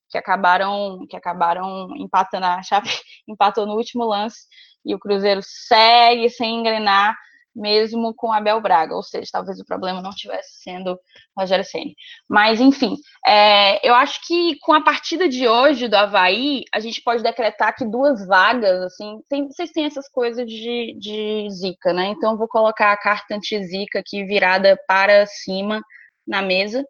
Que 0.09 0.19
acabaram, 0.19 1.05
que 1.09 1.17
acabaram 1.17 1.89
empatando. 1.97 2.47
A 2.47 2.63
Chape 2.63 2.89
empatou 3.27 3.67
no 3.67 3.75
último 3.75 4.05
lance 4.05 4.39
e 4.85 4.95
o 4.95 4.99
Cruzeiro 4.99 5.41
segue 5.43 6.31
sem 6.31 6.61
engrenar 6.61 7.17
mesmo 7.57 8.15
com 8.15 8.31
Abel 8.31 8.61
Braga, 8.61 8.95
ou 8.95 9.03
seja, 9.03 9.31
talvez 9.33 9.59
o 9.59 9.65
problema 9.65 10.03
não 10.03 10.11
tivesse 10.11 10.63
sendo 10.63 10.99
Rogério 11.37 11.65
Ceni. 11.65 11.97
Mas, 12.29 12.61
enfim, 12.61 12.97
é, 13.27 13.87
eu 13.87 13.95
acho 13.95 14.21
que 14.27 14.59
com 14.61 14.75
a 14.75 14.83
partida 14.83 15.27
de 15.29 15.49
hoje 15.49 15.89
do 15.89 15.97
Havaí, 15.97 16.65
a 16.73 16.79
gente 16.79 17.03
pode 17.03 17.23
decretar 17.23 17.75
que 17.75 17.85
duas 17.85 18.27
vagas, 18.27 18.83
assim, 18.83 19.21
tem, 19.29 19.49
vocês 19.49 19.71
têm 19.71 19.87
essas 19.87 20.09
coisas 20.09 20.47
de, 20.47 20.95
de 20.99 21.49
zica, 21.51 21.93
né? 21.93 22.09
Então, 22.09 22.37
vou 22.37 22.47
colocar 22.47 22.93
a 22.93 22.97
carta 22.97 23.35
anti-zica 23.35 24.01
aqui 24.01 24.25
virada 24.25 24.79
para 24.87 25.25
cima 25.27 25.81
na 26.27 26.43
mesa. 26.43 26.85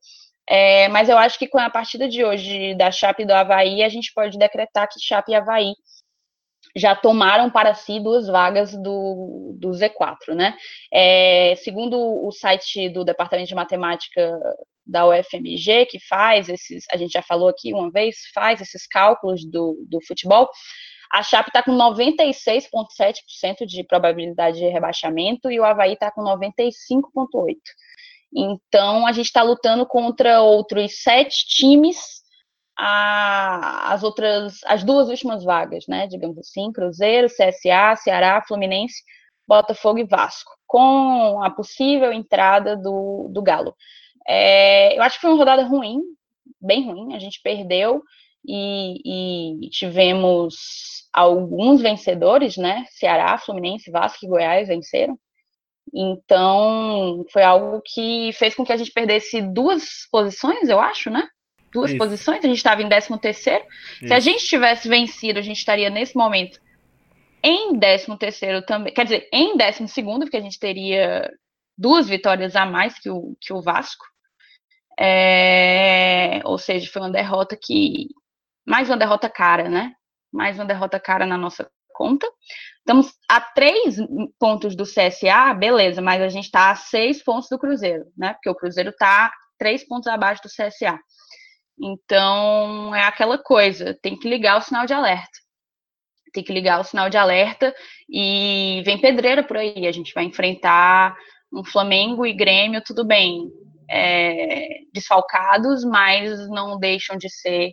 É, 0.48 0.88
mas 0.88 1.08
eu 1.08 1.18
acho 1.18 1.38
que 1.38 1.48
com 1.48 1.58
a 1.58 1.70
partida 1.70 2.08
de 2.08 2.24
hoje 2.24 2.74
da 2.76 2.90
Chape 2.90 3.24
do 3.24 3.32
Havaí, 3.32 3.82
a 3.82 3.88
gente 3.88 4.12
pode 4.14 4.38
decretar 4.38 4.88
que 4.88 5.00
Chape 5.00 5.32
e 5.32 5.34
Havaí 5.34 5.72
já 6.76 6.94
tomaram 6.94 7.50
para 7.50 7.74
si 7.74 7.98
duas 7.98 8.26
vagas 8.26 8.72
do, 8.72 9.56
do 9.58 9.70
Z4, 9.70 10.34
né? 10.34 10.54
É, 10.92 11.54
segundo 11.56 11.98
o 11.98 12.30
site 12.30 12.90
do 12.90 13.02
Departamento 13.02 13.48
de 13.48 13.54
Matemática 13.54 14.38
da 14.86 15.08
UFMG, 15.08 15.86
que 15.86 15.98
faz 15.98 16.48
esses, 16.50 16.84
a 16.92 16.96
gente 16.96 17.12
já 17.12 17.22
falou 17.22 17.48
aqui 17.48 17.72
uma 17.72 17.90
vez, 17.90 18.16
faz 18.34 18.60
esses 18.60 18.86
cálculos 18.86 19.44
do, 19.44 19.84
do 19.88 20.04
futebol, 20.06 20.48
a 21.10 21.22
Chape 21.22 21.48
está 21.48 21.62
com 21.62 21.72
96,7% 21.72 23.64
de 23.66 23.82
probabilidade 23.82 24.58
de 24.58 24.68
rebaixamento 24.68 25.50
e 25.50 25.58
o 25.58 25.64
Havaí 25.64 25.94
está 25.94 26.10
com 26.10 26.22
95,8%. 26.22 27.56
Então, 28.34 29.06
a 29.06 29.12
gente 29.12 29.26
está 29.26 29.42
lutando 29.42 29.86
contra 29.86 30.42
outros 30.42 31.00
sete 31.02 31.46
times 31.46 32.25
a, 32.76 33.92
as 33.92 34.02
outras, 34.02 34.60
as 34.64 34.84
duas 34.84 35.08
últimas 35.08 35.44
vagas, 35.44 35.86
né, 35.88 36.06
digamos 36.06 36.38
assim, 36.38 36.72
Cruzeiro, 36.72 37.28
CSA, 37.28 37.96
Ceará, 37.96 38.42
Fluminense, 38.46 39.02
Botafogo 39.46 39.98
e 39.98 40.04
Vasco, 40.04 40.50
com 40.66 41.42
a 41.42 41.50
possível 41.50 42.12
entrada 42.12 42.76
do, 42.76 43.28
do 43.32 43.42
Galo. 43.42 43.74
É, 44.28 44.96
eu 44.96 45.02
acho 45.02 45.16
que 45.16 45.22
foi 45.22 45.30
uma 45.30 45.38
rodada 45.38 45.64
ruim, 45.64 46.00
bem 46.60 46.84
ruim, 46.90 47.14
a 47.14 47.18
gente 47.18 47.40
perdeu 47.42 48.02
e, 48.46 49.64
e 49.64 49.70
tivemos 49.70 50.54
alguns 51.12 51.80
vencedores, 51.80 52.56
né, 52.56 52.84
Ceará, 52.90 53.38
Fluminense, 53.38 53.90
Vasco 53.90 54.24
e 54.24 54.28
Goiás 54.28 54.68
venceram, 54.68 55.18
então, 55.94 57.24
foi 57.32 57.42
algo 57.42 57.80
que 57.84 58.32
fez 58.34 58.54
com 58.54 58.64
que 58.64 58.72
a 58.72 58.76
gente 58.76 58.92
perdesse 58.92 59.40
duas 59.40 60.06
posições, 60.10 60.68
eu 60.68 60.80
acho, 60.80 61.10
né? 61.10 61.26
Duas 61.76 61.90
Isso. 61.90 61.98
posições, 61.98 62.42
a 62.42 62.48
gente 62.48 62.56
estava 62.56 62.82
em 62.82 62.88
13 62.88 63.18
terceiro. 63.18 63.64
Se 63.98 64.12
a 64.12 64.18
gente 64.18 64.44
tivesse 64.46 64.88
vencido, 64.88 65.38
a 65.38 65.42
gente 65.42 65.58
estaria 65.58 65.90
nesse 65.90 66.16
momento 66.16 66.58
em 67.42 67.78
13 67.78 68.16
terceiro 68.18 68.62
também, 68.62 68.92
quer 68.92 69.04
dizer, 69.04 69.28
em 69.30 69.56
12 69.56 69.86
segundo, 69.88 70.22
porque 70.22 70.38
a 70.38 70.40
gente 70.40 70.58
teria 70.58 71.30
duas 71.76 72.08
vitórias 72.08 72.56
a 72.56 72.64
mais 72.64 72.98
que 72.98 73.10
o, 73.10 73.36
que 73.40 73.52
o 73.52 73.60
Vasco. 73.60 74.04
É, 74.98 76.40
ou 76.44 76.56
seja, 76.56 76.90
foi 76.90 77.02
uma 77.02 77.10
derrota 77.10 77.56
que. 77.60 78.08
Mais 78.66 78.88
uma 78.88 78.96
derrota 78.96 79.28
cara, 79.28 79.68
né? 79.68 79.92
Mais 80.32 80.58
uma 80.58 80.64
derrota 80.64 80.98
cara 80.98 81.26
na 81.26 81.36
nossa 81.36 81.70
conta. 81.92 82.26
Estamos 82.78 83.12
a 83.28 83.40
três 83.40 83.96
pontos 84.38 84.74
do 84.74 84.84
CSA, 84.84 85.54
beleza, 85.54 86.00
mas 86.00 86.22
a 86.22 86.28
gente 86.28 86.46
está 86.46 86.70
a 86.70 86.74
seis 86.74 87.22
pontos 87.22 87.48
do 87.50 87.58
Cruzeiro, 87.58 88.06
né? 88.16 88.32
Porque 88.32 88.48
o 88.48 88.54
Cruzeiro 88.54 88.90
está 88.90 89.30
três 89.58 89.86
pontos 89.86 90.08
abaixo 90.08 90.42
do 90.42 90.48
CSA. 90.48 90.98
Então, 91.78 92.94
é 92.94 93.02
aquela 93.02 93.38
coisa, 93.38 93.98
tem 94.02 94.18
que 94.18 94.28
ligar 94.28 94.58
o 94.58 94.60
sinal 94.62 94.86
de 94.86 94.94
alerta. 94.94 95.38
Tem 96.32 96.42
que 96.42 96.52
ligar 96.52 96.80
o 96.80 96.84
sinal 96.84 97.08
de 97.08 97.16
alerta 97.16 97.74
e 98.08 98.82
vem 98.84 99.00
pedreira 99.00 99.42
por 99.42 99.56
aí. 99.56 99.86
A 99.86 99.92
gente 99.92 100.12
vai 100.14 100.24
enfrentar 100.24 101.16
um 101.52 101.64
Flamengo 101.64 102.26
e 102.26 102.32
Grêmio, 102.32 102.82
tudo 102.84 103.06
bem, 103.06 103.50
é, 103.88 104.80
desfalcados, 104.92 105.84
mas 105.84 106.48
não 106.48 106.78
deixam 106.78 107.16
de 107.16 107.30
ser 107.30 107.72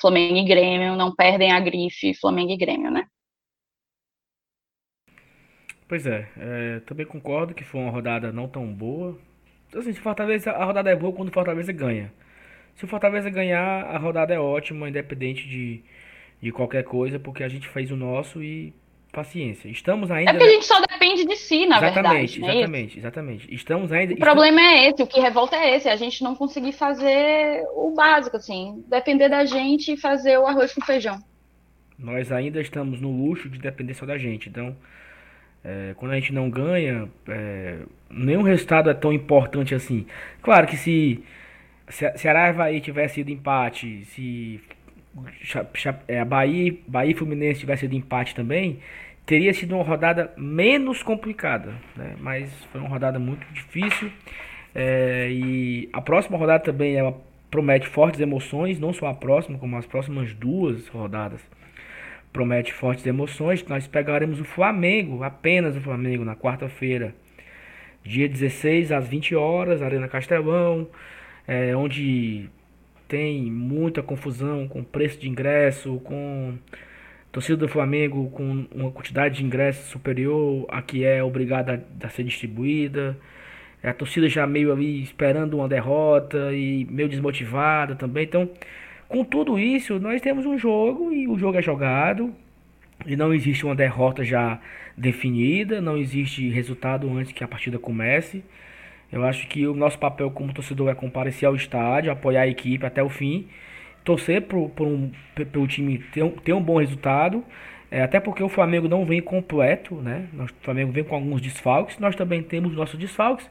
Flamengo 0.00 0.36
e 0.36 0.44
Grêmio, 0.44 0.96
não 0.96 1.14
perdem 1.14 1.52
a 1.52 1.60
grife 1.60 2.14
Flamengo 2.14 2.52
e 2.52 2.56
Grêmio, 2.56 2.90
né? 2.90 3.04
Pois 5.88 6.06
é, 6.06 6.28
é, 6.36 6.80
também 6.80 7.06
concordo 7.06 7.54
que 7.54 7.64
foi 7.64 7.80
uma 7.80 7.90
rodada 7.90 8.30
não 8.30 8.46
tão 8.46 8.72
boa. 8.72 9.18
Assim, 9.74 9.92
se 9.92 10.00
Fortaleza, 10.00 10.52
a 10.52 10.64
rodada 10.64 10.90
é 10.90 10.96
boa 10.96 11.12
quando 11.14 11.32
Fortaleza 11.32 11.72
ganha. 11.72 12.12
Se 12.78 12.84
o 12.84 12.88
Fortaleza 12.88 13.28
ganhar, 13.28 13.86
a 13.86 13.98
rodada 13.98 14.32
é 14.32 14.38
ótima, 14.38 14.88
independente 14.88 15.48
de, 15.48 15.80
de 16.40 16.52
qualquer 16.52 16.84
coisa, 16.84 17.18
porque 17.18 17.42
a 17.42 17.48
gente 17.48 17.68
fez 17.68 17.90
o 17.90 17.96
nosso 17.96 18.40
e 18.40 18.72
paciência. 19.12 19.68
Estamos 19.68 20.12
ainda. 20.12 20.30
É 20.30 20.36
que 20.36 20.44
a 20.44 20.48
gente 20.48 20.64
só 20.64 20.80
depende 20.80 21.24
de 21.24 21.34
si, 21.34 21.66
na 21.66 21.78
exatamente, 21.78 22.38
verdade. 22.38 22.56
É 22.56 22.60
exatamente, 22.60 22.98
exatamente. 23.00 23.52
Estamos 23.52 23.90
ainda. 23.90 24.14
O 24.14 24.18
problema 24.18 24.60
é 24.60 24.90
esse, 24.90 25.02
o 25.02 25.08
que 25.08 25.18
revolta 25.18 25.56
é 25.56 25.74
esse, 25.74 25.88
a 25.88 25.96
gente 25.96 26.22
não 26.22 26.36
conseguir 26.36 26.70
fazer 26.70 27.64
o 27.74 27.92
básico, 27.96 28.36
assim, 28.36 28.84
depender 28.88 29.28
da 29.28 29.44
gente 29.44 29.94
e 29.94 29.96
fazer 29.96 30.38
o 30.38 30.46
arroz 30.46 30.72
com 30.72 30.80
feijão. 30.80 31.18
Nós 31.98 32.30
ainda 32.30 32.60
estamos 32.60 33.00
no 33.00 33.10
luxo 33.10 33.48
de 33.48 33.58
depender 33.58 33.94
só 33.94 34.06
da 34.06 34.16
gente. 34.16 34.48
Então, 34.48 34.76
é, 35.64 35.94
quando 35.96 36.12
a 36.12 36.14
gente 36.14 36.32
não 36.32 36.48
ganha, 36.48 37.08
é, 37.26 37.78
nenhum 38.08 38.42
resultado 38.42 38.88
é 38.88 38.94
tão 38.94 39.12
importante 39.12 39.74
assim. 39.74 40.06
Claro 40.40 40.68
que 40.68 40.76
se 40.76 41.20
se 41.88 42.10
Ceará 42.18 42.48
Havaí 42.48 42.80
tivesse 42.80 43.16
sido 43.16 43.30
empate, 43.30 44.04
se 44.06 44.60
é, 46.06 46.24
Bahia, 46.24 46.76
Bahia 46.86 47.12
e 47.12 47.14
Fluminense 47.14 47.60
tivesse 47.60 47.80
sido 47.82 47.94
empate 47.94 48.34
também, 48.34 48.78
teria 49.26 49.52
sido 49.52 49.74
uma 49.74 49.84
rodada 49.84 50.32
menos 50.36 51.02
complicada, 51.02 51.74
né? 51.96 52.14
mas 52.20 52.50
foi 52.70 52.80
uma 52.80 52.88
rodada 52.88 53.18
muito 53.18 53.46
difícil. 53.52 54.10
É, 54.74 55.28
e 55.30 55.88
a 55.92 56.00
próxima 56.00 56.38
rodada 56.38 56.64
também 56.64 56.96
ela 56.96 57.18
promete 57.50 57.88
fortes 57.88 58.20
emoções, 58.20 58.78
não 58.78 58.92
só 58.92 59.06
a 59.06 59.14
próxima, 59.14 59.58
como 59.58 59.76
as 59.76 59.86
próximas 59.86 60.32
duas 60.34 60.86
rodadas 60.88 61.40
promete 62.32 62.72
fortes 62.72 63.06
emoções. 63.06 63.64
Nós 63.66 63.86
pegaremos 63.86 64.40
o 64.40 64.44
Flamengo, 64.44 65.22
apenas 65.22 65.76
o 65.76 65.80
Flamengo, 65.80 66.24
na 66.24 66.36
quarta-feira, 66.36 67.14
dia 68.04 68.28
16 68.28 68.92
às 68.92 69.08
20 69.08 69.34
horas, 69.34 69.82
Arena 69.82 70.06
Castelão 70.06 70.86
é, 71.48 71.74
onde 71.74 72.50
tem 73.08 73.50
muita 73.50 74.02
confusão 74.02 74.68
com 74.68 74.84
preço 74.84 75.18
de 75.18 75.28
ingresso, 75.28 75.98
com 76.04 76.58
torcida 77.32 77.56
do 77.56 77.68
Flamengo 77.68 78.30
com 78.30 78.66
uma 78.74 78.90
quantidade 78.90 79.36
de 79.38 79.44
ingressos 79.44 79.86
superior 79.86 80.66
a 80.68 80.82
que 80.82 81.04
é 81.04 81.22
obrigada 81.22 81.84
a 82.02 82.08
ser 82.10 82.24
distribuída. 82.24 83.16
A 83.82 83.92
torcida 83.92 84.28
já 84.28 84.46
meio 84.46 84.72
ali 84.72 85.02
esperando 85.02 85.54
uma 85.54 85.68
derrota 85.68 86.52
e 86.52 86.86
meio 86.90 87.08
desmotivada 87.08 87.94
também. 87.94 88.24
Então, 88.24 88.50
com 89.08 89.24
tudo 89.24 89.58
isso, 89.58 89.98
nós 89.98 90.20
temos 90.20 90.44
um 90.44 90.58
jogo 90.58 91.12
e 91.12 91.28
o 91.28 91.38
jogo 91.38 91.58
é 91.58 91.62
jogado. 91.62 92.34
E 93.06 93.16
não 93.16 93.32
existe 93.32 93.64
uma 93.64 93.76
derrota 93.76 94.24
já 94.24 94.60
definida, 94.96 95.80
não 95.80 95.96
existe 95.96 96.48
resultado 96.50 97.08
antes 97.16 97.32
que 97.32 97.44
a 97.44 97.48
partida 97.48 97.78
comece. 97.78 98.42
Eu 99.10 99.24
acho 99.24 99.48
que 99.48 99.66
o 99.66 99.74
nosso 99.74 99.98
papel 99.98 100.30
como 100.30 100.52
torcedor 100.52 100.90
é 100.90 100.94
comparecer 100.94 101.48
ao 101.48 101.54
estádio, 101.54 102.12
apoiar 102.12 102.42
a 102.42 102.48
equipe 102.48 102.84
até 102.84 103.02
o 103.02 103.08
fim, 103.08 103.48
torcer 104.04 104.42
pro, 104.42 104.68
pro, 104.68 104.86
um, 104.86 105.10
pelo 105.50 105.66
time 105.66 105.98
ter 105.98 106.22
um, 106.22 106.30
ter 106.30 106.52
um 106.52 106.62
bom 106.62 106.78
resultado, 106.78 107.42
é, 107.90 108.02
até 108.02 108.20
porque 108.20 108.42
o 108.42 108.48
Flamengo 108.48 108.86
não 108.86 109.04
vem 109.06 109.20
completo, 109.20 109.94
né? 109.96 110.28
O 110.34 110.46
Flamengo 110.62 110.92
vem 110.92 111.04
com 111.04 111.14
alguns 111.14 111.40
desfalques, 111.40 111.98
nós 111.98 112.14
também 112.14 112.42
temos 112.42 112.74
nossos 112.74 112.98
desfalques. 112.98 113.48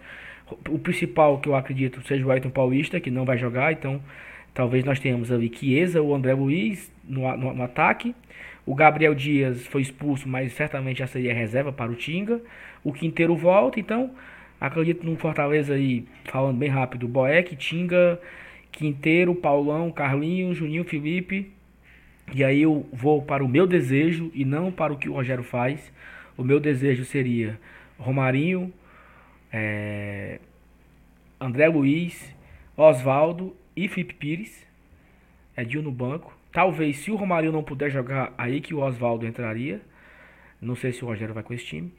O 0.69 0.79
principal 0.79 1.39
que 1.39 1.49
eu 1.49 1.55
acredito 1.55 2.01
seja 2.07 2.25
o 2.25 2.31
Ayrton 2.31 2.49
Paulista, 2.49 2.99
que 2.99 3.11
não 3.11 3.25
vai 3.25 3.37
jogar, 3.37 3.73
então 3.73 4.01
talvez 4.53 4.85
nós 4.85 4.99
tenhamos 4.99 5.31
ali 5.31 5.51
Chiesa, 5.53 6.01
o 6.01 6.13
André 6.13 6.33
Luiz 6.33 6.91
no, 7.03 7.35
no, 7.35 7.53
no 7.53 7.63
ataque. 7.63 8.15
O 8.65 8.75
Gabriel 8.75 9.15
Dias 9.15 9.65
foi 9.67 9.81
expulso, 9.81 10.27
mas 10.27 10.53
certamente 10.53 10.99
já 10.99 11.07
seria 11.07 11.33
reserva 11.33 11.71
para 11.71 11.91
o 11.91 11.95
Tinga. 11.95 12.41
O 12.83 12.93
Quinteiro 12.93 13.35
volta, 13.35 13.79
então 13.79 14.11
Acredito 14.59 15.05
no 15.05 15.15
Fortaleza 15.17 15.75
aí, 15.75 16.05
falando 16.25 16.57
bem 16.57 16.69
rápido, 16.69 17.07
Boeck, 17.07 17.55
Tinga, 17.55 18.19
Quinteiro, 18.71 19.35
Paulão, 19.35 19.91
Carlinho, 19.91 20.53
Juninho, 20.53 20.83
Felipe. 20.83 21.51
E 22.33 22.43
aí 22.43 22.61
eu 22.61 22.87
vou 22.91 23.21
para 23.21 23.43
o 23.43 23.47
meu 23.47 23.65
desejo 23.65 24.31
e 24.33 24.43
não 24.43 24.71
para 24.71 24.91
o 24.91 24.97
que 24.97 25.07
o 25.07 25.13
Rogério 25.13 25.43
faz. 25.43 25.91
O 26.35 26.43
meu 26.43 26.59
desejo 26.59 27.05
seria 27.05 27.59
Romarinho, 27.97 28.73
é, 29.51 30.39
André 31.39 31.67
Luiz, 31.67 32.35
Oswaldo 32.75 33.55
e 33.75 33.87
Felipe 33.87 34.13
Pires. 34.15 34.65
Edil 35.55 35.81
no 35.81 35.91
banco. 35.91 36.37
Talvez 36.51 36.97
se 36.97 37.11
o 37.11 37.15
Romarinho 37.15 37.51
não 37.51 37.63
puder 37.63 37.89
jogar, 37.89 38.33
aí 38.37 38.59
que 38.59 38.73
o 38.73 38.79
Oswaldo 38.79 39.25
entraria. 39.25 39.81
Não 40.61 40.75
sei 40.75 40.91
se 40.91 41.03
o 41.03 41.07
Rogério 41.07 41.33
vai 41.33 41.43
com 41.43 41.53
esse 41.53 41.65
time. 41.65 41.91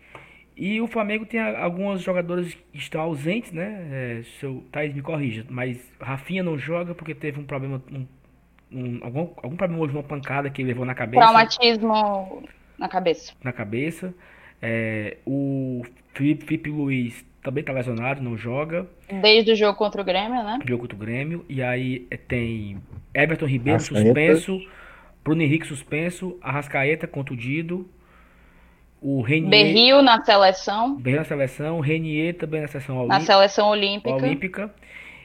E 0.59 0.81
o 0.81 0.89
Flamengo 0.89 1.25
tem 1.25 1.39
alguns 1.39 2.03
jogadores 2.03 2.53
que 2.53 2.79
estão 2.79 3.01
ausentes, 3.01 3.53
né? 3.53 3.87
É, 3.93 4.23
seu 4.41 4.65
Thaís 4.73 4.93
me 4.93 5.01
corrija, 5.01 5.47
mas 5.49 5.79
Rafinha 6.01 6.43
não 6.43 6.59
joga 6.59 6.97
porque 6.97 7.15
teve 7.15 7.39
um 7.39 7.45
problema, 7.45 7.81
um, 7.93 8.05
um, 8.73 8.99
algum, 9.03 9.21
algum 9.41 9.57
problema 9.57 9.85
hoje, 9.85 9.93
uma 9.95 10.03
pancada 10.03 10.51
que 10.51 10.61
ele 10.61 10.71
levou 10.71 10.85
na 10.85 10.97
cabeça. 10.97 11.21
Traumatismo 11.21 12.43
na 12.77 12.89
cabeça. 12.89 13.33
Na 13.41 13.53
cabeça. 13.53 14.13
É, 14.61 15.19
o 15.25 15.85
Felipe, 16.13 16.45
Felipe 16.45 16.71
Luiz 16.71 17.25
também 17.41 17.63
tá 17.63 17.73
lesionado, 17.73 18.21
não 18.21 18.37
joga. 18.37 18.85
Desde 19.23 19.53
o 19.53 19.57
jogo 19.57 19.79
contra 19.79 20.03
o 20.03 20.05
Grêmio, 20.05 20.43
né? 20.43 20.59
Jogo 20.67 20.83
contra 20.83 20.97
o 20.97 20.99
Grêmio. 20.99 21.45
E 21.49 21.63
aí 21.63 22.05
é, 22.11 22.17
tem 22.17 22.79
Everton 23.15 23.47
Ribeiro 23.47 23.79
suspenso, 23.79 24.61
Bruno 25.23 25.41
Henrique 25.41 25.69
suspenso, 25.69 26.37
Arrascaeta 26.43 27.07
contundido, 27.07 27.89
o 29.01 29.21
Renier... 29.21 29.51
Berril 29.51 30.03
na 30.03 30.23
seleção. 30.25 30.97
Berril 30.97 31.21
na 31.21 31.25
seleção, 31.25 31.81
Renier 31.81 32.35
também 32.35 32.61
na 32.61 32.69
seleção 32.69 32.97
olímpica. 32.97 33.19
Na 33.19 33.25
seleção 33.25 33.69
olímpica. 33.69 34.15
olímpica. 34.15 34.75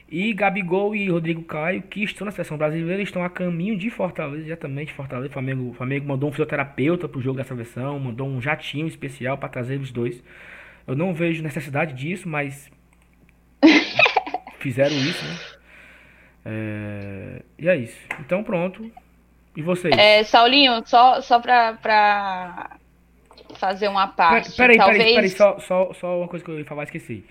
E 0.08 0.32
Gabigol 0.32 0.94
e 0.94 1.08
Rodrigo 1.08 1.42
Caio, 1.42 1.82
que 1.82 2.04
estão 2.04 2.24
na 2.24 2.30
seleção 2.30 2.56
brasileira, 2.56 3.02
estão 3.02 3.24
a 3.24 3.30
caminho 3.30 3.76
de 3.76 3.90
Fortaleza, 3.90 4.46
exatamente 4.46 4.92
Fortaleza. 4.92 5.28
O 5.28 5.32
Flamengo, 5.32 5.70
o 5.70 5.74
Flamengo 5.74 6.06
mandou 6.06 6.28
um 6.28 6.32
fisioterapeuta 6.32 7.08
pro 7.08 7.20
jogo 7.20 7.38
da 7.38 7.44
seleção, 7.44 7.98
mandou 7.98 8.28
um 8.28 8.40
jatinho 8.40 8.86
especial 8.86 9.36
para 9.38 9.48
trazer 9.48 9.80
os 9.80 9.90
dois. 9.90 10.22
Eu 10.86 10.94
não 10.94 11.14
vejo 11.14 11.42
necessidade 11.42 11.94
disso, 11.94 12.28
mas 12.28 12.70
fizeram 14.60 14.94
isso, 14.94 15.24
né? 15.24 15.38
É... 16.44 17.42
E 17.58 17.68
é 17.68 17.76
isso. 17.76 17.98
Então 18.20 18.44
pronto. 18.44 18.88
E 19.56 19.62
vocês? 19.62 19.96
É, 19.96 20.22
Saulinho, 20.22 20.82
só, 20.86 21.20
só 21.22 21.40
pra, 21.40 21.72
pra 21.74 22.76
fazer 23.54 23.88
uma 23.88 24.08
parte. 24.08 24.56
Peraí, 24.56 24.76
talvez... 24.76 24.98
peraí, 24.98 25.14
peraí, 25.14 25.30
só, 25.30 25.58
só, 25.58 25.92
só 25.94 26.18
uma 26.18 26.28
coisa 26.28 26.44
que 26.44 26.50
eu 26.50 26.58
ia 26.58 26.64
falar, 26.64 26.84
esqueci. 26.84 27.24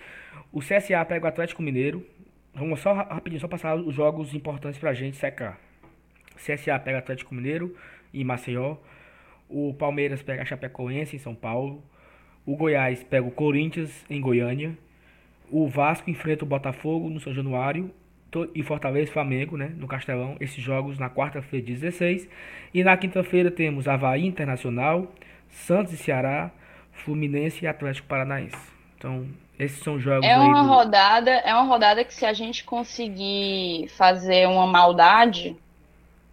O 0.51 0.59
CSA 0.59 1.03
pega 1.05 1.26
o 1.26 1.28
Atlético 1.28 1.61
Mineiro. 1.61 2.05
Vamos 2.53 2.80
só 2.80 2.93
rapidinho, 2.93 3.41
só 3.41 3.47
passar 3.47 3.76
os 3.76 3.95
jogos 3.95 4.34
importantes 4.34 4.80
pra 4.80 4.93
gente 4.93 5.17
secar. 5.17 5.59
CSA 6.36 6.78
pega 6.80 6.97
o 6.97 6.99
Atlético 6.99 7.34
Mineiro 7.34 7.76
em 8.13 8.24
Maceió. 8.24 8.78
O 9.49 9.74
Palmeiras 9.74 10.21
pega 10.21 10.41
a 10.43 10.45
Chapecoense 10.45 11.15
em 11.15 11.19
São 11.19 11.34
Paulo. 11.34 11.84
O 12.45 12.55
Goiás 12.55 13.03
pega 13.03 13.26
o 13.26 13.32
Corinthians 13.32 14.05
em 14.09 14.19
Goiânia. 14.19 14.78
O 15.49 15.67
Vasco 15.67 16.09
enfrenta 16.09 16.43
o 16.43 16.47
Botafogo 16.47 17.09
no 17.09 17.19
São 17.19 17.34
Januário. 17.34 17.91
E 18.55 18.63
Fortaleza 18.63 19.09
e 19.09 19.13
Flamengo, 19.13 19.55
né? 19.57 19.71
No 19.78 19.88
Castelão. 19.88 20.36
Esses 20.39 20.63
jogos 20.63 20.97
na 20.97 21.09
quarta-feira, 21.09 21.65
16. 21.65 22.28
E 22.74 22.84
na 22.84 22.97
quinta-feira 22.97 23.51
temos 23.51 23.88
Havaí 23.88 24.26
Internacional. 24.26 25.13
Santos 25.54 25.93
e 25.93 25.97
Ceará, 25.97 26.51
Fluminense 26.91 27.64
e 27.64 27.68
Atlético 27.68 28.08
Paranaense. 28.08 28.58
Então, 28.97 29.28
esses 29.58 29.82
são 29.84 29.95
os 29.95 30.04
jogos. 30.04 30.28
É 30.28 30.38
uma 30.38 30.64
do... 30.64 30.68
rodada, 30.68 31.32
é 31.32 31.54
uma 31.54 31.64
rodada 31.64 32.04
que 32.04 32.14
se 32.14 32.26
a 32.26 32.34
gente 32.34 32.64
conseguir 32.64 33.88
fazer 33.89 34.47
uma 34.47 34.66
maldade, 34.66 35.56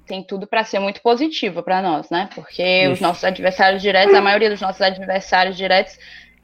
tem 0.06 0.24
tudo 0.24 0.46
para 0.46 0.64
ser 0.64 0.78
muito 0.78 1.02
positivo 1.02 1.62
para 1.62 1.82
nós, 1.82 2.10
né? 2.10 2.28
Porque 2.34 2.62
Isso. 2.62 2.94
os 2.94 3.00
nossos 3.00 3.22
adversários 3.22 3.82
diretos, 3.82 4.14
a 4.14 4.20
maioria 4.20 4.50
dos 4.50 4.60
nossos 4.60 4.80
adversários 4.80 5.56
diretos 5.56 5.96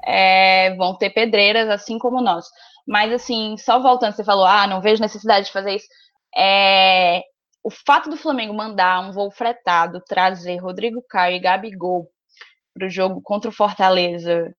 é, 0.04 0.74
vão 0.76 0.94
ter 0.96 1.10
pedreiras, 1.10 1.68
assim 1.68 1.98
como 1.98 2.20
nós. 2.20 2.46
Mas 2.86 3.12
assim, 3.12 3.56
só 3.58 3.80
voltando, 3.80 4.12
você 4.12 4.22
falou, 4.22 4.44
ah, 4.44 4.66
não 4.66 4.80
vejo 4.80 5.02
necessidade 5.02 5.46
de 5.46 5.52
fazer 5.52 5.76
isso. 5.76 5.88
É, 6.36 7.22
o 7.64 7.70
fato 7.70 8.08
do 8.08 8.16
Flamengo 8.16 8.54
mandar 8.54 9.00
um 9.00 9.10
voo 9.10 9.30
fretado 9.30 10.00
trazer 10.06 10.58
Rodrigo 10.58 11.02
Caio 11.08 11.36
e 11.36 11.40
Gabigol 11.40 12.08
para 12.76 12.86
o 12.86 12.90
jogo 12.90 13.22
contra 13.22 13.48
o 13.48 13.54
Fortaleza, 13.54 14.54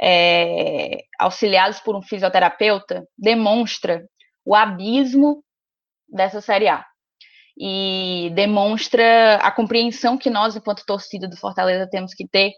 é, 0.00 1.04
auxiliados 1.18 1.78
por 1.80 1.94
um 1.94 2.02
fisioterapeuta, 2.02 3.06
demonstra 3.16 4.06
o 4.44 4.54
abismo 4.54 5.44
dessa 6.08 6.40
Série 6.40 6.68
A. 6.68 6.84
E 7.58 8.30
demonstra 8.34 9.36
a 9.36 9.50
compreensão 9.50 10.16
que 10.16 10.30
nós, 10.30 10.56
enquanto 10.56 10.84
torcida 10.86 11.28
do 11.28 11.36
Fortaleza, 11.36 11.88
temos 11.90 12.14
que 12.14 12.26
ter 12.28 12.52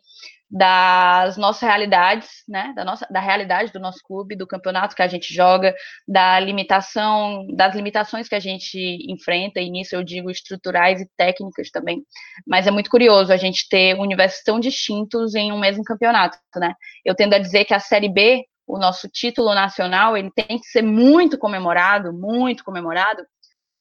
das 0.50 1.36
nossas 1.36 1.62
realidades, 1.62 2.42
né, 2.48 2.72
da 2.74 2.82
nossa 2.84 3.06
da 3.10 3.20
realidade 3.20 3.70
do 3.70 3.78
nosso 3.78 3.98
clube, 4.02 4.34
do 4.34 4.46
campeonato 4.46 4.96
que 4.96 5.02
a 5.02 5.06
gente 5.06 5.32
joga, 5.32 5.74
da 6.06 6.40
limitação, 6.40 7.46
das 7.54 7.74
limitações 7.74 8.28
que 8.28 8.34
a 8.34 8.40
gente 8.40 8.78
enfrenta, 9.10 9.60
e 9.60 9.70
nisso 9.70 9.94
eu 9.94 10.02
digo 10.02 10.30
estruturais 10.30 11.00
e 11.02 11.10
técnicas 11.16 11.70
também. 11.70 12.02
Mas 12.46 12.66
é 12.66 12.70
muito 12.70 12.88
curioso 12.88 13.32
a 13.32 13.36
gente 13.36 13.68
ter 13.68 13.94
universos 13.98 14.42
tão 14.42 14.58
distintos 14.58 15.34
em 15.34 15.52
um 15.52 15.58
mesmo 15.58 15.84
campeonato, 15.84 16.38
né? 16.56 16.72
Eu 17.04 17.14
tendo 17.14 17.34
a 17.34 17.38
dizer 17.38 17.64
que 17.66 17.74
a 17.74 17.80
Série 17.80 18.08
B, 18.08 18.42
o 18.66 18.78
nosso 18.78 19.08
título 19.08 19.54
nacional, 19.54 20.16
ele 20.16 20.30
tem 20.30 20.58
que 20.58 20.66
ser 20.68 20.82
muito 20.82 21.36
comemorado, 21.38 22.12
muito 22.12 22.64
comemorado, 22.64 23.22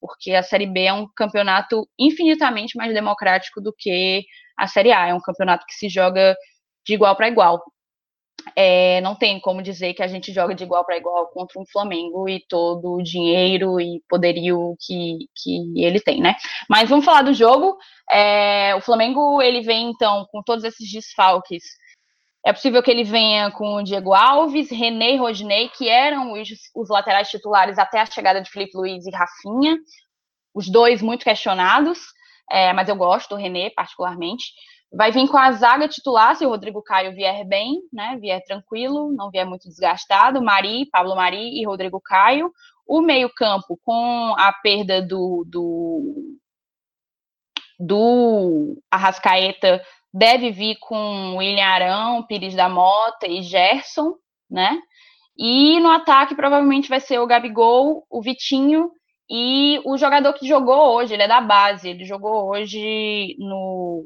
porque 0.02 0.34
a 0.34 0.44
Série 0.44 0.68
B 0.68 0.84
é 0.84 0.94
um 0.94 1.08
campeonato 1.16 1.88
infinitamente 1.98 2.78
mais 2.78 2.94
democrático 2.94 3.62
do 3.62 3.74
que 3.78 4.24
a 4.58 4.68
Série 4.68 4.92
A. 4.92 5.08
É 5.08 5.14
um 5.14 5.22
campeonato 5.22 5.66
que 5.66 5.74
se 5.74 5.90
joga 5.90 6.36
de 6.88 6.94
igual 6.94 7.16
para 7.16 7.28
igual. 7.28 7.64
É, 8.56 9.02
não 9.02 9.14
tem 9.16 9.40
como 9.40 9.62
dizer 9.62 9.94
que 9.94 10.02
a 10.02 10.08
gente 10.08 10.32
joga 10.32 10.56
de 10.56 10.64
igual 10.64 10.86
para 10.86 10.98
igual 10.98 11.28
contra 11.28 11.60
um 11.60 11.66
Flamengo 11.66 12.30
e 12.30 12.40
todo 12.48 12.94
o 12.94 13.04
dinheiro 13.04 13.80
e 13.80 14.02
poderio 14.08 14.76
que, 14.80 15.18
que 15.36 15.84
ele 15.84 16.00
tem, 16.00 16.22
né? 16.22 16.36
Mas 16.70 16.90
vamos 16.90 17.04
falar 17.04 17.24
do 17.24 17.34
jogo. 17.34 17.78
É, 18.10 18.74
o 18.76 18.82
Flamengo 18.82 19.42
ele 19.42 19.62
vem 19.62 19.90
então 19.90 20.26
com 20.32 20.42
todos 20.42 20.64
esses 20.64 20.90
desfalques. 20.90 21.64
É 22.46 22.54
possível 22.54 22.82
que 22.82 22.90
ele 22.90 23.04
venha 23.04 23.52
com 23.52 23.76
o 23.76 23.84
Diego 23.84 24.14
Alves, 24.14 24.72
René 24.72 25.16
e 25.16 25.18
Rodinei, 25.18 25.68
que 25.70 25.90
eram 25.90 26.32
os, 26.32 26.48
os 26.74 26.90
laterais 26.90 27.30
titulares 27.30 27.78
até 27.78 28.00
a 28.00 28.06
chegada 28.06 28.42
de 28.42 28.50
Felipe 28.50 28.78
Luiz 28.78 29.06
e 29.06 29.12
Rafinha, 29.12 29.78
os 30.56 30.70
dois 30.70 31.02
muito 31.02 31.26
questionados, 31.26 32.00
é, 32.50 32.72
mas 32.72 32.88
eu 32.88 32.96
gosto 32.96 33.30
do 33.30 33.36
René 33.36 33.70
particularmente. 33.72 34.46
Vai 34.92 35.12
vir 35.12 35.28
com 35.28 35.38
a 35.38 35.52
zaga 35.52 35.88
titular, 35.88 36.36
se 36.36 36.46
o 36.46 36.50
Rodrigo 36.50 36.82
Caio 36.82 37.14
vier 37.14 37.46
bem, 37.46 37.82
né? 37.92 38.18
Vier 38.22 38.42
tranquilo, 38.44 39.12
não 39.12 39.30
vier 39.30 39.46
muito 39.46 39.68
desgastado. 39.68 40.42
Mari, 40.42 40.88
Pablo 40.90 41.16
Mari 41.16 41.60
e 41.60 41.66
Rodrigo 41.66 42.00
Caio. 42.00 42.52
O 42.88 43.02
meio-campo 43.02 43.78
com 43.84 44.34
a 44.38 44.54
perda 44.54 45.02
do, 45.02 45.46
do, 45.46 46.38
do 47.78 48.82
Arrascaeta 48.90 49.84
deve 50.14 50.52
vir 50.52 50.78
com 50.80 51.36
William 51.36 51.66
Arão, 51.66 52.24
Pires 52.24 52.56
da 52.56 52.70
Mota 52.70 53.28
e 53.28 53.42
Gerson, 53.42 54.16
né? 54.50 54.80
E 55.38 55.80
no 55.82 55.92
ataque 55.92 56.34
provavelmente 56.34 56.90
vai 56.90 57.00
ser 57.00 57.20
o 57.20 57.28
Gabigol, 57.28 58.06
o 58.10 58.22
Vitinho 58.22 58.90
e 59.30 59.80
o 59.86 59.98
jogador 59.98 60.34
que 60.34 60.48
jogou 60.48 60.96
hoje, 60.96 61.14
ele 61.14 61.24
é 61.24 61.28
da 61.28 61.42
base, 61.42 61.90
ele 61.90 62.06
jogou 62.06 62.50
hoje 62.50 63.36
no 63.38 64.06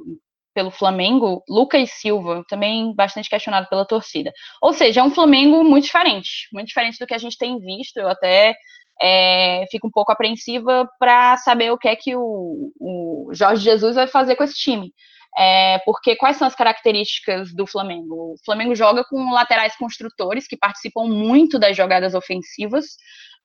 pelo 0.54 0.72
Flamengo, 0.72 1.44
Lucas 1.48 1.92
Silva, 1.92 2.44
também 2.48 2.94
bastante 2.96 3.30
questionado 3.30 3.68
pela 3.70 3.86
torcida. 3.86 4.32
Ou 4.62 4.74
seja, 4.74 5.02
é 5.02 5.04
um 5.04 5.12
Flamengo 5.12 5.64
muito 5.64 5.86
diferente, 5.86 6.48
muito 6.52 6.68
diferente 6.68 7.00
do 7.00 7.08
que 7.08 7.14
a 7.14 7.18
gente 7.18 7.38
tem 7.38 7.60
visto. 7.60 7.98
Eu 7.98 8.10
até 8.10 8.56
é, 9.02 9.66
fico 9.72 9.88
um 9.88 9.92
pouco 9.92 10.12
apreensiva 10.12 10.88
para 11.00 11.38
saber 11.38 11.72
o 11.72 11.78
que 11.78 11.88
é 11.88 11.96
que 11.96 12.16
o, 12.16 12.72
o, 12.80 13.30
Jorge 13.34 13.64
Jesus 13.64 13.96
vai 13.96 14.08
fazer 14.08 14.36
com 14.36 14.44
esse 14.44 14.56
time. 14.56 14.94
É, 15.38 15.80
porque 15.86 16.16
quais 16.18 16.36
são 16.36 16.46
as 16.46 16.56
características 16.56 17.54
do 17.54 17.66
Flamengo? 17.66 18.34
O 18.34 18.36
Flamengo 18.44 18.76
joga 18.76 19.04
com 19.06 19.32
laterais 19.32 19.76
construtores 19.78 20.46
que 20.46 20.58
participam 20.58 21.06
muito 21.06 21.58
das 21.58 21.76
jogadas 21.76 22.14
ofensivas, 22.14 22.86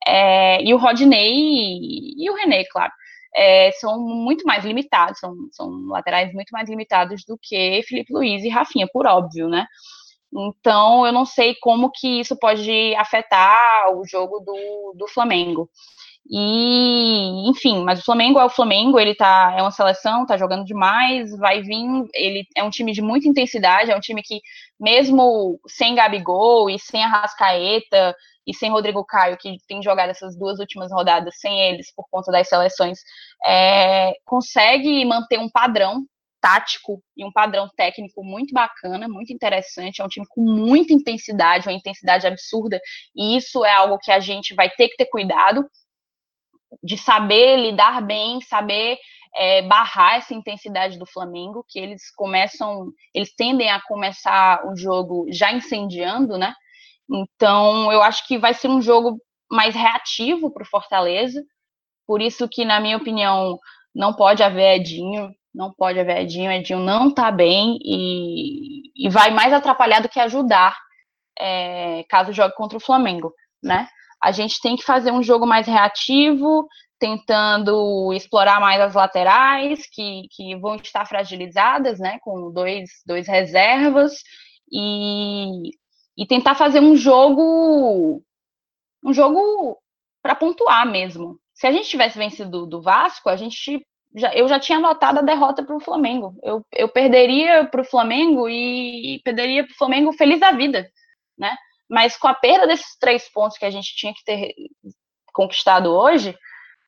é, 0.07 0.63
e 0.63 0.75
o 0.75 0.77
Rodney 0.77 1.33
e, 1.33 2.25
e 2.25 2.31
o 2.31 2.35
René, 2.35 2.65
claro 2.71 2.93
é, 3.37 3.70
são 3.72 4.01
muito 4.01 4.47
mais 4.47 4.64
limitados, 4.64 5.20
são, 5.20 5.37
são 5.53 5.87
laterais 5.89 6.32
muito 6.32 6.51
mais 6.51 6.68
limitados 6.70 7.22
do 7.24 7.39
que 7.41 7.82
Felipe 7.87 8.12
Luiz 8.12 8.43
e 8.43 8.49
Rafinha, 8.49 8.89
por 8.91 9.07
óbvio, 9.07 9.47
né? 9.47 9.66
Então, 10.34 11.07
eu 11.07 11.12
não 11.12 11.26
sei 11.26 11.55
como 11.61 11.91
que 11.91 12.20
isso 12.20 12.37
pode 12.39 12.95
afetar 12.97 13.95
o 13.95 14.07
jogo 14.07 14.41
do, 14.41 14.95
do 14.97 15.07
Flamengo. 15.09 15.70
E, 16.29 17.49
enfim, 17.49 17.85
mas 17.85 18.01
o 18.01 18.05
Flamengo 18.05 18.39
é 18.39 18.45
o 18.45 18.51
Flamengo, 18.51 18.99
ele 18.99 19.14
tá, 19.14 19.55
é 19.57 19.62
uma 19.62 19.70
seleção, 19.70 20.27
tá 20.27 20.37
jogando 20.37 20.64
demais, 20.64 21.37
vai 21.39 21.62
vir, 21.62 21.87
ele 22.14 22.45
é 22.57 22.64
um 22.64 22.70
time 22.70 22.93
de 22.93 23.01
muita 23.01 23.29
intensidade, 23.29 23.91
é 23.91 23.97
um 23.97 24.01
time 24.01 24.22
que, 24.22 24.41
mesmo 24.79 25.61
sem 25.68 25.95
Gabigol 25.95 26.68
e 26.68 26.79
sem 26.79 27.05
Arrascaeta, 27.05 28.14
e 28.47 28.55
sem 28.55 28.70
Rodrigo 28.70 29.05
Caio, 29.05 29.37
que 29.37 29.57
tem 29.66 29.83
jogado 29.83 30.11
essas 30.11 30.37
duas 30.37 30.61
últimas 30.61 30.93
rodadas 30.93 31.35
sem 31.39 31.61
eles 31.68 31.93
por 31.95 32.07
conta 32.11 32.31
das 32.31 32.49
seleções, 32.49 33.01
é, 33.45 34.12
consegue 34.24 35.05
manter 35.05 35.39
um 35.39 35.51
padrão 35.51 36.05
tático 36.41 37.03
e 37.16 37.24
um 37.24 37.33
padrão 37.33 37.68
técnico 37.77 38.22
muito 38.22 38.55
bacana, 38.55 39.09
muito 39.09 39.33
interessante. 39.33 40.01
É 40.01 40.05
um 40.05 40.09
time 40.09 40.27
com 40.29 40.43
muita 40.43 40.93
intensidade, 40.93 41.66
uma 41.66 41.74
intensidade 41.74 42.27
absurda, 42.27 42.81
e 43.16 43.37
isso 43.37 43.64
é 43.64 43.72
algo 43.72 43.99
que 43.99 44.12
a 44.12 44.20
gente 44.20 44.55
vai 44.55 44.70
ter 44.70 44.89
que 44.89 44.97
ter 44.97 45.07
cuidado 45.07 45.68
de 46.83 46.97
saber 46.97 47.57
lidar 47.57 48.01
bem, 48.03 48.41
saber 48.41 48.99
é, 49.35 49.62
barrar 49.62 50.17
essa 50.17 50.35
intensidade 50.35 50.99
do 50.99 51.07
Flamengo, 51.07 51.64
que 51.69 51.79
eles 51.79 52.11
começam, 52.14 52.91
eles 53.14 53.35
tendem 53.35 53.71
a 53.71 53.81
começar 53.81 54.67
o 54.67 54.77
jogo 54.77 55.27
já 55.31 55.53
incendiando, 55.53 56.39
né? 56.39 56.55
Então, 57.09 57.93
eu 57.93 58.03
acho 58.03 58.27
que 58.27 58.39
vai 58.39 58.55
ser 58.55 58.69
um 58.69 58.81
jogo 58.81 59.21
mais 59.51 59.75
reativo 59.75 60.51
para 60.51 60.62
o 60.62 60.69
Fortaleza. 60.69 61.43
Por 62.07 62.21
isso 62.21 62.49
que, 62.49 62.64
na 62.64 62.81
minha 62.81 62.97
opinião, 62.97 63.59
não 63.95 64.14
pode 64.14 64.43
haver 64.43 64.77
Edinho, 64.77 65.31
não 65.55 65.73
pode 65.73 65.99
haver 65.99 66.23
Edinho, 66.23 66.51
Edinho 66.51 66.81
não 66.81 67.09
está 67.09 67.31
bem 67.31 67.79
e, 67.83 69.07
e 69.07 69.09
vai 69.09 69.31
mais 69.31 69.53
atrapalhar 69.53 70.01
do 70.01 70.09
que 70.09 70.21
ajudar 70.21 70.77
é, 71.39 72.05
caso 72.09 72.33
jogue 72.33 72.55
contra 72.55 72.79
o 72.79 72.81
Flamengo, 72.81 73.33
né? 73.62 73.89
A 74.27 74.33
gente 74.33 74.61
tem 74.61 74.74
que 74.74 74.83
fazer 74.83 75.12
um 75.12 75.22
jogo 75.22 75.47
mais 75.47 75.68
reativo, 75.68 76.66
tentando 76.99 78.12
explorar 78.12 78.61
mais 78.61 78.81
as 78.81 78.93
laterais, 78.93 79.87
que, 79.89 80.27
que 80.33 80.57
vão 80.57 80.74
estar 80.74 81.07
fragilizadas, 81.07 82.01
né? 82.01 82.18
Com 82.22 82.51
dois, 82.51 82.91
dois 83.07 83.29
reservas, 83.29 84.14
e, 84.68 85.70
e 86.18 86.27
tentar 86.27 86.57
fazer 86.57 86.81
um 86.81 86.97
jogo 86.97 88.20
um 89.05 89.14
jogo 89.14 89.79
para 90.20 90.35
pontuar 90.35 90.85
mesmo. 90.91 91.39
Se 91.55 91.68
a 91.68 91.70
gente 91.70 91.89
tivesse 91.89 92.18
vencido 92.18 92.66
do 92.66 92.83
Vasco, 92.83 93.29
a 93.29 93.37
gente 93.37 93.81
já, 94.16 94.35
eu 94.35 94.49
já 94.49 94.59
tinha 94.59 94.79
anotado 94.79 95.20
a 95.20 95.22
derrota 95.22 95.62
para 95.64 95.77
o 95.77 95.81
Flamengo. 95.81 96.37
Eu, 96.43 96.66
eu 96.72 96.89
perderia 96.89 97.64
para 97.66 97.83
o 97.83 97.85
Flamengo 97.85 98.49
e, 98.49 99.14
e 99.14 99.22
perderia 99.22 99.62
para 99.62 99.72
o 99.72 99.77
Flamengo 99.77 100.12
feliz 100.12 100.41
da 100.41 100.51
vida, 100.51 100.91
né? 101.39 101.57
Mas 101.89 102.16
com 102.16 102.28
a 102.28 102.34
perda 102.34 102.66
desses 102.66 102.97
três 102.99 103.30
pontos 103.30 103.59
que 103.59 103.64
a 103.64 103.70
gente 103.70 103.95
tinha 103.95 104.12
que 104.12 104.24
ter 104.24 104.55
conquistado 105.32 105.93
hoje, 105.93 106.37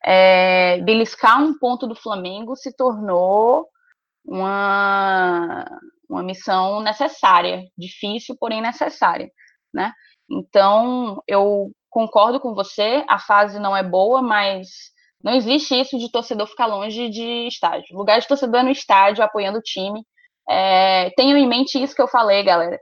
é, 0.04 0.80
beliscar 0.82 1.42
um 1.42 1.58
ponto 1.58 1.86
do 1.86 1.94
Flamengo 1.94 2.56
se 2.56 2.74
tornou 2.76 3.66
uma, 4.24 5.64
uma 6.08 6.22
missão 6.22 6.80
necessária, 6.80 7.64
difícil, 7.76 8.36
porém 8.38 8.60
necessária, 8.60 9.30
né? 9.72 9.92
Então, 10.30 11.22
eu 11.26 11.70
concordo 11.90 12.38
com 12.38 12.54
você, 12.54 13.04
a 13.08 13.18
fase 13.18 13.58
não 13.58 13.76
é 13.76 13.82
boa, 13.82 14.20
mas 14.20 14.68
não 15.22 15.34
existe 15.34 15.78
isso 15.78 15.98
de 15.98 16.10
torcedor 16.10 16.46
ficar 16.46 16.66
longe 16.66 17.08
de 17.08 17.46
estádio. 17.48 17.94
O 17.94 17.98
lugar 17.98 18.20
de 18.20 18.28
torcedor 18.28 18.60
é 18.60 18.62
no 18.62 18.70
estádio, 18.70 19.24
apoiando 19.24 19.58
o 19.58 19.62
time. 19.62 20.04
É, 20.48 21.10
tenham 21.16 21.36
em 21.36 21.46
mente 21.46 21.82
isso 21.82 21.94
que 21.94 22.02
eu 22.02 22.08
falei, 22.08 22.42
galera, 22.42 22.78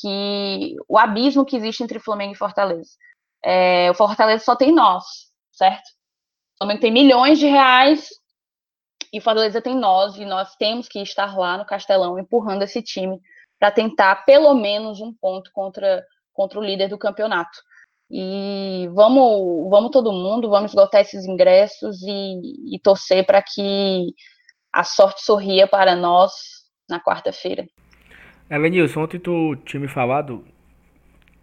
que 0.00 0.76
o 0.88 0.98
abismo 0.98 1.44
que 1.44 1.56
existe 1.56 1.82
entre 1.82 2.00
Flamengo 2.00 2.32
e 2.32 2.38
Fortaleza. 2.38 2.90
É, 3.42 3.90
o 3.90 3.94
Fortaleza 3.94 4.44
só 4.44 4.56
tem 4.56 4.72
nós, 4.72 5.04
certo? 5.52 5.86
O 6.54 6.58
Flamengo 6.58 6.80
tem 6.80 6.92
milhões 6.92 7.38
de 7.38 7.46
reais 7.46 8.08
e 9.12 9.18
o 9.18 9.22
Fortaleza 9.22 9.62
tem 9.62 9.76
nós, 9.76 10.16
e 10.16 10.24
nós 10.24 10.56
temos 10.56 10.88
que 10.88 11.00
estar 11.00 11.36
lá 11.38 11.56
no 11.56 11.64
Castelão 11.64 12.18
empurrando 12.18 12.62
esse 12.62 12.82
time 12.82 13.20
para 13.60 13.70
tentar 13.70 14.24
pelo 14.24 14.54
menos 14.54 15.00
um 15.00 15.12
ponto 15.12 15.50
contra, 15.52 16.04
contra 16.32 16.58
o 16.58 16.64
líder 16.64 16.88
do 16.88 16.98
campeonato. 16.98 17.56
E 18.10 18.88
vamos, 18.92 19.70
vamos 19.70 19.90
todo 19.90 20.12
mundo, 20.12 20.50
vamos 20.50 20.72
esgotar 20.72 21.00
esses 21.00 21.24
ingressos 21.24 22.02
e, 22.02 22.74
e 22.74 22.78
torcer 22.80 23.24
para 23.24 23.42
que 23.42 24.12
a 24.72 24.82
sorte 24.82 25.22
sorria 25.22 25.66
para 25.66 25.94
nós 25.94 26.32
na 26.88 27.00
quarta-feira. 27.00 27.64
Elenilson, 28.50 29.02
ontem 29.02 29.18
tu 29.18 29.56
tinha 29.64 29.80
me 29.80 29.88
falado 29.88 30.44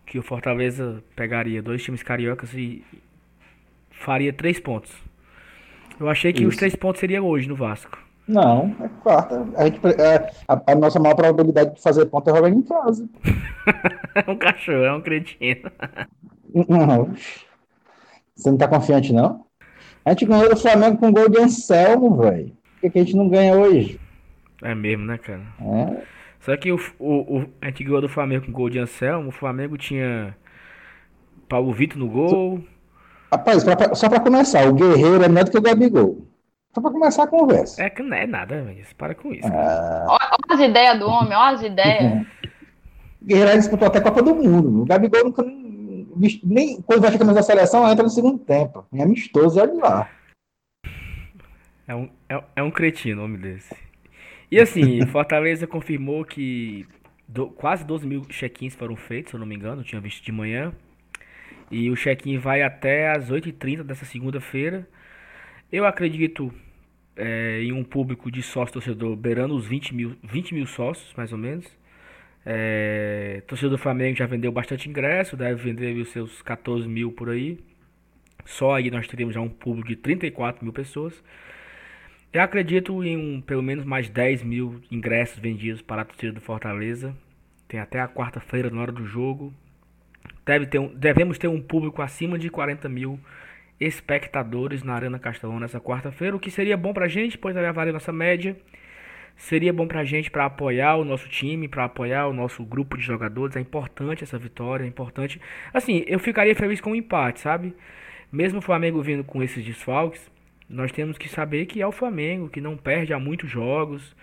que 0.05 0.19
o 0.19 0.23
Fortaleza 0.23 1.03
pegaria 1.15 1.61
dois 1.61 1.83
times 1.83 2.03
cariocas 2.03 2.53
e 2.53 2.83
faria 3.89 4.33
três 4.33 4.59
pontos. 4.59 4.91
Eu 5.99 6.09
achei 6.09 6.33
que 6.33 6.41
Isso. 6.41 6.49
os 6.49 6.57
três 6.57 6.75
pontos 6.75 6.99
seriam 6.99 7.25
hoje 7.25 7.47
no 7.47 7.55
Vasco. 7.55 7.97
Não, 8.27 8.75
é 8.79 8.87
quarta. 9.03 9.47
A, 9.57 9.65
gente, 9.65 9.79
é, 9.99 10.31
a, 10.47 10.71
a, 10.71 10.75
nossa 10.75 10.99
maior 10.99 11.15
probabilidade 11.15 11.75
de 11.75 11.81
fazer 11.81 12.05
ponto 12.05 12.29
é 12.29 12.35
jogando 12.35 12.57
em 12.57 12.61
casa. 12.61 13.09
é 14.27 14.31
um 14.31 14.37
cachorro, 14.37 14.83
é 14.83 14.93
um 14.93 15.01
cretino. 15.01 15.71
Não. 16.67 17.13
Você 18.35 18.51
não 18.51 18.57
tá 18.57 18.67
confiante, 18.67 19.11
não? 19.11 19.45
A 20.03 20.11
gente 20.11 20.25
ganhou 20.25 20.49
do 20.49 20.57
Flamengo 20.57 20.97
com 20.97 21.11
gol 21.11 21.29
de 21.29 21.39
Anselmo, 21.39 22.17
velho. 22.17 22.47
Por 22.47 22.81
que, 22.81 22.89
que 22.89 22.99
a 22.99 23.03
gente 23.03 23.15
não 23.15 23.29
ganha 23.29 23.55
hoje? 23.55 23.99
É 24.61 24.73
mesmo, 24.73 25.05
né, 25.05 25.17
cara? 25.17 25.41
É. 25.61 26.20
Só 26.41 26.57
que 26.57 26.71
o, 26.71 26.79
o, 26.99 27.37
o, 27.37 27.49
a 27.61 27.67
gente 27.67 27.83
ganhou 27.83 28.01
do 28.01 28.09
Flamengo 28.09 28.45
com 28.45 28.51
gol 28.51 28.69
de 28.69 28.79
Anselmo. 28.79 29.29
O 29.29 29.31
Flamengo 29.31 29.77
tinha 29.77 30.35
Paulo 31.47 31.71
Vitor 31.71 31.97
no 31.97 32.09
gol. 32.09 32.63
Rapaz, 33.31 33.63
pra, 33.63 33.95
só 33.95 34.09
pra 34.09 34.19
começar, 34.19 34.67
o 34.67 34.73
Guerreiro 34.73 35.23
é 35.23 35.29
melhor 35.29 35.45
do 35.45 35.51
que 35.51 35.57
o 35.57 35.61
Gabigol. 35.61 36.27
Só 36.73 36.81
pra 36.81 36.91
começar 36.91 37.23
a 37.23 37.27
conversa. 37.27 37.83
É 37.83 37.89
que 37.89 38.01
não 38.01 38.17
é 38.17 38.25
nada, 38.25 38.61
velho. 38.63 38.85
Para 38.97 39.15
com 39.15 39.31
isso. 39.31 39.47
Ah. 39.47 40.05
Olha 40.09 40.37
as 40.49 40.59
ideias 40.59 40.99
do 40.99 41.07
homem, 41.07 41.37
olha 41.37 41.55
as 41.55 41.61
ideias. 41.61 42.25
Guerreiro 43.23 43.57
disputou 43.59 43.87
até 43.87 43.99
a 43.99 44.01
Copa 44.01 44.23
do 44.23 44.33
Mundo. 44.33 44.81
O 44.81 44.85
Gabigol 44.85 45.25
nunca 45.25 45.43
nem 46.43 46.81
quando 46.81 47.01
vai 47.01 47.11
ficando 47.11 47.33
na 47.33 47.41
seleção, 47.41 47.89
entra 47.89 48.03
no 48.03 48.09
segundo 48.09 48.39
tempo. 48.39 48.85
É 48.93 49.03
amistoso, 49.03 49.59
olha 49.59 49.73
lá. 49.73 50.09
É 51.87 51.95
um, 51.95 52.09
é, 52.29 52.43
é 52.57 52.63
um 52.63 52.71
cretino, 52.71 53.21
nome 53.21 53.37
desse. 53.37 53.75
E 54.51 54.59
assim, 54.59 55.05
Fortaleza 55.07 55.65
confirmou 55.65 56.25
que 56.25 56.85
do, 57.25 57.47
quase 57.47 57.85
12 57.85 58.05
mil 58.05 58.21
check-ins 58.25 58.75
foram 58.75 58.97
feitos, 58.97 59.31
se 59.31 59.35
eu 59.35 59.39
não 59.39 59.47
me 59.47 59.55
engano, 59.55 59.81
tinha 59.81 60.01
visto 60.01 60.21
de 60.23 60.31
manhã. 60.31 60.73
E 61.71 61.89
o 61.89 61.95
check-in 61.95 62.37
vai 62.37 62.61
até 62.61 63.09
as 63.11 63.31
8h30 63.31 63.83
dessa 63.83 64.03
segunda-feira. 64.03 64.85
Eu 65.71 65.85
acredito 65.85 66.53
é, 67.15 67.61
em 67.61 67.71
um 67.71 67.81
público 67.81 68.29
de 68.29 68.43
sócio 68.43 68.73
torcedor 68.73 69.15
beirando 69.15 69.55
os 69.55 69.65
20 69.65 69.95
mil, 69.95 70.17
20 70.21 70.53
mil 70.53 70.65
sócios, 70.65 71.13
mais 71.15 71.31
ou 71.31 71.37
menos. 71.37 71.65
É, 72.45 73.41
torcedor 73.47 73.77
do 73.77 73.77
Flamengo 73.77 74.17
já 74.17 74.25
vendeu 74.25 74.51
bastante 74.51 74.89
ingresso, 74.89 75.37
deve 75.37 75.63
vender 75.63 75.95
os 75.95 76.09
seus 76.09 76.41
14 76.41 76.85
mil 76.89 77.13
por 77.13 77.29
aí. 77.29 77.57
Só 78.43 78.75
aí 78.75 78.91
nós 78.91 79.07
teríamos 79.07 79.33
já 79.33 79.39
um 79.39 79.47
público 79.47 79.87
de 79.87 79.95
34 79.95 80.61
mil 80.61 80.73
pessoas. 80.73 81.23
Eu 82.33 82.41
acredito 82.41 83.03
em 83.03 83.17
um, 83.17 83.41
pelo 83.41 83.61
menos 83.61 83.83
mais 83.83 84.09
10 84.09 84.43
mil 84.43 84.81
ingressos 84.89 85.37
vendidos 85.37 85.81
para 85.81 86.03
a 86.03 86.05
torcida 86.05 86.31
do 86.31 86.41
Fortaleza. 86.41 87.15
Tem 87.67 87.79
até 87.79 87.99
a 87.99 88.07
quarta-feira 88.07 88.69
na 88.69 88.81
hora 88.81 88.91
do 88.91 89.05
jogo. 89.05 89.53
Deve 90.45 90.65
ter 90.65 90.79
um, 90.79 90.87
devemos 90.87 91.37
ter 91.37 91.47
um 91.47 91.61
público 91.61 92.01
acima 92.01 92.39
de 92.39 92.49
40 92.49 92.87
mil 92.87 93.19
espectadores 93.79 94.81
na 94.83 94.93
Arena 94.93 95.19
Castelão 95.19 95.59
nessa 95.59 95.79
quarta-feira, 95.79 96.35
o 96.35 96.39
que 96.39 96.51
seria 96.51 96.77
bom 96.77 96.93
para 96.93 97.05
a 97.05 97.09
gente, 97.09 97.37
pois 97.37 97.55
levaria 97.55 97.91
nossa 97.91 98.13
média 98.13 98.55
seria 99.35 99.73
bom 99.73 99.87
pra 99.87 100.03
gente 100.03 100.29
para 100.29 100.45
apoiar 100.45 100.95
o 100.97 101.03
nosso 101.03 101.27
time, 101.27 101.67
para 101.67 101.85
apoiar 101.85 102.27
o 102.27 102.33
nosso 102.33 102.63
grupo 102.63 102.95
de 102.95 103.03
jogadores. 103.03 103.55
É 103.55 103.59
importante 103.59 104.23
essa 104.23 104.37
vitória, 104.37 104.83
é 104.83 104.87
importante. 104.87 105.41
Assim, 105.73 106.03
eu 106.07 106.19
ficaria 106.19 106.55
feliz 106.55 106.79
com 106.79 106.91
o 106.91 106.93
um 106.93 106.95
empate, 106.95 107.39
sabe? 107.39 107.75
Mesmo 108.31 108.59
o 108.59 108.61
Flamengo 108.61 109.01
vindo 109.01 109.23
com 109.23 109.41
esses 109.41 109.65
desfalques, 109.65 110.31
nós 110.71 110.91
temos 110.91 111.17
que 111.17 111.29
saber 111.29 111.65
que 111.65 111.81
é 111.81 111.87
o 111.87 111.91
Flamengo, 111.91 112.49
que 112.49 112.61
não 112.61 112.77
perde 112.77 113.13
há 113.13 113.19
muitos 113.19 113.49
jogos, 113.49 114.15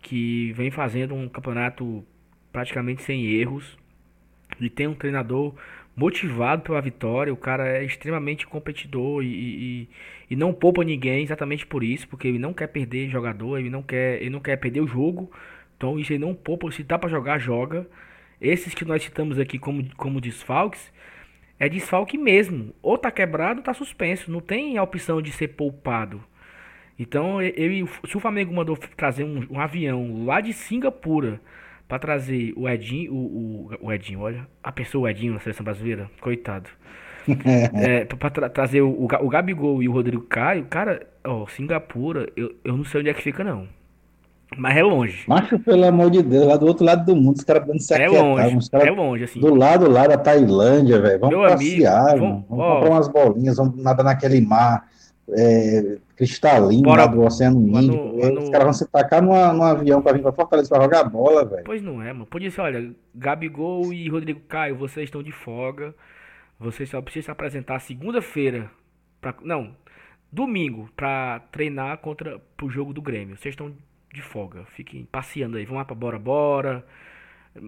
que 0.00 0.52
vem 0.54 0.70
fazendo 0.70 1.14
um 1.14 1.28
campeonato 1.28 2.04
praticamente 2.52 3.02
sem 3.02 3.26
erros 3.26 3.78
e 4.60 4.68
tem 4.68 4.86
um 4.86 4.94
treinador 4.94 5.54
motivado 5.94 6.62
pela 6.62 6.80
vitória. 6.80 7.32
O 7.32 7.36
cara 7.36 7.68
é 7.68 7.84
extremamente 7.84 8.46
competidor 8.46 9.22
e, 9.22 9.28
e, 9.28 9.88
e, 10.30 10.36
não 10.36 10.52
poupa 10.52 10.82
ninguém 10.82 11.22
exatamente 11.22 11.66
por 11.66 11.84
isso, 11.84 12.08
porque 12.08 12.28
ele 12.28 12.38
não 12.38 12.52
quer 12.52 12.68
perder 12.68 13.10
jogador, 13.10 13.58
ele 13.58 13.70
não 13.70 13.82
quer, 13.82 14.20
ele 14.20 14.30
não 14.30 14.40
quer 14.40 14.56
perder 14.56 14.80
o 14.80 14.86
jogo. 14.86 15.30
Então 15.76 15.98
isso 15.98 16.12
ele 16.12 16.24
não 16.24 16.34
poupa, 16.34 16.70
se 16.70 16.82
dá 16.82 16.98
para 16.98 17.10
jogar, 17.10 17.38
joga. 17.38 17.86
Esses 18.40 18.74
que 18.74 18.84
nós 18.84 19.02
citamos 19.02 19.38
aqui 19.38 19.58
como, 19.58 19.84
como 19.96 20.20
desfalques, 20.20 20.92
é 21.60 21.68
desfalque 21.68 22.16
mesmo. 22.16 22.74
Ou 22.82 22.96
tá 22.96 23.10
quebrado 23.10 23.60
ou 23.60 23.64
tá 23.64 23.74
suspenso. 23.74 24.32
Não 24.32 24.40
tem 24.40 24.78
a 24.78 24.82
opção 24.82 25.20
de 25.20 25.30
ser 25.30 25.48
poupado. 25.48 26.24
Então, 26.98 27.40
ele, 27.40 27.86
se 28.06 28.16
o 28.16 28.20
Flamengo 28.20 28.52
mandou 28.52 28.76
trazer 28.96 29.24
um, 29.24 29.46
um 29.50 29.60
avião 29.60 30.24
lá 30.24 30.40
de 30.40 30.52
Singapura 30.52 31.40
para 31.86 31.98
trazer 31.98 32.52
o 32.56 32.68
Edinho, 32.68 33.12
o, 33.12 33.70
o, 33.80 33.86
o, 33.86 33.92
Edinho, 33.92 34.20
olha, 34.20 34.46
a 34.62 34.70
pessoa 34.70 35.04
o 35.04 35.08
Edinho 35.08 35.32
na 35.32 35.40
seleção 35.40 35.64
brasileira, 35.64 36.10
coitado. 36.20 36.68
é, 37.74 38.04
para 38.04 38.30
tra 38.30 38.48
trazer 38.48 38.80
o, 38.80 39.04
o 39.04 39.28
Gabigol 39.28 39.82
e 39.82 39.88
o 39.88 39.92
Rodrigo 39.92 40.22
Caio, 40.24 40.64
cara, 40.66 41.06
ó, 41.24 41.46
Singapura, 41.46 42.30
eu, 42.36 42.54
eu 42.64 42.76
não 42.76 42.84
sei 42.84 43.00
onde 43.00 43.10
é 43.10 43.14
que 43.14 43.22
fica 43.22 43.42
não. 43.42 43.68
Mas 44.56 44.76
é 44.76 44.82
longe. 44.82 45.24
Macho, 45.26 45.58
pelo 45.58 45.84
amor 45.84 46.10
de 46.10 46.22
Deus, 46.22 46.46
lá 46.46 46.56
do 46.56 46.66
outro 46.66 46.84
lado 46.84 47.04
do 47.04 47.14
mundo, 47.14 47.36
os 47.36 47.44
caras 47.44 47.66
dando 47.66 47.80
se 47.80 47.94
É 47.94 48.08
longe, 48.08 48.68
é 48.72 48.90
longe, 48.90 49.24
assim. 49.24 49.40
Do 49.40 49.54
lado 49.54 49.88
lá 49.88 50.06
da 50.06 50.18
Tailândia, 50.18 51.00
velho. 51.00 51.20
Vamos 51.20 51.38
Meu 51.38 51.48
passear, 51.48 52.10
amigo, 52.10 52.26
vamos, 52.26 52.44
vamos 52.48 52.74
comprar 52.74 52.90
umas 52.90 53.08
bolinhas, 53.08 53.56
vamos 53.56 53.82
nadar 53.82 54.04
naquele 54.04 54.40
mar 54.40 54.88
é, 55.36 55.98
cristalino 56.16 56.82
Bora, 56.82 57.02
lá 57.02 57.06
do 57.06 57.22
Oceano 57.22 57.60
Índico. 57.60 58.18
Mano, 58.18 58.40
Os 58.40 58.50
caras 58.50 58.64
vão 58.64 58.72
se 58.72 58.86
tacar 58.88 59.22
numa, 59.22 59.52
num 59.52 59.62
avião 59.62 60.02
pra 60.02 60.12
vir 60.12 60.22
pra 60.22 60.32
Fortaleza 60.32 60.68
pra 60.68 60.82
jogar 60.82 61.04
bola, 61.04 61.44
velho. 61.44 61.64
Pois 61.64 61.82
não 61.82 62.02
é, 62.02 62.12
mano. 62.12 62.26
Podia 62.26 62.50
ser, 62.50 62.60
olha, 62.60 62.92
Gabigol 63.14 63.92
e 63.92 64.08
Rodrigo 64.08 64.40
Caio, 64.48 64.76
vocês 64.76 65.04
estão 65.04 65.22
de 65.22 65.32
folga. 65.32 65.94
Vocês 66.58 66.90
só 66.90 67.00
precisam 67.00 67.26
se 67.26 67.30
apresentar 67.30 67.80
segunda-feira. 67.80 68.70
Pra, 69.20 69.34
não, 69.42 69.74
domingo, 70.30 70.88
pra 70.96 71.40
treinar 71.50 71.98
contra 71.98 72.40
pro 72.56 72.68
jogo 72.68 72.92
do 72.92 73.00
Grêmio. 73.00 73.36
Vocês 73.36 73.52
estão 73.52 73.72
de 74.12 74.22
folga. 74.22 74.64
Fiquem 74.74 75.06
passeando 75.10 75.56
aí. 75.56 75.64
Vão 75.64 75.76
lá 75.76 75.84
pra 75.84 75.94
Bora 75.94 76.18
Bora. 76.18 76.84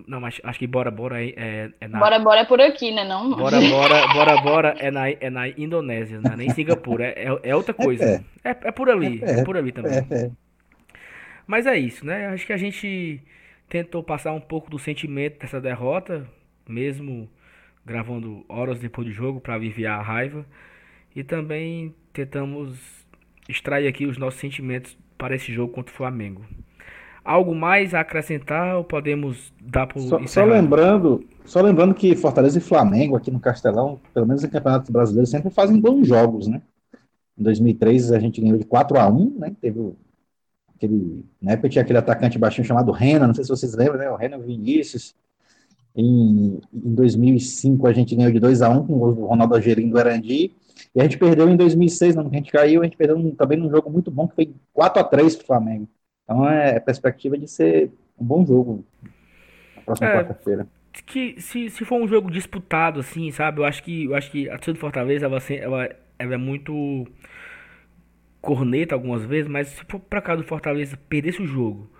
Não, 0.06 0.20
mas 0.20 0.40
acho 0.44 0.58
que 0.58 0.66
Bora 0.66 0.90
Bora 0.90 1.22
é, 1.22 1.34
é, 1.36 1.70
é 1.80 1.88
na. 1.88 1.98
Bora 1.98 2.18
Bora 2.18 2.40
é 2.40 2.44
por 2.44 2.60
aqui, 2.60 2.92
né? 2.92 3.04
Não? 3.04 3.34
Bora 3.36 3.58
Bora, 3.68 4.06
Bora 4.08 4.40
Bora 4.40 4.74
é 4.78 4.90
na, 4.90 5.10
é 5.10 5.30
na 5.30 5.48
Indonésia, 5.48 6.20
não 6.20 6.32
é 6.32 6.36
nem 6.36 6.50
Singapura. 6.50 7.06
É, 7.06 7.26
é, 7.26 7.50
é 7.50 7.56
outra 7.56 7.74
coisa. 7.74 8.04
É, 8.44 8.50
é, 8.50 8.50
é 8.50 8.72
por 8.72 8.88
ali. 8.88 9.20
É, 9.22 9.40
é 9.40 9.44
por 9.44 9.56
ali 9.56 9.72
também. 9.72 9.92
É, 9.92 10.30
mas 11.46 11.66
é 11.66 11.76
isso, 11.76 12.06
né? 12.06 12.28
Acho 12.28 12.46
que 12.46 12.52
a 12.52 12.56
gente 12.56 13.20
tentou 13.68 14.02
passar 14.02 14.32
um 14.32 14.40
pouco 14.40 14.70
do 14.70 14.78
sentimento 14.78 15.40
dessa 15.40 15.60
derrota. 15.60 16.26
mesmo 16.68 17.28
gravando 17.84 18.44
horas 18.48 18.78
depois 18.78 19.06
do 19.08 19.12
jogo 19.12 19.40
para 19.40 19.54
aliviar 19.54 19.98
a 19.98 20.02
raiva. 20.02 20.46
E 21.14 21.24
também 21.24 21.94
tentamos 22.12 22.78
extrair 23.48 23.88
aqui 23.88 24.06
os 24.06 24.16
nossos 24.16 24.38
sentimentos 24.38 24.96
para 25.22 25.36
esse 25.36 25.52
jogo 25.52 25.72
contra 25.72 25.94
o 25.94 25.96
Flamengo. 25.96 26.42
Algo 27.24 27.54
mais 27.54 27.94
a 27.94 28.00
acrescentar 28.00 28.74
ou 28.74 28.82
podemos 28.82 29.52
dar 29.62 29.86
por 29.86 30.00
só, 30.00 30.26
só 30.26 30.44
lembrando, 30.44 31.24
só 31.44 31.60
lembrando 31.60 31.94
que 31.94 32.16
Fortaleza 32.16 32.58
e 32.58 32.60
Flamengo 32.60 33.14
aqui 33.14 33.30
no 33.30 33.38
Castelão, 33.38 34.00
pelo 34.12 34.26
menos 34.26 34.42
em 34.42 34.48
campeonatos 34.48 34.90
brasileiros, 34.90 35.30
sempre 35.30 35.48
fazem 35.48 35.78
bons 35.78 36.08
jogos, 36.08 36.48
né? 36.48 36.60
Em 37.38 37.44
2003 37.44 38.10
a 38.10 38.18
gente 38.18 38.40
ganhou 38.40 38.58
de 38.58 38.64
4 38.64 38.98
a 38.98 39.08
1, 39.08 39.38
né? 39.38 39.52
Teve 39.60 39.92
aquele, 40.74 41.24
na 41.40 41.52
época 41.52 41.68
tinha 41.68 41.82
aquele 41.82 42.00
atacante 42.00 42.36
baixinho 42.36 42.66
chamado 42.66 42.90
Renan, 42.90 43.28
não 43.28 43.34
sei 43.34 43.44
se 43.44 43.50
vocês 43.50 43.76
lembram, 43.76 43.98
né? 43.98 44.10
O 44.10 44.16
Renan 44.16 44.40
Vinícius. 44.40 45.14
Em, 45.94 46.58
em 46.74 46.94
2005 46.94 47.86
a 47.86 47.92
gente 47.92 48.16
ganhou 48.16 48.32
de 48.32 48.40
2 48.40 48.60
a 48.60 48.70
1 48.70 48.86
com 48.88 48.94
o 48.94 49.26
Ronaldo 49.26 49.54
Agerim 49.54 49.88
do 49.88 50.00
Arandi. 50.00 50.52
E 50.94 51.00
a 51.00 51.04
gente 51.04 51.18
perdeu 51.18 51.48
em 51.48 51.56
2006, 51.56 52.14
não, 52.14 52.26
a 52.26 52.30
gente 52.30 52.52
caiu, 52.52 52.82
a 52.82 52.84
gente 52.84 52.96
perdeu 52.96 53.16
um, 53.16 53.34
também 53.34 53.58
num 53.58 53.70
jogo 53.70 53.90
muito 53.90 54.10
bom 54.10 54.28
que 54.28 54.34
foi 54.34 54.54
4 54.72 55.00
a 55.00 55.04
3 55.04 55.36
para 55.36 55.44
o 55.44 55.46
Flamengo. 55.46 55.88
Então 56.24 56.48
é, 56.48 56.76
é 56.76 56.80
perspectiva 56.80 57.38
de 57.38 57.48
ser 57.48 57.90
um 58.18 58.24
bom 58.24 58.44
jogo 58.46 58.84
na 59.76 59.82
próxima 59.82 60.08
é, 60.08 60.12
quarta-feira. 60.12 60.68
Que 61.06 61.40
se, 61.40 61.70
se 61.70 61.84
for 61.84 62.00
um 62.02 62.08
jogo 62.08 62.30
disputado, 62.30 63.00
assim, 63.00 63.30
sabe? 63.32 63.60
Eu 63.60 63.64
acho 63.64 63.82
que, 63.82 64.06
eu 64.06 64.14
acho 64.14 64.30
que 64.30 64.48
a 64.48 64.54
torcida 64.54 64.74
do 64.74 64.80
Fortaleza 64.80 65.26
ela, 65.26 65.38
ela, 65.50 65.96
ela 66.18 66.34
é 66.34 66.36
muito 66.38 67.06
corneta 68.40 68.94
algumas 68.94 69.24
vezes, 69.24 69.48
mas 69.48 69.68
se 69.68 69.84
for 69.88 70.00
pra 70.00 70.20
cá 70.20 70.34
do 70.34 70.42
Fortaleza 70.44 70.96
perdesse 71.08 71.40
o 71.42 71.46
jogo, 71.46 71.90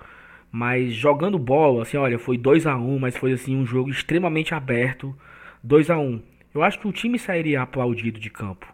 mas 0.51 0.93
jogando 0.95 1.39
bola, 1.39 1.83
assim, 1.83 1.97
olha, 1.97 2.19
foi 2.19 2.39
2 2.39 2.67
a 2.67 2.77
1 2.77 2.99
mas 2.99 3.17
foi 3.17 3.33
assim 3.33 3.57
um 3.57 3.67
jogo 3.67 3.91
extremamente 3.91 4.55
aberto, 4.55 5.17
2 5.63 5.91
a 5.91 5.99
1 5.99 6.23
Eu 6.55 6.63
acho 6.63 6.79
que 6.81 6.89
o 6.89 6.93
time 6.93 7.19
sairia 7.19 7.63
aplaudido 7.63 8.21
de 8.21 8.31
campo. 8.31 8.72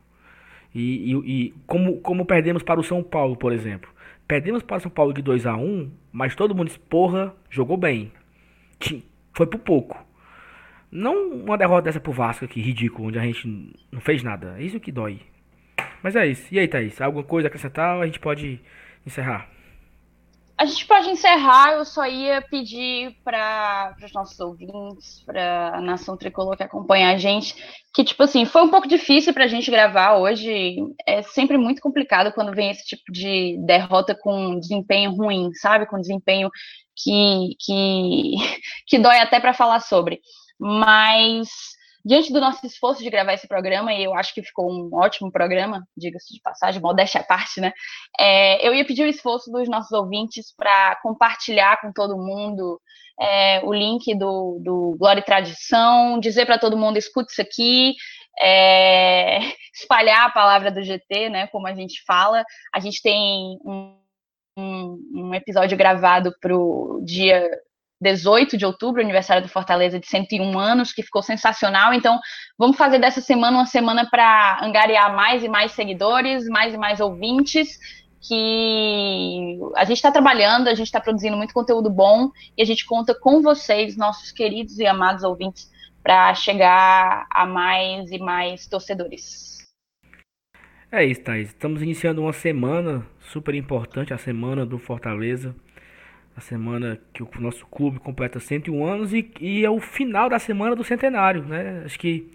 E, 0.74 1.12
e, 1.12 1.46
e 1.46 1.54
como, 1.66 1.98
como 2.00 2.24
perdemos 2.24 2.62
para 2.62 2.80
o 2.80 2.84
São 2.84 3.02
Paulo, 3.02 3.36
por 3.36 3.52
exemplo. 3.52 3.90
Perdemos 4.26 4.62
para 4.62 4.76
o 4.76 4.80
São 4.80 4.90
Paulo 4.90 5.12
de 5.12 5.22
2 5.22 5.46
a 5.46 5.56
1 5.56 5.90
mas 6.12 6.34
todo 6.34 6.54
mundo 6.54 6.66
disse, 6.66 6.78
porra, 6.80 7.34
jogou 7.48 7.76
bem. 7.76 8.10
Foi 9.32 9.46
por 9.46 9.60
pouco. 9.60 10.04
Não 10.90 11.30
uma 11.30 11.56
derrota 11.56 11.82
dessa 11.82 12.00
pro 12.00 12.12
Vasco 12.12 12.44
aqui, 12.44 12.60
ridículo, 12.60 13.08
onde 13.08 13.18
a 13.18 13.22
gente 13.22 13.72
não 13.92 14.00
fez 14.00 14.22
nada. 14.22 14.56
É 14.58 14.62
isso 14.62 14.80
que 14.80 14.90
dói. 14.90 15.20
Mas 16.02 16.16
é 16.16 16.26
isso. 16.26 16.52
E 16.52 16.58
aí, 16.58 16.66
Thaís? 16.66 17.00
Alguma 17.00 17.22
coisa 17.22 17.46
a 17.46 17.48
acrescentar 17.48 17.96
ou 17.96 18.02
a 18.02 18.06
gente 18.06 18.18
pode 18.18 18.60
encerrar? 19.06 19.48
A 20.58 20.64
gente 20.64 20.86
pode 20.86 21.08
encerrar, 21.08 21.74
eu 21.74 21.84
só 21.84 22.04
ia 22.04 22.42
pedir 22.42 23.16
para 23.22 23.94
os 24.02 24.12
nossos 24.12 24.40
ouvintes, 24.40 25.22
para 25.24 25.76
a 25.76 25.80
nação 25.80 26.16
tricolor 26.16 26.56
que 26.56 26.64
acompanha 26.64 27.10
a 27.10 27.16
gente, 27.16 27.54
que, 27.94 28.02
tipo 28.02 28.24
assim, 28.24 28.44
foi 28.44 28.62
um 28.62 28.68
pouco 28.68 28.88
difícil 28.88 29.32
para 29.32 29.44
a 29.44 29.48
gente 29.48 29.70
gravar 29.70 30.16
hoje. 30.16 30.76
É 31.06 31.22
sempre 31.22 31.56
muito 31.56 31.80
complicado 31.80 32.32
quando 32.32 32.52
vem 32.52 32.72
esse 32.72 32.84
tipo 32.84 33.12
de 33.12 33.56
derrota 33.64 34.16
com 34.16 34.58
desempenho 34.58 35.12
ruim, 35.12 35.52
sabe? 35.54 35.86
Com 35.86 36.00
desempenho 36.00 36.50
que, 36.96 37.54
que, 37.60 38.34
que 38.88 38.98
dói 38.98 39.18
até 39.20 39.38
para 39.38 39.54
falar 39.54 39.78
sobre. 39.78 40.20
Mas 40.58 41.48
diante 42.08 42.32
do 42.32 42.40
nosso 42.40 42.66
esforço 42.66 43.02
de 43.02 43.10
gravar 43.10 43.34
esse 43.34 43.46
programa, 43.46 43.92
e 43.92 44.02
eu 44.02 44.14
acho 44.14 44.32
que 44.32 44.42
ficou 44.42 44.66
um 44.72 44.88
ótimo 44.94 45.30
programa, 45.30 45.86
diga-se 45.94 46.32
de 46.32 46.40
passagem, 46.40 46.80
modéstia 46.80 47.20
à 47.20 47.24
parte, 47.24 47.60
né? 47.60 47.70
É, 48.18 48.66
eu 48.66 48.74
ia 48.74 48.86
pedir 48.86 49.02
o 49.02 49.08
esforço 49.08 49.50
dos 49.52 49.68
nossos 49.68 49.92
ouvintes 49.92 50.46
para 50.56 50.96
compartilhar 51.02 51.78
com 51.82 51.92
todo 51.92 52.16
mundo 52.16 52.80
é, 53.20 53.60
o 53.62 53.74
link 53.74 54.14
do, 54.14 54.58
do 54.64 54.96
Glória 54.98 55.20
e 55.20 55.24
Tradição, 55.24 56.18
dizer 56.18 56.46
para 56.46 56.58
todo 56.58 56.78
mundo: 56.78 56.96
escute 56.96 57.30
isso 57.30 57.42
aqui, 57.42 57.94
é, 58.40 59.40
espalhar 59.76 60.28
a 60.28 60.32
palavra 60.32 60.70
do 60.70 60.82
GT, 60.82 61.28
né? 61.28 61.46
Como 61.48 61.66
a 61.66 61.74
gente 61.74 62.02
fala. 62.06 62.42
A 62.74 62.80
gente 62.80 63.02
tem 63.02 63.58
um, 63.66 63.98
um, 64.56 65.34
episódio 65.34 65.76
gravado 65.76 66.34
para 66.40 66.56
o 66.56 67.02
dia 67.04 67.46
18 68.00 68.56
de 68.56 68.64
outubro, 68.64 69.02
aniversário 69.02 69.42
do 69.42 69.48
Fortaleza 69.48 69.98
de 69.98 70.06
101 70.06 70.58
anos, 70.58 70.92
que 70.92 71.02
ficou 71.02 71.22
sensacional. 71.22 71.92
Então, 71.92 72.18
vamos 72.56 72.76
fazer 72.76 72.98
dessa 72.98 73.20
semana 73.20 73.58
uma 73.58 73.66
semana 73.66 74.08
para 74.08 74.60
angariar 74.62 75.14
mais 75.14 75.42
e 75.42 75.48
mais 75.48 75.72
seguidores, 75.72 76.46
mais 76.46 76.74
e 76.74 76.78
mais 76.78 77.00
ouvintes. 77.00 77.78
Que 78.20 79.58
a 79.76 79.84
gente 79.84 79.98
está 79.98 80.10
trabalhando, 80.10 80.68
a 80.68 80.74
gente 80.74 80.88
está 80.88 81.00
produzindo 81.00 81.36
muito 81.36 81.54
conteúdo 81.54 81.88
bom 81.88 82.30
e 82.56 82.62
a 82.62 82.64
gente 82.64 82.84
conta 82.84 83.14
com 83.14 83.40
vocês, 83.40 83.96
nossos 83.96 84.32
queridos 84.32 84.78
e 84.78 84.86
amados 84.86 85.22
ouvintes, 85.22 85.70
para 86.02 86.34
chegar 86.34 87.26
a 87.30 87.46
mais 87.46 88.10
e 88.10 88.18
mais 88.18 88.66
torcedores. 88.66 89.58
É 90.90 91.04
isso, 91.04 91.22
Thaís. 91.22 91.48
Estamos 91.48 91.82
iniciando 91.82 92.22
uma 92.22 92.32
semana 92.32 93.06
super 93.30 93.54
importante, 93.54 94.12
a 94.12 94.18
semana 94.18 94.64
do 94.64 94.78
Fortaleza 94.78 95.54
a 96.38 96.40
semana 96.40 97.00
que 97.12 97.20
o 97.20 97.28
nosso 97.40 97.66
clube 97.66 97.98
completa 97.98 98.38
101 98.38 98.86
anos 98.86 99.12
e, 99.12 99.28
e 99.40 99.64
é 99.64 99.70
o 99.70 99.80
final 99.80 100.28
da 100.28 100.38
semana 100.38 100.76
do 100.76 100.84
centenário, 100.84 101.42
né? 101.42 101.82
Acho 101.84 101.98
que 101.98 102.30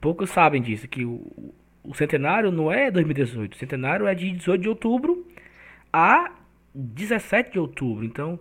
poucos 0.00 0.30
sabem 0.30 0.60
disso, 0.60 0.88
que 0.88 1.04
o, 1.04 1.54
o 1.84 1.94
centenário 1.94 2.50
não 2.50 2.72
é 2.72 2.90
2018, 2.90 3.54
o 3.54 3.56
centenário 3.56 4.08
é 4.08 4.16
de 4.16 4.32
18 4.32 4.60
de 4.60 4.68
outubro 4.68 5.24
a 5.92 6.32
17 6.74 7.52
de 7.52 7.60
outubro. 7.60 8.04
Então, 8.04 8.36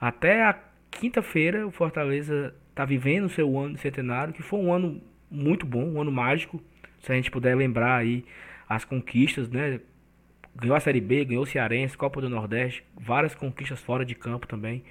até 0.00 0.42
a 0.42 0.58
quinta-feira 0.90 1.64
o 1.64 1.70
Fortaleza 1.70 2.52
está 2.70 2.84
vivendo 2.84 3.26
o 3.26 3.30
seu 3.30 3.56
ano 3.56 3.74
de 3.74 3.80
centenário, 3.80 4.34
que 4.34 4.42
foi 4.42 4.58
um 4.58 4.72
ano 4.72 5.00
muito 5.30 5.64
bom, 5.64 5.84
um 5.84 6.00
ano 6.00 6.10
mágico. 6.10 6.60
Se 6.98 7.12
a 7.12 7.14
gente 7.14 7.30
puder 7.30 7.56
lembrar 7.56 7.98
aí 7.98 8.24
as 8.68 8.84
conquistas, 8.84 9.48
né? 9.48 9.78
Ganhou 10.54 10.76
a 10.76 10.80
Série 10.80 11.00
B, 11.00 11.24
ganhou 11.24 11.42
o 11.42 11.46
Cearense, 11.46 11.96
Copa 11.96 12.20
do 12.20 12.28
Nordeste, 12.28 12.84
várias 12.98 13.34
conquistas 13.34 13.80
fora 13.80 14.04
de 14.04 14.14
campo 14.14 14.46
também. 14.46 14.84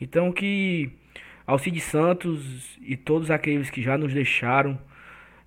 Então 0.00 0.32
que 0.32 0.90
Alcide 1.46 1.80
Santos 1.80 2.78
e 2.80 2.96
todos 2.96 3.30
aqueles 3.30 3.70
que 3.70 3.82
já 3.82 3.98
nos 3.98 4.12
deixaram 4.12 4.78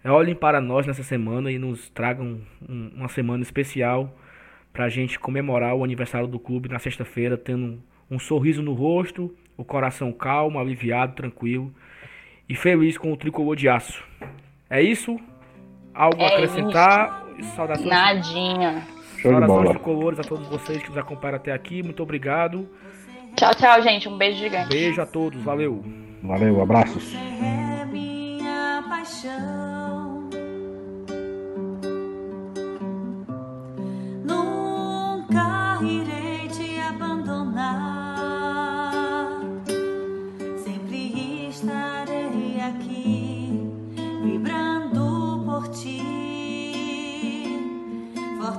é, 0.03 0.11
olhem 0.11 0.35
para 0.35 0.59
nós 0.59 0.85
nessa 0.85 1.03
semana 1.03 1.49
e 1.51 1.57
nos 1.57 1.89
tragam 1.89 2.41
um, 2.67 2.91
uma 2.95 3.07
semana 3.07 3.41
especial 3.41 4.13
para 4.73 4.85
a 4.85 4.89
gente 4.89 5.17
comemorar 5.17 5.75
o 5.75 5.83
aniversário 5.83 6.27
do 6.27 6.39
clube 6.39 6.67
na 6.67 6.79
sexta-feira, 6.79 7.37
tendo 7.37 7.81
um 8.09 8.19
sorriso 8.19 8.61
no 8.61 8.73
rosto, 8.73 9.33
o 9.55 9.63
coração 9.63 10.11
calmo, 10.11 10.59
aliviado, 10.59 11.13
tranquilo 11.13 11.73
e 12.49 12.55
feliz 12.55 12.97
com 12.97 13.13
o 13.13 13.17
tricolor 13.17 13.55
de 13.55 13.69
aço. 13.69 14.03
É 14.69 14.81
isso? 14.81 15.17
Algo 15.93 16.21
é 16.21 16.25
a 16.25 16.27
acrescentar? 16.29 17.25
Isso. 17.37 17.55
Saudações. 17.55 17.89
Nadinha. 17.89 18.92
Saudações 19.23 19.69
tricolores 19.69 20.19
a 20.19 20.23
todos 20.23 20.47
vocês 20.47 20.81
que 20.81 20.89
nos 20.89 20.97
acompanharam 20.97 21.37
até 21.37 21.51
aqui. 21.51 21.81
Muito 21.81 22.03
obrigado. 22.03 22.67
Tchau, 23.35 23.55
tchau, 23.55 23.81
gente. 23.81 24.07
Um 24.07 24.17
beijo 24.17 24.39
gigante. 24.39 24.69
Beijo 24.69 25.01
a 25.01 25.05
todos. 25.05 25.41
Valeu. 25.41 25.83
Valeu, 26.21 26.61
abraços. 26.61 27.13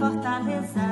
fortaleza. 0.00 0.88